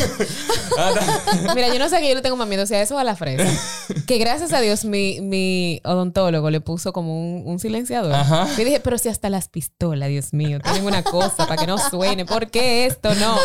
Mira, 1.54 1.68
yo 1.72 1.78
no 1.78 1.88
sé 1.88 2.00
que 2.00 2.08
yo 2.08 2.14
le 2.14 2.22
tengo 2.22 2.36
más 2.36 2.48
miedo, 2.48 2.66
si 2.66 2.74
a 2.74 2.82
eso 2.82 2.96
o 2.96 2.98
a 2.98 3.04
la 3.04 3.16
fresa. 3.16 3.44
Que 4.06 4.18
gracias 4.18 4.52
a 4.52 4.60
Dios 4.60 4.84
mi, 4.84 5.20
mi 5.20 5.80
odontólogo 5.84 6.50
le 6.50 6.60
puso 6.60 6.92
como 6.92 7.18
un, 7.18 7.42
un 7.46 7.58
silenciador. 7.58 8.14
Ajá. 8.14 8.46
Yo 8.56 8.64
dije, 8.64 8.80
pero 8.80 8.96
si 8.98 9.08
hasta 9.08 9.28
las 9.30 9.48
pistolas, 9.48 10.08
Dios 10.08 10.32
mío, 10.32 10.60
tienen 10.60 10.84
una 10.86 11.02
cosa 11.10 11.46
para 11.46 11.56
que 11.56 11.66
no 11.66 11.78
suene. 11.78 12.24
¿Por 12.24 12.50
qué 12.50 12.86
esto 12.86 13.14
no? 13.14 13.36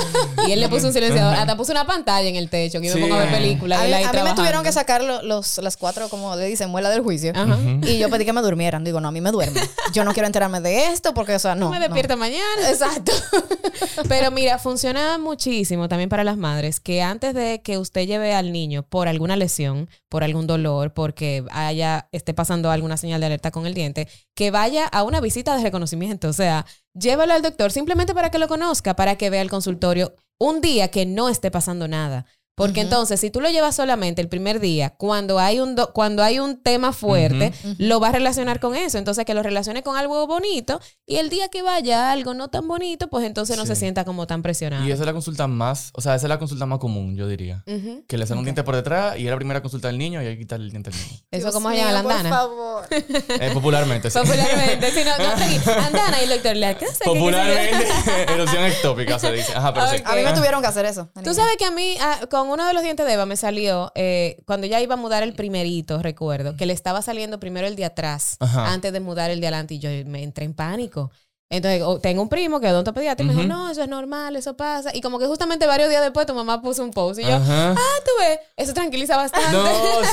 Y 0.48 0.52
él 0.52 0.60
le 0.60 0.70
puso 0.70 0.88
un 0.88 0.94
silenciador. 0.94 1.36
Hasta 1.36 1.56
puso 1.58 1.72
una 1.72 1.86
pantalla 1.86 2.28
en 2.28 2.36
el 2.36 2.50
techo 2.50 2.80
que 2.82 2.88
yo 2.88 2.96
me 2.96 3.02
Sí. 3.02 3.08
pongo 3.08 3.16
a 3.22 3.26
ver 3.26 3.32
películas. 3.32 3.80
A 3.80 3.84
de 3.84 3.90
mí, 3.90 4.04
a 4.04 4.12
mí 4.14 4.22
me 4.24 4.34
tuvieron 4.34 4.64
que 4.64 4.72
sacar 4.72 5.04
lo- 5.04 5.22
los, 5.24 5.58
las 5.60 5.78
cuatro, 5.78 6.10
como 6.10 6.36
le 6.36 6.46
dicen, 6.46 6.70
muela 6.70 6.90
del 6.90 7.02
juicio. 7.02 7.32
Ajá. 7.36 7.58
Y 7.84 7.98
yo 7.98 8.10
pedí 8.10 8.26
que 8.26 8.34
me 8.34 8.42
durmieran. 8.42 8.84
Digo, 8.84 9.00
no, 9.00 9.08
a 9.08 9.12
mí 9.12 9.22
me 9.22 9.32
duerme. 9.32 9.62
Yo 9.94 10.04
no 10.04 10.14
quiero 10.14 10.28
enterarme 10.28 10.62
de 10.62 10.88
esto 10.88 11.14
porque, 11.14 11.36
o 11.36 11.40
sea, 11.40 11.56
no. 11.56 11.70
me 11.70 11.78
no. 11.78 11.84
despierta 11.84 12.16
mañana. 12.16 12.70
Exacto. 12.70 13.12
Pero 14.10 14.32
mira, 14.32 14.60
funciona 14.60 15.18
muchísimo 15.18 15.88
también 15.88 16.10
para 16.10 16.24
las 16.24 16.38
madres 16.38 16.80
que 16.80 17.02
antes 17.02 17.34
de 17.34 17.62
que 17.62 17.78
usted 17.78 18.06
lleve 18.08 18.34
al 18.34 18.52
niño 18.52 18.84
por 18.84 19.08
alguna 19.08 19.36
lesión, 19.36 19.90
por 20.10 20.24
algún 20.24 20.48
dolor, 20.48 20.94
porque 20.94 21.44
haya 21.52 22.08
esté 22.12 22.34
pasando 22.34 22.72
alguna 22.72 22.98
señal 22.98 23.20
de 23.22 23.28
alerta 23.28 23.52
con 23.52 23.66
el 23.66 23.74
diente, 23.74 24.08
que 24.36 24.52
vaya 24.52 24.86
a 24.88 25.04
una 25.04 25.22
visita 25.22 25.56
de 25.56 25.64
reconocimiento, 25.64 26.28
o 26.30 26.34
sea, 26.34 26.66
llévalo 26.94 27.34
al 27.34 27.42
doctor 27.42 27.72
simplemente 27.72 28.14
para 28.14 28.30
que 28.30 28.40
lo 28.40 28.48
conozca, 28.48 28.96
para 28.96 29.16
que 29.18 29.30
vea 29.30 29.42
el 29.42 29.50
consultorio 29.50 30.16
un 30.40 30.62
día 30.62 30.90
que 30.90 31.06
no 31.06 31.30
esté 31.30 31.52
pasando 31.52 31.88
nada. 31.88 32.26
Porque 32.56 32.82
entonces, 32.82 33.20
si 33.20 33.32
tú 33.32 33.42
lo 33.42 33.50
llevas 33.50 33.76
solamente 33.76 34.22
el 34.22 34.30
primer 34.30 34.60
día, 34.60 34.92
cuando 34.92 35.40
hay 35.40 35.60
un, 35.60 35.74
do- 35.76 35.92
cuando 35.92 36.22
hay 36.24 36.38
un 36.38 36.62
tema 36.62 36.94
fuerte, 36.94 37.52
lo 37.80 38.00
va 38.00 38.10
a 38.10 38.12
relacionar 38.12 38.60
con 38.60 38.76
eso. 38.76 39.00
Entonces, 39.00 39.26
que 39.26 39.34
lo 39.34 39.42
relacione 39.42 39.82
con 39.82 39.98
algo 39.98 40.28
bonito 40.28 40.80
y 41.08 41.16
el 41.18 41.30
día 41.30 41.48
que 41.50 41.64
vaya 41.64 42.12
algo 42.12 42.36
no 42.36 42.50
tan 42.50 42.68
bonito, 42.68 43.08
pues 43.10 43.26
entonces 43.26 43.58
no 43.58 43.64
Sí. 43.64 43.70
se 43.70 43.76
sienta 43.78 44.06
como 44.06 44.28
tan 44.28 44.44
presionado. 44.44 44.86
Y 44.88 44.92
esa 44.92 45.02
es 45.02 45.06
la 45.08 45.14
consulta 45.14 45.48
más, 45.48 45.90
o 45.94 46.02
sea, 46.02 46.14
esa 46.16 46.28
es 46.28 46.30
la 46.30 46.38
consulta 46.38 46.66
más 46.68 46.78
común, 46.80 47.16
yo 47.16 47.28
diría. 47.28 47.64
Que 48.08 48.18
le 48.18 48.24
hacen 48.26 48.38
un 48.38 48.44
diente 48.44 48.64
por 48.64 48.76
detrás 48.76 49.18
y 49.18 49.24
es 49.26 49.30
la 49.32 49.36
primera 49.38 49.62
consulta 49.62 49.88
del 49.88 49.98
niño 49.98 50.22
y 50.22 50.28
hay 50.28 50.34
que 50.36 50.40
quitarle 50.40 50.66
el 50.66 50.72
diente 50.72 50.92
al 50.92 50.96
niño. 50.96 51.20
Eso 51.32 51.52
como 51.52 51.72
se 51.72 51.78
llama 51.78 51.92
la 51.92 52.04
Por 52.04 52.12
andana. 52.12 52.30
favor. 52.30 52.86
Eh, 52.92 53.50
popularmente, 53.52 54.12
sí. 54.12 54.20
Popularmente, 54.20 54.92
si 54.92 55.04
no, 55.04 55.18
no 55.18 55.36
pregunté, 55.36 55.72
andana 55.72 56.20
y 56.22 56.24
el 56.26 56.30
doctor 56.30 56.56
le. 56.56 56.78
Popularmente, 57.04 57.88
erupción 58.34 58.64
ectópica 58.66 59.18
se 59.20 59.32
dice. 59.32 59.54
Ajá, 59.56 59.74
pero 59.74 59.88
sí. 59.90 59.96
A 60.06 60.16
mí 60.16 60.22
me 60.24 60.34
tuvieron 60.34 60.62
que 60.62 60.68
hacer 60.68 60.86
eso. 60.86 61.10
Tú 61.24 61.34
sabes 61.34 61.58
que 61.58 61.66
a 61.66 61.72
mí, 61.72 61.96
ah, 62.00 62.20
con 62.30 62.43
uno 62.52 62.66
de 62.68 62.74
los 62.74 62.84
dientes 62.84 63.06
de 63.06 63.14
Eva 63.14 63.26
me 63.26 63.38
salió, 63.38 63.92
eh, 63.96 64.42
cuando 64.46 64.68
ya 64.68 64.82
iba 64.82 64.96
a 64.96 64.98
mudar 64.98 65.24
el 65.24 65.34
primerito, 65.34 66.02
recuerdo, 66.02 66.56
que 66.56 66.66
le 66.66 66.74
estaba 66.74 67.02
saliendo 67.02 67.40
primero 67.40 67.68
el 67.68 67.76
de 67.76 67.86
atrás, 67.86 68.38
Ajá. 68.40 68.74
antes 68.74 68.92
de 68.92 69.00
mudar 69.00 69.32
el 69.32 69.40
de 69.40 69.48
adelante, 69.48 69.76
y 69.76 69.80
yo 69.80 69.90
me 70.06 70.24
entré 70.24 70.46
en 70.46 70.54
pánico. 70.54 71.12
Entonces, 71.50 71.84
tengo 72.02 72.22
un 72.24 72.30
primo 72.30 72.60
que 72.60 72.66
es 72.66 72.74
odontopediatra 72.74 73.24
y 73.24 73.28
me 73.28 73.34
dijo, 73.34 73.46
Ujú. 73.46 73.54
no, 73.54 73.70
eso 73.70 73.84
es 73.84 73.88
normal, 73.90 74.36
eso 74.36 74.58
pasa. 74.58 74.90
Y 74.96 75.02
como 75.02 75.20
que 75.20 75.28
justamente 75.28 75.68
varios 75.68 75.88
días 75.90 76.02
después 76.02 76.26
tu 76.26 76.34
mamá 76.34 76.62
puso 76.64 76.84
un 76.84 76.90
post 76.90 77.20
y 77.20 77.24
yo, 77.24 77.36
Ajá. 77.36 77.72
ah, 77.74 78.00
tú 78.04 78.12
ves, 78.20 78.40
eso 78.58 78.74
tranquiliza 78.74 79.18
bastante. 79.18 79.52
No, 79.52 79.64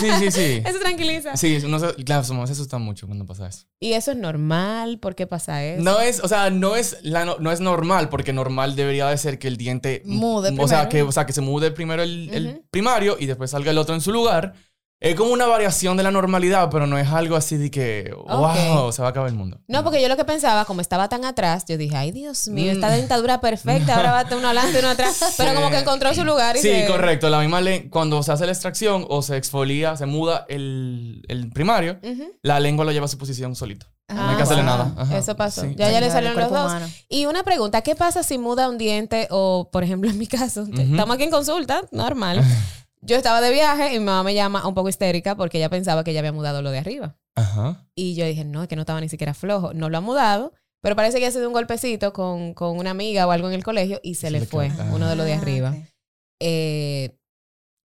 sí, 0.01 0.11
sí, 0.19 0.31
sí. 0.31 0.63
Eso 0.67 0.79
tranquiliza. 0.81 1.37
Sí, 1.39 1.59
claro, 2.05 2.25
su 2.25 2.35
mamá 2.35 2.47
se 2.47 2.53
asusta 2.53 2.77
mucho 2.79 3.07
cuando 3.07 3.25
pasa 3.25 3.49
eso. 3.49 3.65
Y 3.81 3.95
eso 3.95 4.11
es 4.11 4.19
normal, 4.19 4.99
¿por 4.99 5.15
qué 5.15 5.27
pasa 5.27 5.65
eso? 5.65 5.83
No 5.83 6.01
es, 6.01 6.21
o 6.21 6.29
sea, 6.29 6.51
no 6.51 6.77
es, 6.77 6.99
la, 7.03 7.25
no, 7.25 7.37
no 7.39 7.51
es 7.53 7.61
normal, 7.61 8.11
porque 8.11 8.33
normal 8.35 8.77
debería 8.77 9.07
de 9.09 9.17
ser 9.17 9.39
que 9.39 9.49
el 9.49 9.57
diente 9.57 10.03
Mude 10.05 10.51
O 10.59 10.69
sea, 10.69 10.89
primero. 10.89 10.89
que, 10.91 11.03
o 11.09 11.13
sea, 11.13 11.25
que 11.25 11.33
se 11.33 11.41
mude 11.41 11.71
primero 11.71 12.03
el, 12.03 12.29
el 12.35 12.47
Ujú. 12.49 12.65
primario 12.71 13.17
y 13.19 13.25
después 13.27 13.51
salga 13.51 13.71
el 13.71 13.79
otro 13.79 13.95
en 13.95 14.01
su 14.03 14.13
lugar. 14.13 14.53
Es 15.03 15.15
como 15.15 15.33
una 15.33 15.47
variación 15.47 15.97
de 15.97 16.03
la 16.03 16.11
normalidad, 16.11 16.69
pero 16.71 16.87
no 16.87 16.99
es 16.99 17.09
algo 17.09 17.35
así 17.35 17.57
de 17.57 17.71
que, 17.71 18.13
wow, 18.29 18.93
se 18.93 19.01
va 19.01 19.09
a 19.09 19.11
acabar 19.13 19.31
el 19.31 19.35
mundo. 19.35 19.59
No, 19.67 19.83
porque 19.83 20.03
yo 20.03 20.09
lo 20.09 20.17
que 20.19 20.27
pensaba, 20.27 20.67
como 20.67 20.83
estaba 20.83 21.09
tan 21.09 21.25
atrás, 21.25 21.65
yo 21.67 21.79
dije, 21.79 21.97
ay 21.97 22.11
Dios 22.13 22.49
mío, 22.49 22.71
esta 22.71 22.89
Mm. 22.89 22.93
dentadura 22.93 23.41
perfecta, 23.41 23.97
ahora 23.97 24.13
va 24.13 24.21
a 24.21 24.37
uno 24.37 24.47
adelante 24.49 24.77
y 24.77 24.79
uno 24.81 24.91
atrás. 24.91 25.19
Pero 25.39 25.55
como 25.55 25.71
que 25.71 25.79
encontró 25.79 26.13
su 26.15 26.23
lugar 26.23 26.57
y 26.57 26.61
Sí, 26.61 26.69
se- 26.69 26.87
correcto. 26.87 27.31
La 27.31 27.41
misma 27.41 27.63
le- 27.63 27.89
cuando 27.89 28.23
se 28.23 28.31
hace 28.33 28.45
la 28.45 28.53
extracción 28.53 29.07
o 29.09 29.23
se 29.23 29.39
exfolia, 29.39 29.97
se 29.97 30.05
muda 30.05 30.45
el, 30.51 31.23
el 31.29 31.49
primario, 31.51 31.99
la 32.43 32.61
lengua 32.61 32.85
lo 32.85 32.93
lleva 32.93 33.07
a 33.07 33.09
su 33.09 33.17
posición 33.17 33.55
solito. 33.57 33.87
no 34.11 34.21
hay 34.21 34.35
Ah, 34.35 34.37
que 34.37 34.43
hacerle 34.43 34.65
wow. 34.65 34.71
nada. 34.71 34.95
Ajá. 34.99 35.17
Eso 35.19 35.35
pasó. 35.37 35.63
Sí. 35.63 35.75
Ya, 35.79 35.91
ya 35.91 36.01
le 36.01 36.11
salieron 36.11 36.37
al 36.37 36.43
los 36.45 36.53
dos. 36.53 36.67
humano. 36.73 36.87
Y 37.09 37.25
una 37.27 37.43
pregunta, 37.45 37.81
¿qué 37.81 37.95
pasa 37.95 38.23
si 38.23 38.37
muda 38.39 38.69
un 38.69 38.77
diente 38.77 39.29
o, 39.31 39.71
por 39.73 39.83
ejemplo, 39.85 40.11
en 40.11 40.19
mi 40.19 40.27
caso, 40.27 40.67
estamos 40.77 41.15
aquí 41.15 41.23
en 41.25 41.31
consulta, 41.31 41.83
normal. 41.91 42.43
Yo 43.03 43.17
estaba 43.17 43.41
de 43.41 43.51
viaje 43.53 43.95
y 43.95 43.99
mi 43.99 44.05
mamá 44.05 44.23
me 44.23 44.35
llama 44.35 44.67
un 44.67 44.75
poco 44.75 44.89
histérica 44.89 45.35
porque 45.37 45.59
ella 45.59 45.71
pensaba 45.71 46.05
que 46.05 46.13
ya 46.13 46.19
había 46.21 46.33
mudado 46.33 46.61
lo 46.63 46.71
de 46.71 46.79
arriba. 46.79 47.17
Ajá. 47.35 47.87
Y 47.95 48.15
yo 48.15 48.27
dije, 48.27 48.45
no, 48.45 48.63
es 48.63 48.69
que 48.69 48.77
no 48.77 48.83
estaba 48.83 49.01
ni 49.01 49.09
siquiera 49.09 49.33
flojo. 49.35 49.73
No 49.73 49.89
lo 49.89 49.99
ha 49.99 50.01
mudado, 50.03 50.53
pero 50.83 50.97
parece 50.97 51.19
que 51.19 51.27
ha 51.27 51.31
sido 51.31 51.47
un 51.47 51.55
golpecito 51.55 52.13
con, 52.13 52.53
con 52.55 52.77
una 52.79 52.91
amiga 52.91 53.27
o 53.27 53.31
algo 53.31 53.49
en 53.49 53.55
el 53.55 53.65
colegio 53.65 54.01
y 54.03 54.15
se, 54.17 54.23
Se 54.27 54.31
le 54.31 54.41
le 54.41 54.47
fue 54.47 54.71
uno 54.93 55.09
de 55.09 55.17
los 55.17 55.25
de 55.25 55.33
Ah, 55.35 55.39
arriba. 55.39 55.75
Eh, 56.43 57.17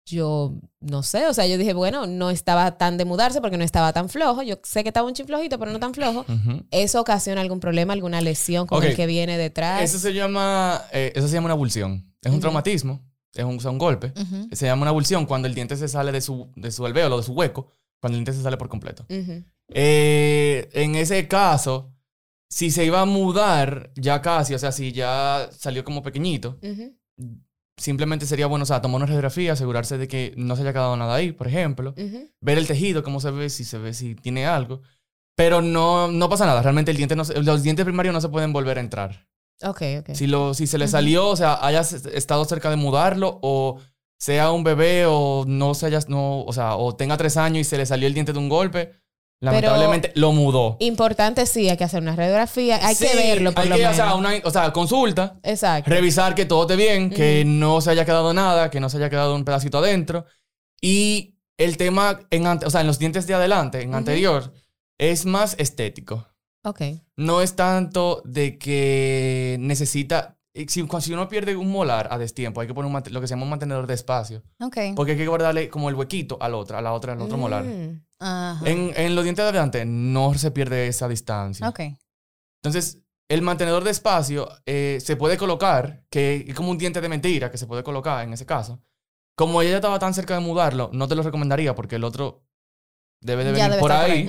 yo 0.07 0.53
no 0.81 1.01
sé, 1.01 1.25
o 1.27 1.33
sea, 1.33 1.47
yo 1.47 1.57
dije, 1.57 1.73
bueno, 1.73 2.05
no 2.05 2.29
estaba 2.29 2.77
tan 2.77 2.95
de 2.97 3.05
mudarse 3.05 3.41
porque 3.41 3.57
no 3.57 3.63
estaba 3.63 3.91
tan 3.91 4.07
flojo. 4.07 4.43
Yo 4.43 4.59
sé 4.63 4.83
que 4.83 4.89
estaba 4.89 5.07
un 5.07 5.13
chin 5.15 5.25
flojito, 5.25 5.57
pero 5.57 5.71
no 5.71 5.79
tan 5.79 5.93
flojo. 5.95 6.25
¿Eso 6.69 7.01
ocasiona 7.01 7.41
algún 7.41 7.59
problema, 7.59 7.93
alguna 7.93 8.21
lesión 8.21 8.67
con 8.67 8.83
el 8.83 8.95
que 8.95 9.07
viene 9.07 9.37
detrás? 9.37 9.81
Eso 9.81 9.97
se 9.97 10.13
llama, 10.13 10.83
eh, 10.91 11.11
eso 11.15 11.27
se 11.27 11.33
llama 11.33 11.45
una 11.45 11.53
abulsión. 11.53 12.05
Es 12.21 12.31
un 12.31 12.39
traumatismo, 12.39 13.01
es 13.35 13.43
un, 13.45 13.59
sea, 13.59 13.71
un 13.71 13.77
golpe. 13.77 14.11
Se 14.55 14.65
llama 14.65 14.83
una 14.83 14.89
abulsión 14.91 15.25
cuando 15.25 15.47
el 15.47 15.53
diente 15.55 15.75
se 15.75 15.87
sale 15.87 16.11
de 16.11 16.21
su, 16.21 16.49
de 16.55 16.71
su 16.71 16.85
alvéolo, 16.85 17.17
de 17.17 17.23
su 17.23 17.33
hueco, 17.33 17.67
cuando 18.01 18.17
el 18.17 18.23
diente 18.23 18.33
se 18.33 18.43
sale 18.43 18.57
por 18.57 18.69
completo. 18.69 19.05
Eh, 19.69 20.69
en 20.73 20.95
ese 20.95 21.27
caso, 21.27 21.91
si 22.49 22.71
se 22.71 22.85
iba 22.85 23.01
a 23.01 23.05
mudar 23.05 23.91
ya 23.95 24.21
casi, 24.21 24.53
o 24.53 24.59
sea, 24.59 24.71
si 24.71 24.91
ya 24.91 25.49
salió 25.51 25.83
como 25.83 26.01
pequeñito, 26.03 26.57
simplemente 27.77 28.25
sería 28.25 28.47
bueno, 28.47 28.63
o 28.63 28.65
sea, 28.65 28.81
tomar 28.81 28.97
una 28.97 29.05
radiografía, 29.07 29.53
asegurarse 29.53 29.97
de 29.97 30.07
que 30.07 30.33
no 30.37 30.55
se 30.55 30.61
haya 30.61 30.71
quedado 30.71 30.95
nada 30.95 31.15
ahí, 31.15 31.31
por 31.33 31.47
ejemplo, 31.47 31.93
ver 32.41 32.57
el 32.57 32.67
tejido, 32.67 33.03
cómo 33.03 33.19
se 33.19 33.31
ve, 33.31 33.49
si 33.49 33.63
se 33.63 33.77
ve, 33.77 33.93
si 33.93 34.15
tiene 34.15 34.45
algo. 34.45 34.81
Pero 35.35 35.61
no, 35.61 36.09
no 36.09 36.29
pasa 36.29 36.45
nada, 36.45 36.61
realmente 36.61 36.91
el 36.91 36.97
diente 36.97 37.15
no 37.17 37.25
se- 37.25 37.41
los 37.41 37.63
dientes 37.63 37.83
primarios 37.83 38.13
no 38.13 38.21
se 38.21 38.29
pueden 38.29 38.53
volver 38.53 38.77
a 38.77 38.81
entrar. 38.81 39.27
Ok, 39.63 39.81
ok. 39.99 40.09
Si, 40.13 40.27
lo, 40.27 40.53
si 40.53 40.67
se 40.67 40.77
le 40.77 40.87
salió, 40.87 41.29
o 41.29 41.35
sea, 41.35 41.65
hayas 41.65 41.93
estado 41.93 42.45
cerca 42.45 42.69
de 42.69 42.75
mudarlo 42.75 43.39
o 43.41 43.79
sea 44.17 44.51
un 44.51 44.63
bebé 44.63 45.05
o 45.07 45.45
no 45.47 45.73
se 45.73 45.87
haya, 45.87 45.99
no, 46.07 46.43
o 46.43 46.53
sea, 46.53 46.75
o 46.75 46.95
tenga 46.95 47.17
tres 47.17 47.37
años 47.37 47.61
y 47.61 47.63
se 47.63 47.77
le 47.77 47.85
salió 47.85 48.07
el 48.07 48.13
diente 48.13 48.33
de 48.33 48.39
un 48.39 48.49
golpe, 48.49 48.93
lamentablemente 49.41 50.11
lo 50.15 50.31
mudó. 50.31 50.77
Importante 50.79 51.45
sí, 51.45 51.69
hay 51.69 51.77
que 51.77 51.83
hacer 51.83 52.01
una 52.01 52.15
radiografía, 52.15 52.85
hay 52.85 52.95
que 52.95 53.15
verlo 53.15 53.51
por 53.51 53.63
hay 53.63 53.69
lo 53.69 53.75
que, 53.75 53.81
menos. 53.81 53.93
O 53.93 53.97
sea, 53.97 54.15
una, 54.15 54.31
o 54.43 54.51
sea, 54.51 54.71
consulta, 54.73 55.37
Exacto. 55.43 55.89
revisar 55.89 56.33
que 56.35 56.45
todo 56.45 56.63
esté 56.63 56.75
bien, 56.75 57.09
que 57.09 57.43
no 57.45 57.81
se 57.81 57.91
haya 57.91 58.05
quedado 58.05 58.33
nada, 58.33 58.69
que 58.69 58.79
no 58.79 58.89
se 58.89 58.97
haya 58.97 59.09
quedado 59.09 59.35
un 59.35 59.45
pedacito 59.45 59.77
adentro. 59.77 60.25
Y 60.81 61.35
el 61.57 61.77
tema, 61.77 62.19
en, 62.29 62.47
o 62.47 62.69
sea, 62.69 62.81
en 62.81 62.87
los 62.87 62.99
dientes 62.99 63.27
de 63.27 63.33
adelante, 63.33 63.81
en 63.81 63.93
anterior, 63.93 64.53
es 64.97 65.25
más 65.25 65.55
estético. 65.59 66.27
Ok. 66.65 66.81
No 67.15 67.41
es 67.41 67.55
tanto 67.55 68.21
de 68.25 68.57
que 68.57 69.57
necesita. 69.59 70.37
Si, 70.67 71.11
uno 71.11 71.27
pierde 71.27 71.55
un 71.55 71.69
molar 71.69 72.07
a 72.11 72.17
destiempo, 72.17 72.61
hay 72.61 72.67
que 72.67 72.73
poner 72.73 72.89
un 72.89 73.03
lo 73.11 73.21
que 73.21 73.27
se 73.27 73.33
llama 73.33 73.43
un 73.43 73.49
mantenedor 73.49 73.87
de 73.87 73.93
espacio. 73.93 74.41
Ok. 74.61 74.77
Porque 74.95 75.11
hay 75.11 75.17
que 75.17 75.27
guardarle 75.27 75.69
como 75.69 75.89
el 75.89 75.95
huequito 75.95 76.37
al 76.39 76.53
otro, 76.53 76.77
a 76.77 76.81
la 76.81 76.93
otra, 76.93 77.13
al 77.13 77.21
otro 77.21 77.37
molar. 77.37 77.63
Mm. 77.65 78.05
Ajá. 78.19 78.65
En, 78.65 78.93
en 78.95 79.15
los 79.15 79.23
dientes 79.25 79.43
de 79.43 79.49
adelante 79.49 79.85
no 79.85 80.33
se 80.33 80.51
pierde 80.51 80.87
esa 80.87 81.09
distancia. 81.09 81.67
Ok. 81.67 81.81
Entonces, 82.63 83.05
el 83.29 83.41
mantenedor 83.41 83.83
de 83.83 83.91
espacio 83.91 84.47
eh, 84.65 84.99
se 85.01 85.15
puede 85.15 85.37
colocar, 85.37 86.03
que 86.09 86.45
es 86.47 86.55
como 86.55 86.69
un 86.71 86.77
diente 86.77 87.01
de 87.01 87.09
mentira 87.09 87.49
que 87.51 87.57
se 87.57 87.67
puede 87.67 87.83
colocar 87.83 88.23
en 88.23 88.33
ese 88.33 88.45
caso. 88.45 88.79
Como 89.35 89.61
ella 89.61 89.75
estaba 89.75 89.99
tan 89.99 90.13
cerca 90.13 90.35
de 90.35 90.39
mudarlo, 90.39 90.89
no 90.93 91.07
te 91.07 91.15
lo 91.15 91.23
recomendaría 91.23 91.75
porque 91.75 91.95
el 91.95 92.03
otro 92.03 92.45
debe 93.21 93.43
de 93.43 93.51
venir 93.51 93.69
debe 93.69 93.79
por 93.79 93.91
ahí. 93.91 94.27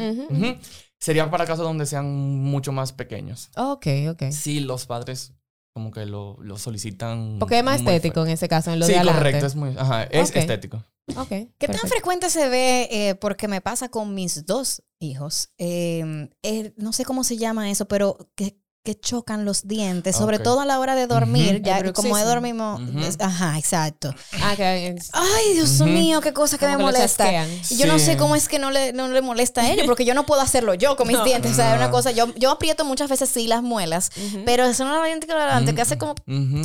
Sería 1.01 1.31
para 1.31 1.45
casos 1.47 1.65
donde 1.65 1.87
sean 1.87 2.07
mucho 2.43 2.73
más 2.73 2.93
pequeños. 2.93 3.51
Ok, 3.57 3.87
ok. 4.11 4.23
Si 4.31 4.61
los 4.61 4.87
padres 4.87 5.33
como 5.75 5.91
que 5.91 6.07
lo, 6.07 6.39
lo 6.41 6.57
solicitan. 6.57 7.37
Porque 7.39 7.59
es 7.59 7.65
más 7.65 7.81
estético 7.81 8.25
en 8.25 8.31
ese 8.31 8.49
caso, 8.49 8.73
en 8.73 8.81
lo 8.81 8.87
Sí, 8.87 8.93
de 8.93 8.99
adelante. 8.99 9.19
correcto, 9.21 9.47
es 9.47 9.55
muy, 9.57 9.77
ajá, 9.77 10.05
es 10.05 10.31
Ok. 10.31 10.37
estético. 10.37 10.79
Ok. 11.17 11.29
¿Qué 11.29 11.49
perfecto. 11.59 11.81
tan 11.83 11.91
frecuente 11.91 12.31
se 12.31 12.49
ve? 12.49 12.89
eh, 12.91 13.15
porque 13.15 13.47
me 13.47 13.61
pasa 13.61 13.91
con 13.91 14.15
mis 14.15 14.47
dos 14.47 14.83
hijos. 15.01 15.51
eh, 15.59 16.31
eh, 16.43 16.73
no 16.79 16.93
sé 16.95 17.05
cómo 17.05 17.25
se 17.25 17.37
llama 17.37 17.71
eso, 17.71 17.87
pero 17.89 18.17
que, 18.35 18.59
que 18.87 18.99
chocan 18.99 19.44
los 19.44 19.66
dientes, 19.68 20.16
sobre 20.16 20.38
Ok. 20.38 20.42
todo 20.44 20.61
a 20.61 20.64
la 20.64 20.79
hora 20.79 20.94
de 20.94 21.07
dormir. 21.07 21.57
Ujú. 21.57 21.64
Ya, 21.64 21.79
El 21.79 21.92
como 21.92 22.16
he 22.16 22.22
bruxismo. 22.22 22.27
dormido. 22.27 22.75
Ujú. 22.77 22.99
es- 23.01 23.20
Ajá, 23.20 23.59
exacto. 23.59 24.14
Ah, 24.40 24.55
Ay, 24.59 25.55
Dios 25.55 25.81
mío, 25.81 26.20
qué 26.20 26.33
cosa 26.33 26.57
que 26.57 26.64
como 26.66 26.79
me 26.79 26.85
que 26.85 26.92
molesta. 26.99 27.46
Y 27.68 27.77
Yo 27.77 27.87
no 27.87 27.99
sé 27.99 28.16
cómo 28.16 28.35
es 28.37 28.49
que 28.49 28.59
no 28.59 28.70
le, 28.70 28.92
no 28.92 29.09
le 29.09 29.20
molesta 29.20 29.61
a 29.62 29.70
ellos, 29.70 29.85
porque 29.87 30.05
yo 30.05 30.14
no 30.14 30.25
puedo 30.25 30.40
hacerlo 30.40 30.75
yo 30.75 30.96
con 30.96 31.09
mis 31.09 31.18
No. 31.18 31.25
dientes. 31.25 31.53
O 31.53 31.55
sea, 31.55 31.72
es 31.72 31.77
una 31.77 31.90
cosa, 31.90 32.12
yo, 32.12 32.33
yo 32.37 32.51
aprieto 32.53 32.85
muchas 32.85 33.11
veces 33.11 33.29
sí 33.29 33.46
las 33.46 33.62
muelas, 33.62 34.11
pero 34.44 34.64
es 34.64 34.79
una 34.81 35.05
diente 35.05 35.27
que 35.27 35.33
adelante 35.33 35.75
que 35.75 35.83
hace 35.83 35.99
como. 35.99 36.14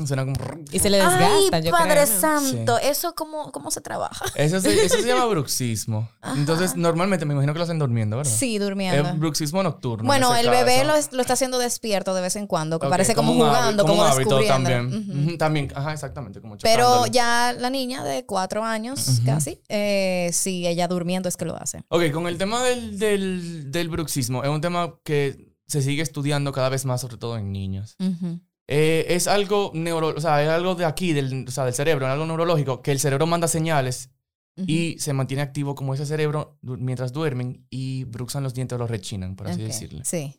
Suena 0.06 0.24
como... 0.24 0.36
Y 0.72 0.80
se 0.80 0.90
le 0.90 1.02
Ay, 1.02 1.08
desgastan, 1.10 1.64
yo 1.64 1.72
Padre. 1.72 2.06
Santo, 2.06 2.78
eso 2.78 3.14
cómo, 3.16 3.52
cómo 3.52 3.72
se 3.72 3.82
trabaja. 3.82 4.26
Eso 4.36 4.62
se, 4.62 4.86
eso 4.86 4.96
se 5.02 5.08
llama 5.08 5.26
bruxismo. 5.32 6.10
Entonces, 6.36 6.76
normalmente 6.76 7.26
me 7.26 7.34
imagino 7.34 7.54
que 7.54 7.58
lo 7.60 7.64
hacen 7.64 7.80
durmiendo, 7.80 8.18
¿verdad? 8.18 8.32
Sí, 8.32 8.58
durmiendo. 8.60 9.10
Es 9.10 9.20
bruxismo 9.20 9.64
nocturno. 9.64 10.04
en 10.04 10.08
Bueno, 10.08 10.36
el 10.36 10.50
bebé 10.50 10.84
lo, 10.84 10.96
es- 10.96 11.12
lo 11.12 11.22
está 11.22 11.34
haciendo 11.34 11.58
despierto 11.60 12.11
de 12.14 12.22
vez 12.22 12.36
en 12.36 12.48
cuando, 12.48 12.80
que 12.80 12.86
Ok, 12.88 12.92
parece 12.92 13.16
como, 13.16 13.34
hábito- 13.34 13.48
jugando, 13.48 13.86
como, 13.86 14.04
hábito 14.04 14.38
descubriendo. 14.40 14.70
también. 14.70 15.10
Ujú. 15.10 15.20
Ujú, 15.30 15.38
También, 15.38 15.72
ajá, 15.76 15.94
exactamente. 15.94 16.42
Como 16.42 16.58
Pero 16.58 17.06
ya 17.08 17.54
la 17.58 17.70
niña 17.70 18.04
de 18.04 18.26
cuatro 18.26 18.64
años 18.64 19.08
Ujú. 19.08 19.26
casi, 19.26 19.60
eh, 19.70 20.30
sí, 20.34 20.66
ella 20.68 20.88
durmiendo 20.88 21.30
es 21.30 21.38
que 21.38 21.46
lo 21.46 21.56
hace. 21.56 21.84
Ok, 21.90 22.12
con 22.12 22.28
el 22.28 22.38
tema 22.38 22.64
del, 22.64 22.98
del, 23.00 23.72
del 23.72 23.90
bruxismo, 23.90 24.44
es 24.44 24.50
un 24.50 24.62
tema 24.62 24.96
que 25.04 25.54
se 25.68 25.82
sigue 25.82 26.02
estudiando 26.02 26.52
cada 26.52 26.70
vez 26.70 26.86
más, 26.86 27.02
sobre 27.02 27.18
todo 27.18 27.38
en 27.38 27.52
niños. 27.52 27.96
Ujú. 28.00 28.40
Eh, 28.68 29.06
es 29.10 29.28
algo 29.28 29.72
neuro, 29.74 30.14
o 30.16 30.22
sea, 30.22 30.42
es 30.44 30.50
algo 30.50 30.76
de 30.76 30.86
aquí, 30.86 31.14
del, 31.14 31.46
o 31.48 31.52
sea, 31.52 31.66
del 31.66 31.74
cerebro, 31.74 32.08
algo 32.08 32.26
neurológico, 32.26 32.82
que 32.82 32.92
el 32.92 33.00
cerebro 33.00 33.26
manda 33.28 33.48
señales 33.48 34.10
y 34.68 35.00
se 35.00 35.12
mantiene 35.14 35.42
activo 35.42 35.74
como 35.76 35.94
ese 35.94 36.06
cerebro 36.06 36.58
mientras 36.62 37.12
duermen 37.14 37.66
y 37.70 38.04
bruxan 38.04 38.44
los 38.44 38.54
dientes 38.54 38.76
o 38.76 38.80
los 38.80 38.92
rechinan, 38.92 39.36
por 39.36 39.48
así 39.48 39.62
Ok, 39.62 39.68
decirlo. 39.68 40.02
Sí. 40.04 40.38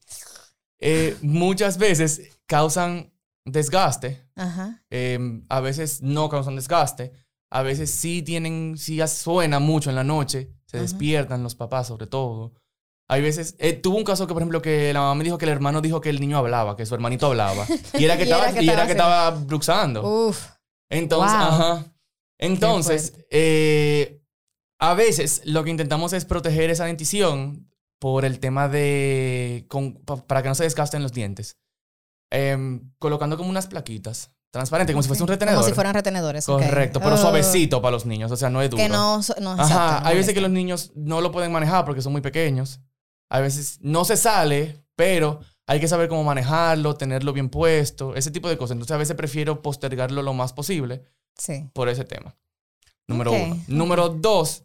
Eh, 0.85 1.17
muchas 1.23 1.79
veces 1.79 2.23
causan 2.47 3.13
desgaste, 3.45 4.21
Ajá. 4.35 4.83
eh, 4.91 5.19
a 5.49 5.61
veces 5.61 6.03
no 6.03 6.29
causan 6.29 6.57
desgaste, 6.57 7.13
a 7.51 7.63
veces 7.63 7.91
sí 7.91 8.23
tienen, 8.23 8.77
sí 8.77 8.99
suena 9.07 9.59
mucho 9.61 9.91
en 9.91 9.97
la 9.97 10.05
noche, 10.05 10.51
se 10.67 10.77
Ajá. 10.79 10.83
despiertan 10.83 11.43
los 11.43 11.55
papás 11.55 11.87
sobre 11.87 12.07
todo. 12.07 12.53
Hay 13.09 13.21
veces, 13.21 13.57
eh, 13.59 13.75
tuvo 13.75 13.97
un 13.99 14.05
caso 14.05 14.27
que, 14.27 14.33
por 14.33 14.43
ejemplo, 14.43 14.63
que 14.63 14.93
la 14.93 15.01
mamá 15.01 15.15
me 15.17 15.25
dijo 15.25 15.37
que 15.39 15.45
el 15.45 15.51
hermano 15.53 15.81
dijo 15.83 16.01
que 16.01 16.09
el 16.09 16.19
niño 16.21 16.39
hablaba, 16.39 16.77
que 16.77 16.87
su 16.87 16.95
hermanito 16.95 17.27
hablaba. 17.27 17.67
Y 17.99 18.05
era 18.05 18.17
que 18.17 18.25
Y 18.25 18.29
era 18.29 18.37
estaba, 18.39 18.53
que 18.55 18.65
y 18.65 18.69
era 18.69 18.87
que 18.87 18.93
estaba 18.93 19.31
bruxando. 19.31 20.29
Uf. 20.29 20.47
Entonces, 20.91 21.39
Wow. 21.39 21.47
ajá. 21.49 21.87
Entonces, 22.39 23.15
eh, 23.31 24.21
a 24.81 24.95
veces 24.95 25.43
lo 25.45 25.63
que 25.63 25.71
intentamos 25.71 26.13
es 26.13 26.25
proteger 26.25 26.71
esa 26.71 26.87
dentición 26.87 27.69
por 28.03 28.25
el 28.25 28.41
tema 28.41 28.69
de. 28.69 29.65
con- 29.69 29.95
pa- 29.95 30.17
para 30.27 30.43
que 30.43 30.49
no 30.49 30.57
se 30.57 30.65
desgasten 30.65 31.05
los 31.05 31.13
dientes. 31.13 31.57
Em, 32.33 32.91
colocando 32.99 33.37
como 33.37 33.49
unas 33.49 33.69
plaquitas 33.69 34.33
transparentes, 34.51 34.93
como 34.93 35.03
si 35.05 35.07
fuese 35.09 35.23
un 35.23 35.29
retenedor. 35.29 35.61
Como 35.61 35.69
si 35.69 35.75
fueran 35.75 35.95
retenedores. 35.95 36.45
Correcto, 36.47 36.99
pero 37.01 37.15
Oh, 37.15 37.19
suavecito 37.19 37.81
para 37.81 37.93
los 37.93 38.05
niños, 38.05 38.33
o 38.33 38.37
sea, 38.37 38.51
no 38.51 38.61
es 38.61 38.71
duro. 38.71 38.83
Que 38.83 38.89
no, 38.89 39.21
no 39.41 39.53
Ajá, 39.53 39.63
exacto, 39.63 40.03
no 40.03 40.09
hay 40.09 40.17
veces 40.17 40.35
que 40.35 40.41
molesta. 40.41 40.41
los 40.41 40.51
niños 40.51 40.91
no 40.97 41.21
lo 41.21 41.31
pueden 41.31 41.53
manejar 41.53 41.85
porque 41.85 42.03
son 42.03 42.11
muy 42.11 42.23
pequeños. 42.23 42.81
A 43.31 43.39
veces 43.39 43.79
no 43.83 44.05
se 44.05 44.17
sale, 44.17 44.85
pero 44.97 45.39
hay 45.69 45.79
que 45.79 45.87
saber 45.87 46.09
cómo 46.09 46.25
manejarlo, 46.25 46.97
tenerlo 46.97 47.33
bien 47.33 47.51
puesto, 47.51 48.17
ese 48.17 48.33
tipo 48.33 48.49
de 48.49 48.59
cosas. 48.59 48.73
Entonces 48.73 48.95
a 48.95 48.99
veces 48.99 49.15
prefiero 49.17 49.63
postergarlo 49.63 50.23
lo 50.23 50.35
más 50.35 50.53
posible 50.53 51.05
Sí. 51.39 51.71
por 51.73 51.89
ese 51.89 52.05
tema. 52.05 52.37
Número 53.07 53.31
Ok, 53.33 53.39
uno. 53.45 53.61
Número 53.69 54.09
dos, 54.09 54.65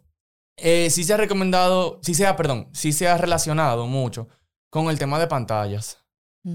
eh, 0.58 0.90
sí 0.90 1.04
se 1.04 1.14
ha 1.14 1.16
recomendado, 1.16 2.00
sí 2.02 2.14
se 2.14 2.26
ha, 2.26 2.36
perdón, 2.36 2.68
sí 2.72 2.92
se 2.92 3.08
ha 3.08 3.16
relacionado 3.18 3.86
mucho 3.86 4.28
con 4.70 4.88
el 4.90 4.98
tema 4.98 5.18
de 5.18 5.26
pantallas. 5.26 5.98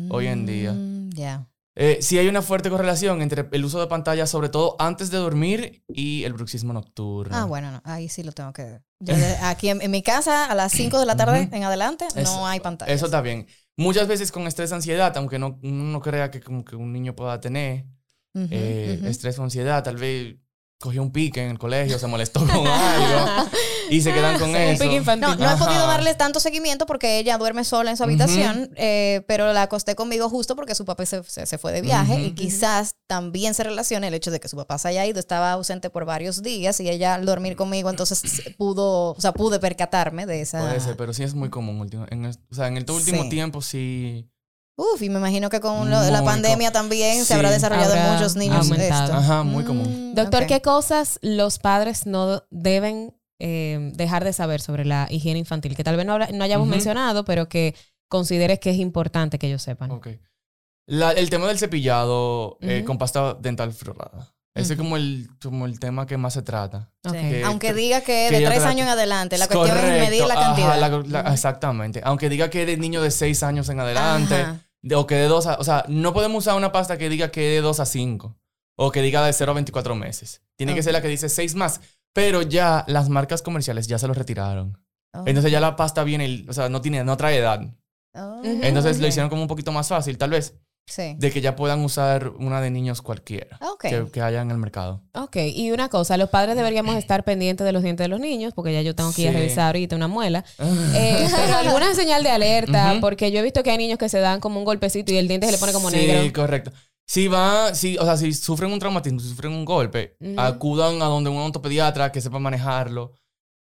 Hoy 0.09 0.27
en 0.27 0.45
día. 0.45 0.71
Mm, 0.73 1.09
Ya. 1.11 1.47
Eh, 1.75 1.99
sí 2.01 2.19
hay 2.19 2.27
una 2.27 2.43
fuerte 2.43 2.69
correlación 2.69 3.23
entre 3.23 3.47
el 3.51 3.65
uso 3.65 3.79
de 3.79 3.87
pantallas, 3.87 4.29
sobre 4.29 4.49
todo 4.49 4.75
antes 4.77 5.09
de 5.09 5.17
dormir, 5.17 5.83
y 5.87 6.23
el 6.23 6.33
bruxismo 6.33 6.71
nocturno. 6.71 7.35
Ah, 7.35 7.45
bueno, 7.45 7.71
no, 7.71 7.81
ahí 7.83 8.09
sí 8.09 8.21
lo 8.21 8.31
tengo 8.31 8.53
que 8.53 8.63
ver. 8.63 8.83
Yo 8.99 9.13
aquí 9.41 9.69
en, 9.69 9.81
en 9.81 9.89
mi 9.89 10.03
casa, 10.03 10.45
a 10.45 10.53
las 10.55 10.71
5 10.71 10.99
de 10.99 11.05
la 11.07 11.15
tarde 11.15 11.49
en 11.51 11.63
adelante, 11.63 12.05
Eso- 12.15 12.35
no 12.37 12.45
hay 12.47 12.59
pantalla. 12.59 12.93
Eso 12.93 13.05
está 13.05 13.21
bien. 13.21 13.47
Muchas 13.75 14.07
veces 14.07 14.31
con 14.31 14.45
estrés, 14.45 14.71
ansiedad, 14.71 15.17
aunque 15.17 15.39
no, 15.39 15.59
uno 15.63 15.83
no 15.85 15.99
crea 15.99 16.29
que 16.29 16.41
como 16.41 16.63
que 16.63 16.75
un 16.75 16.93
niño 16.93 17.15
pueda 17.15 17.39
tener 17.39 17.85
eh, 18.35 18.99
estrés 19.05 19.37
o 19.39 19.43
ansiedad, 19.43 19.83
tal 19.83 19.97
vez 19.97 20.37
cogió 20.84 21.01
un 21.01 21.11
pique 21.13 21.41
en 21.41 21.49
el 21.51 21.57
colegio, 21.57 21.97
se 21.97 22.07
molestó 22.07 22.41
con 22.45 22.67
algo 22.67 23.49
y 23.89 24.01
se 24.01 24.13
quedan 24.13 24.38
con 24.38 24.49
Un 24.49 24.55
eso. 24.57 24.84
pique 24.84 24.95
infantil. 24.97 25.29
No, 25.29 25.36
no 25.36 25.51
he 25.53 25.57
podido 25.57 25.88
darle 25.88 26.13
tanto 26.13 26.39
seguimiento 26.41 26.86
porque 26.86 27.19
ella 27.19 27.38
duerme 27.38 27.63
sola 27.63 27.89
en 27.91 27.95
su 27.97 28.03
habitación, 28.03 28.69
eh, 28.75 29.23
pero 29.27 29.53
la 29.53 29.61
acosté 29.63 29.95
conmigo 29.95 30.27
justo 30.29 30.55
porque 30.57 30.75
su 30.75 30.84
papá 30.84 31.05
se, 31.05 31.23
se- 31.23 31.45
se 31.45 31.57
fue 31.57 31.71
de 31.71 31.81
viaje 31.81 32.19
y 32.21 32.31
quizás 32.36 32.95
también 33.07 33.53
se 33.53 33.63
relaciona 33.63 34.07
el 34.09 34.13
hecho 34.13 34.29
de 34.29 34.39
que 34.41 34.47
su 34.49 34.57
papá 34.57 34.77
se 34.77 34.89
haya 34.89 35.05
ido, 35.05 35.19
estaba 35.19 35.53
ausente 35.53 35.89
por 35.89 36.03
varios 36.05 36.43
días 36.43 36.79
y 36.81 36.89
ella 36.89 37.13
al 37.15 37.25
dormir 37.25 37.55
conmigo, 37.55 37.89
entonces 37.89 38.21
pudo, 38.57 39.11
o 39.11 39.21
sea, 39.21 39.31
pude 39.31 39.59
percatarme 39.59 40.25
de 40.25 40.41
esa... 40.41 40.59
Puede 40.59 40.79
ser, 40.81 40.97
pero 40.97 41.13
sí 41.13 41.23
es 41.23 41.34
muy 41.34 41.49
común. 41.49 41.79
último- 41.79 42.05
En 42.09 42.25
el, 42.25 42.36
o 42.51 42.55
sea, 42.55 42.67
en 42.67 42.75
el 42.77 42.89
último 42.91 43.23
Sí. 43.23 43.29
tiempo 43.29 43.61
sí. 43.61 44.29
Uf, 44.76 45.01
y 45.03 45.09
me 45.09 45.19
imagino 45.19 45.49
que 45.49 45.59
con 45.59 45.89
lo- 45.89 46.03
la 46.09 46.24
pandemia 46.24 46.69
co- 46.69 46.74
también 46.74 47.19
Sí. 47.19 47.26
se 47.26 47.34
habrá 47.36 47.51
desarrollado 47.51 47.93
en 47.95 48.13
muchos 48.13 48.36
niños 48.36 48.57
aumentado. 48.69 49.03
esto. 49.05 49.17
Ajá, 49.17 49.43
muy 49.43 49.63
común. 49.63 50.11
Mm, 50.11 50.15
Doctor, 50.15 50.43
ok. 50.43 50.47
¿qué 50.47 50.61
cosas 50.61 51.19
los 51.21 51.59
padres 51.59 52.05
no 52.07 52.43
deben 52.49 53.15
eh, 53.39 53.91
dejar 53.95 54.24
de 54.24 54.32
saber 54.32 54.61
sobre 54.61 54.86
la 54.86 55.07
higiene 55.11 55.38
infantil? 55.38 55.76
Que 55.76 55.84
tal 55.84 55.97
vez 55.97 56.05
no, 56.05 56.13
hayamos 56.15 56.67
mencionado, 56.67 57.26
pero 57.26 57.49
que 57.49 57.76
consideres 58.09 58.59
que 58.59 58.69
es 58.71 58.78
importante 58.78 59.38
que 59.38 59.47
ellos 59.47 59.61
sepan. 59.61 59.91
Ok. 59.91 60.07
La- 60.88 61.11
el 61.11 61.30
tema 61.30 61.47
del 61.47 61.57
cepillado 61.59 62.57
eh, 62.61 62.84
con 62.86 62.97
pasta 62.97 63.34
dental 63.36 63.74
fluorada. 63.74 64.32
Ese 64.55 64.73
es 64.73 64.79
como 64.79 64.97
el, 64.97 65.29
como 65.41 65.65
el 65.65 65.79
tema 65.79 66.05
que 66.05 66.15
más 66.17 66.33
se 66.33 66.43
trata. 66.43 66.91
Que- 67.11 67.43
Aunque 67.43 67.73
diga 67.73 68.01
que, 68.01 68.27
que 68.29 68.39
de 68.39 68.45
tres 68.45 68.63
años 68.63 68.83
en 68.83 68.89
adelante, 68.89 69.37
la 69.39 69.47
cuestión 69.47 69.77
es 69.77 69.99
medir 70.09 70.25
la 70.25 70.33
ajá, 70.35 70.43
cantidad. 70.55 71.03
la- 71.07 71.33
exactamente. 71.33 72.01
Aunque 72.03 72.29
diga 72.29 72.49
que 72.49 72.61
eres 72.61 72.77
niño 72.77 73.01
de 73.01 73.09
6 73.09 73.41
años 73.43 73.67
en 73.69 73.79
adelante, 73.79 74.45
de- 74.83 74.95
o 74.95 75.07
que 75.07 75.15
de 75.15 75.27
2 75.27 75.47
a... 75.47 75.55
O 75.55 75.63
sea, 75.63 75.85
no 75.87 76.13
podemos 76.13 76.43
usar 76.43 76.55
una 76.55 76.71
pasta 76.71 76.97
que 76.99 77.09
diga 77.09 77.31
que 77.31 77.41
de 77.41 77.61
2 77.61 77.79
a 77.79 77.85
5. 77.85 78.37
O 78.75 78.91
que 78.91 79.01
diga 79.01 79.25
de 79.25 79.33
0 79.33 79.51
a 79.51 79.55
24 79.55 79.95
meses. 79.95 80.41
Tiene 80.55 80.75
que 80.75 80.83
ser 80.83 80.93
la 80.93 81.01
que 81.01 81.07
dice 81.07 81.29
6 81.29 81.55
más. 81.55 81.81
Pero 82.13 82.43
ya 82.43 82.83
las 82.87 83.09
marcas 83.09 83.41
comerciales 83.41 83.87
ya 83.87 83.97
se 83.97 84.07
lo 84.07 84.13
retiraron. 84.13 84.77
Oh. 85.15 85.23
Entonces 85.25 85.51
ya 85.51 85.59
la 85.59 85.75
pasta 85.75 86.03
viene, 86.03 86.45
o 86.47 86.53
sea, 86.53 86.69
no 86.69 86.79
tiene, 86.81 87.03
no 87.03 87.17
trae 87.17 87.37
edad. 87.37 87.61
Oh. 88.15 88.41
Entonces 88.43 88.99
lo 88.99 89.07
hicieron 89.07 89.29
como 89.29 89.41
un 89.41 89.47
poquito 89.47 89.71
más 89.71 89.87
fácil, 89.87 90.17
tal 90.19 90.29
vez, 90.31 90.53
Sí. 90.86 91.15
de 91.17 91.31
que 91.31 91.39
ya 91.39 91.55
puedan 91.55 91.79
usar 91.81 92.27
una 92.39 92.59
de 92.59 92.69
niños 92.69 93.01
cualquiera 93.01 93.57
Ok. 93.61 93.81
que, 93.88 94.05
que 94.11 94.21
haya 94.21 94.41
en 94.41 94.51
el 94.51 94.57
mercado. 94.57 95.01
Ok, 95.13 95.38
y 95.53 95.71
una 95.71 95.88
cosa, 95.89 96.17
los 96.17 96.29
padres 96.29 96.55
deberíamos 96.57 96.95
estar 96.97 97.23
pendientes 97.23 97.65
de 97.65 97.71
los 97.71 97.84
dientes 97.84 98.03
de 98.03 98.09
los 98.09 98.19
niños, 98.19 98.53
porque 98.53 98.73
ya 98.73 98.81
yo 98.81 98.93
tengo 98.93 99.13
que 99.13 99.21
ir 99.23 99.27
a 99.29 99.31
Sí. 99.31 99.38
revisar 99.38 99.67
ahorita 99.67 99.95
una 99.95 100.07
muela. 100.09 100.43
Eh, 100.95 101.27
pero 101.34 101.55
alguna 101.57 101.93
señal 101.95 102.21
de 102.23 102.29
alerta, 102.31 102.97
porque 103.01 103.31
yo 103.31 103.39
he 103.39 103.43
visto 103.43 103.63
que 103.63 103.71
hay 103.71 103.77
niños 103.77 103.97
que 103.97 104.09
se 104.09 104.19
dan 104.19 104.39
como 104.41 104.59
un 104.59 104.65
golpecito 104.65 105.11
y 105.13 105.17
el 105.17 105.27
diente 105.27 105.45
se 105.47 105.53
le 105.53 105.57
pone 105.57 105.71
como 105.73 105.89
sí, 105.89 105.95
negro. 105.95 106.34
correcto. 106.34 106.71
Si 107.07 107.27
va, 107.27 107.73
si, 107.75 107.97
o 107.97 108.03
sea, 108.05 108.15
si 108.17 108.34
sufren 108.34 108.71
un 108.71 108.79
traumatismo, 108.79 109.19
si 109.19 109.29
sufren 109.29 109.51
un 109.53 109.65
golpe, 109.65 110.15
acudan 110.38 111.01
a 111.01 111.05
donde 111.05 111.29
un 111.29 111.38
odontopediatra 111.38 112.11
que 112.11 112.21
sepa 112.21 112.39
manejarlo. 112.39 113.13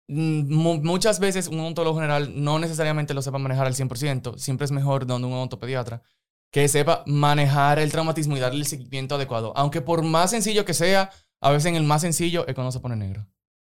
Mm, 0.09 0.53
mu- 0.55 0.83
muchas 0.83 1.19
veces 1.21 1.47
un 1.49 1.61
odontólogo 1.61 1.97
general 1.97 2.33
no 2.43 2.59
necesariamente 2.59 3.15
lo 3.15 3.23
sepa 3.23 3.39
manejar 3.39 3.67
al 3.67 3.75
100%, 3.75 4.37
siempre 4.39 4.65
es 4.65 4.71
mejor 4.73 5.07
donde 5.07 5.29
un 5.29 5.35
odontopediatra 5.35 6.03
que 6.53 6.69
sepa 6.69 7.03
manejar 7.07 7.81
el 7.81 7.91
traumatismo 7.91 8.37
y 8.37 8.41
darle 8.41 8.61
el 8.61 8.67
seguimiento 8.67 9.17
adecuado. 9.17 9.53
Aunque 9.57 9.81
por 9.81 10.03
más 10.03 10.31
sencillo 10.31 10.65
que 10.65 10.75
sea, 10.75 11.11
a 11.41 11.51
veces 11.51 11.67
en 11.67 11.75
el 11.77 11.83
más 11.83 12.03
sencillo 12.03 12.47
es 12.47 12.55
cuando 12.55 12.71
se 12.71 12.79
pone 12.79 12.95
negro. 12.95 13.27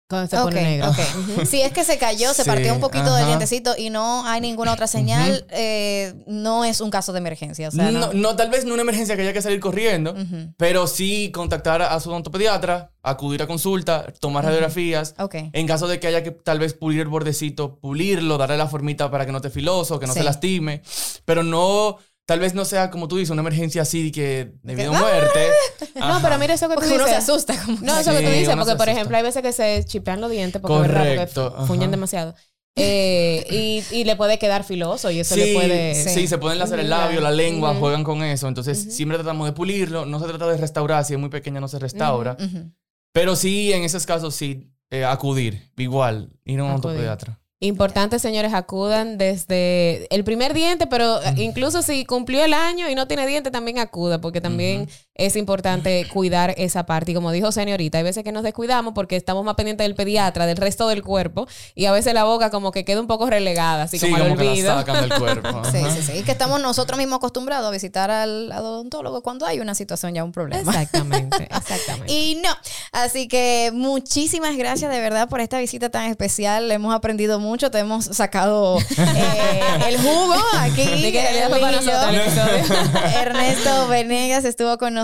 Cuando 0.10 0.28
se 0.28 0.36
pone 0.36 0.62
negro. 0.62 0.90
ok. 0.90 1.46
Si 1.46 1.62
es 1.62 1.72
que 1.72 1.86
se 1.86 1.98
cayó, 1.98 2.34
se 2.34 2.44
Sí, 2.44 2.50
partió 2.50 2.74
un 2.74 2.82
poquito 2.82 3.16
del 3.16 3.28
dientecito 3.28 3.76
y 3.78 3.90
no 3.92 4.26
hay 4.28 4.42
ninguna 4.42 4.74
otra 4.74 4.86
señal, 4.88 5.46
eh, 5.52 6.14
no 6.28 6.66
es 6.66 6.82
un 6.82 6.90
caso 6.90 7.14
de 7.14 7.20
emergencia. 7.20 7.70
O 7.70 7.72
sea, 7.72 7.92
no. 7.92 8.08
no, 8.08 8.14
no, 8.14 8.36
tal 8.36 8.50
vez 8.50 8.66
no 8.66 8.74
una 8.74 8.82
emergencia 8.82 9.16
que 9.16 9.22
haya 9.22 9.32
que 9.32 9.42
salir 9.42 9.62
corriendo, 9.62 10.14
pero 10.58 10.88
sí 10.88 11.32
contactar 11.32 11.82
a 11.84 11.98
su 12.02 12.10
odontopediatra, 12.10 12.92
acudir 13.04 13.42
a 13.44 13.48
consulta, 13.48 14.12
tomar 14.20 14.44
radiografías. 14.44 15.16
Ok. 15.18 15.36
En 15.54 15.66
caso 15.66 15.88
de 15.88 16.00
que 16.02 16.08
haya 16.08 16.24
que 16.24 16.32
tal 16.32 16.60
vez 16.60 16.74
pulir 16.74 17.00
el 17.02 17.08
bordecito, 17.08 17.80
pulirlo, 17.80 18.38
darle 18.38 18.58
la 18.58 18.68
formita 18.68 19.10
para 19.12 19.26
que 19.26 19.32
no 19.32 19.38
esté 19.38 19.50
filoso, 19.50 19.98
que 19.98 20.08
no 20.08 20.14
Sí. 20.14 20.20
se 20.20 20.26
lastime, 20.26 20.82
pero 21.24 21.42
no, 21.44 22.00
tal 22.26 22.40
vez 22.40 22.54
no 22.54 22.66
sea 22.66 22.90
como 22.92 23.08
tú 23.08 23.18
dices, 23.18 23.32
una 23.32 23.42
emergencia 23.42 23.82
así 23.82 24.12
que 24.12 24.54
de 24.64 24.76
vida 24.76 24.92
o 24.92 24.94
¡Ah! 24.96 25.00
muerte. 25.00 25.48
No, 25.96 26.20
pero 26.22 26.38
mira 26.38 26.54
eso 26.54 26.68
que 26.70 26.76
tú 26.76 26.82
Porque 26.82 26.96
uno 26.96 27.06
se 27.08 27.16
dices. 27.16 27.30
asusta. 27.30 27.56
Como 27.66 27.78
No, 27.82 27.98
eso 28.00 28.12
que 28.12 28.22
tú 28.24 28.30
dices, 28.30 28.56
porque 28.56 28.76
por 28.76 28.90
ejemplo 28.90 29.18
hay 29.18 29.24
veces 29.24 29.42
que 29.42 29.52
se 29.52 29.84
chipean 29.86 30.22
los 30.22 30.32
dientes 30.32 30.62
porque, 30.62 30.78
¿verdad? 30.88 31.00
Correcto, 31.02 31.52
porque 31.52 31.68
fuñen 31.68 31.84
ajá. 31.84 31.92
demasiado. 31.92 32.36
Eh, 32.78 33.46
y, 33.92 33.96
y 33.96 34.04
le 34.06 34.16
puede 34.16 34.40
quedar 34.40 34.64
filoso 34.64 35.12
y 35.12 35.20
eso 35.20 35.36
Sí, 35.36 35.42
le 35.42 35.54
puede... 35.54 35.94
sí, 35.96 36.10
Sí. 36.10 36.28
se 36.28 36.38
pueden 36.38 36.58
lacer 36.58 36.80
el 36.80 36.90
labio, 36.90 37.20
la 37.20 37.32
lengua, 37.32 37.76
juegan 37.76 38.06
con 38.06 38.24
eso. 38.24 38.48
Entonces, 38.48 38.96
siempre 38.96 39.18
tratamos 39.18 39.46
de 39.46 39.52
pulirlo. 39.52 40.06
No 40.06 40.20
se 40.22 40.26
trata 40.28 40.48
de 40.48 40.56
restaurar, 40.56 41.04
si 41.04 41.14
es 41.14 41.20
muy 41.20 41.28
pequeña 41.30 41.60
no 41.60 41.68
se 41.68 41.80
restaura. 41.80 42.38
Ujú. 42.40 42.72
Pero 43.14 43.36
sí, 43.36 43.74
en 43.74 43.84
esos 43.84 44.06
casos, 44.06 44.36
sí, 44.36 44.72
eh, 44.90 45.04
acudir, 45.04 45.70
igual, 45.78 46.32
ir 46.46 46.62
a 46.62 46.64
un 46.64 46.70
Acudir. 46.72 46.86
odontopediatra. 46.86 47.41
Importante, 47.64 48.18
señores, 48.18 48.56
acudan 48.56 49.20
desde 49.20 50.08
el 50.14 50.24
primer 50.24 50.52
diente, 50.56 50.88
pero 50.88 51.20
incluso 51.38 51.84
si 51.84 52.06
cumplió 52.06 52.44
el 52.44 52.56
año 52.56 52.90
y 52.90 52.96
no 52.96 53.08
tiene 53.08 53.28
diente, 53.28 53.52
también 53.52 53.78
acuda, 53.78 54.20
porque 54.20 54.42
también 54.42 54.90
es 55.16 55.36
importante 55.36 56.08
cuidar 56.12 56.54
esa 56.58 56.86
parte. 56.86 57.12
Y 57.12 57.14
como 57.14 57.32
dijo 57.32 57.52
señorita, 57.52 57.98
hay 57.98 58.04
veces 58.04 58.24
que 58.24 58.32
nos 58.32 58.44
descuidamos 58.44 58.94
porque 58.94 59.16
estamos 59.16 59.44
más 59.44 59.56
pendientes 59.56 59.86
del 59.86 59.96
pediatra, 59.96 60.46
del 60.46 60.58
resto 60.58 60.88
del 60.88 61.04
cuerpo, 61.04 61.48
y 61.76 61.86
a 61.86 61.92
veces 61.92 62.14
la 62.14 62.24
boca 62.24 62.50
como 62.50 62.72
que 62.72 62.86
queda 62.86 63.02
un 63.02 63.08
poco 63.08 63.30
relegada, 63.30 63.84
así 63.84 64.00
sí, 64.00 64.06
como 64.06 64.18
al 64.18 64.24
como 64.24 64.38
que 64.38 64.44
la 64.46 64.52
olvido. 64.52 64.76
sacan 64.76 65.10
del 65.10 65.20
cuerpo. 65.20 65.62
Sí, 65.72 65.78
sí, 65.96 66.02
sí. 66.02 66.12
Y 66.20 66.24
que 66.24 66.32
estamos 66.32 66.60
nosotros 66.62 66.98
mismos 66.98 67.18
acostumbrados 67.18 67.68
a 67.68 67.72
visitar 67.72 68.12
al 68.12 68.52
al 68.52 68.66
odontólogo 68.66 69.22
cuando 69.22 69.46
hay 69.46 69.60
una 69.60 69.76
situación 69.76 70.14
ya 70.14 70.24
un 70.24 70.32
problema. 70.32 70.70
Exactamente, 70.72 71.44
exactamente. 71.56 72.12
Y 72.12 72.42
no, 72.44 72.50
así 72.92 73.28
que 73.28 73.72
muchísimas 73.74 74.58
gracias 74.58 74.92
de 74.92 75.00
verdad 75.00 75.30
por 75.30 75.40
esta 75.40 75.60
visita 75.60 75.90
tan 75.90 76.06
especial. 76.10 76.72
Hemos 76.72 76.94
aprendido 76.94 77.40
mucho, 77.40 77.72
te 77.72 77.80
hemos 77.80 78.06
sacado 78.06 78.80
eh, 78.80 79.62
el 79.88 79.98
jugo 79.98 80.36
aquí. 80.60 81.12
Que 81.12 81.46
fue 81.50 81.60
para 81.60 81.82
nosotros 81.82 82.14
el. 82.14 83.14
Ernesto 83.14 83.88
Venegas 83.88 84.46
estuvo 84.46 84.78
con 84.78 84.94
nosotros 84.94 85.01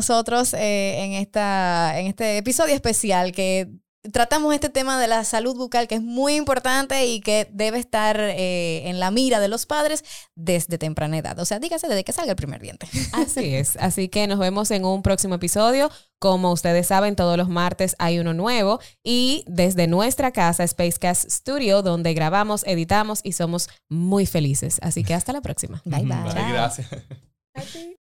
eh, 0.53 1.03
en, 1.03 1.13
esta, 1.13 1.99
en 1.99 2.07
este 2.07 2.37
episodio 2.37 2.75
especial 2.75 3.31
que 3.31 3.69
tratamos 4.11 4.53
este 4.53 4.69
tema 4.69 4.99
de 4.99 5.07
la 5.07 5.23
salud 5.23 5.55
bucal 5.55 5.87
que 5.87 5.95
es 5.95 6.01
muy 6.01 6.35
importante 6.35 7.05
y 7.05 7.21
que 7.21 7.47
debe 7.51 7.79
estar 7.79 8.19
eh, 8.19 8.87
en 8.87 8.99
la 8.99 9.11
mira 9.11 9.39
de 9.39 9.47
los 9.47 9.65
padres 9.65 10.03
desde 10.35 10.77
temprana 10.77 11.17
edad. 11.17 11.37
O 11.39 11.45
sea, 11.45 11.59
dígase 11.59 11.87
desde 11.87 12.03
que 12.03 12.11
salga 12.11 12.31
el 12.31 12.35
primer 12.35 12.61
diente. 12.61 12.87
Así 13.13 13.55
es. 13.55 13.77
Así 13.77 14.09
que 14.09 14.27
nos 14.27 14.39
vemos 14.39 14.71
en 14.71 14.85
un 14.85 15.01
próximo 15.01 15.35
episodio. 15.35 15.91
Como 16.19 16.51
ustedes 16.51 16.87
saben, 16.87 17.15
todos 17.15 17.37
los 17.37 17.49
martes 17.49 17.95
hay 17.99 18.19
uno 18.19 18.33
nuevo 18.33 18.79
y 19.03 19.43
desde 19.47 19.87
nuestra 19.87 20.31
casa, 20.31 20.65
Spacecast 20.65 21.29
Studio, 21.29 21.81
donde 21.81 22.13
grabamos, 22.13 22.63
editamos 22.65 23.19
y 23.23 23.33
somos 23.33 23.69
muy 23.89 24.25
felices. 24.25 24.79
Así 24.81 25.03
que 25.03 25.13
hasta 25.13 25.33
la 25.33 25.41
próxima. 25.41 25.81
Bye 25.85 26.03
bye. 26.03 26.15
Vale, 26.15 26.53
gracias. 26.53 26.87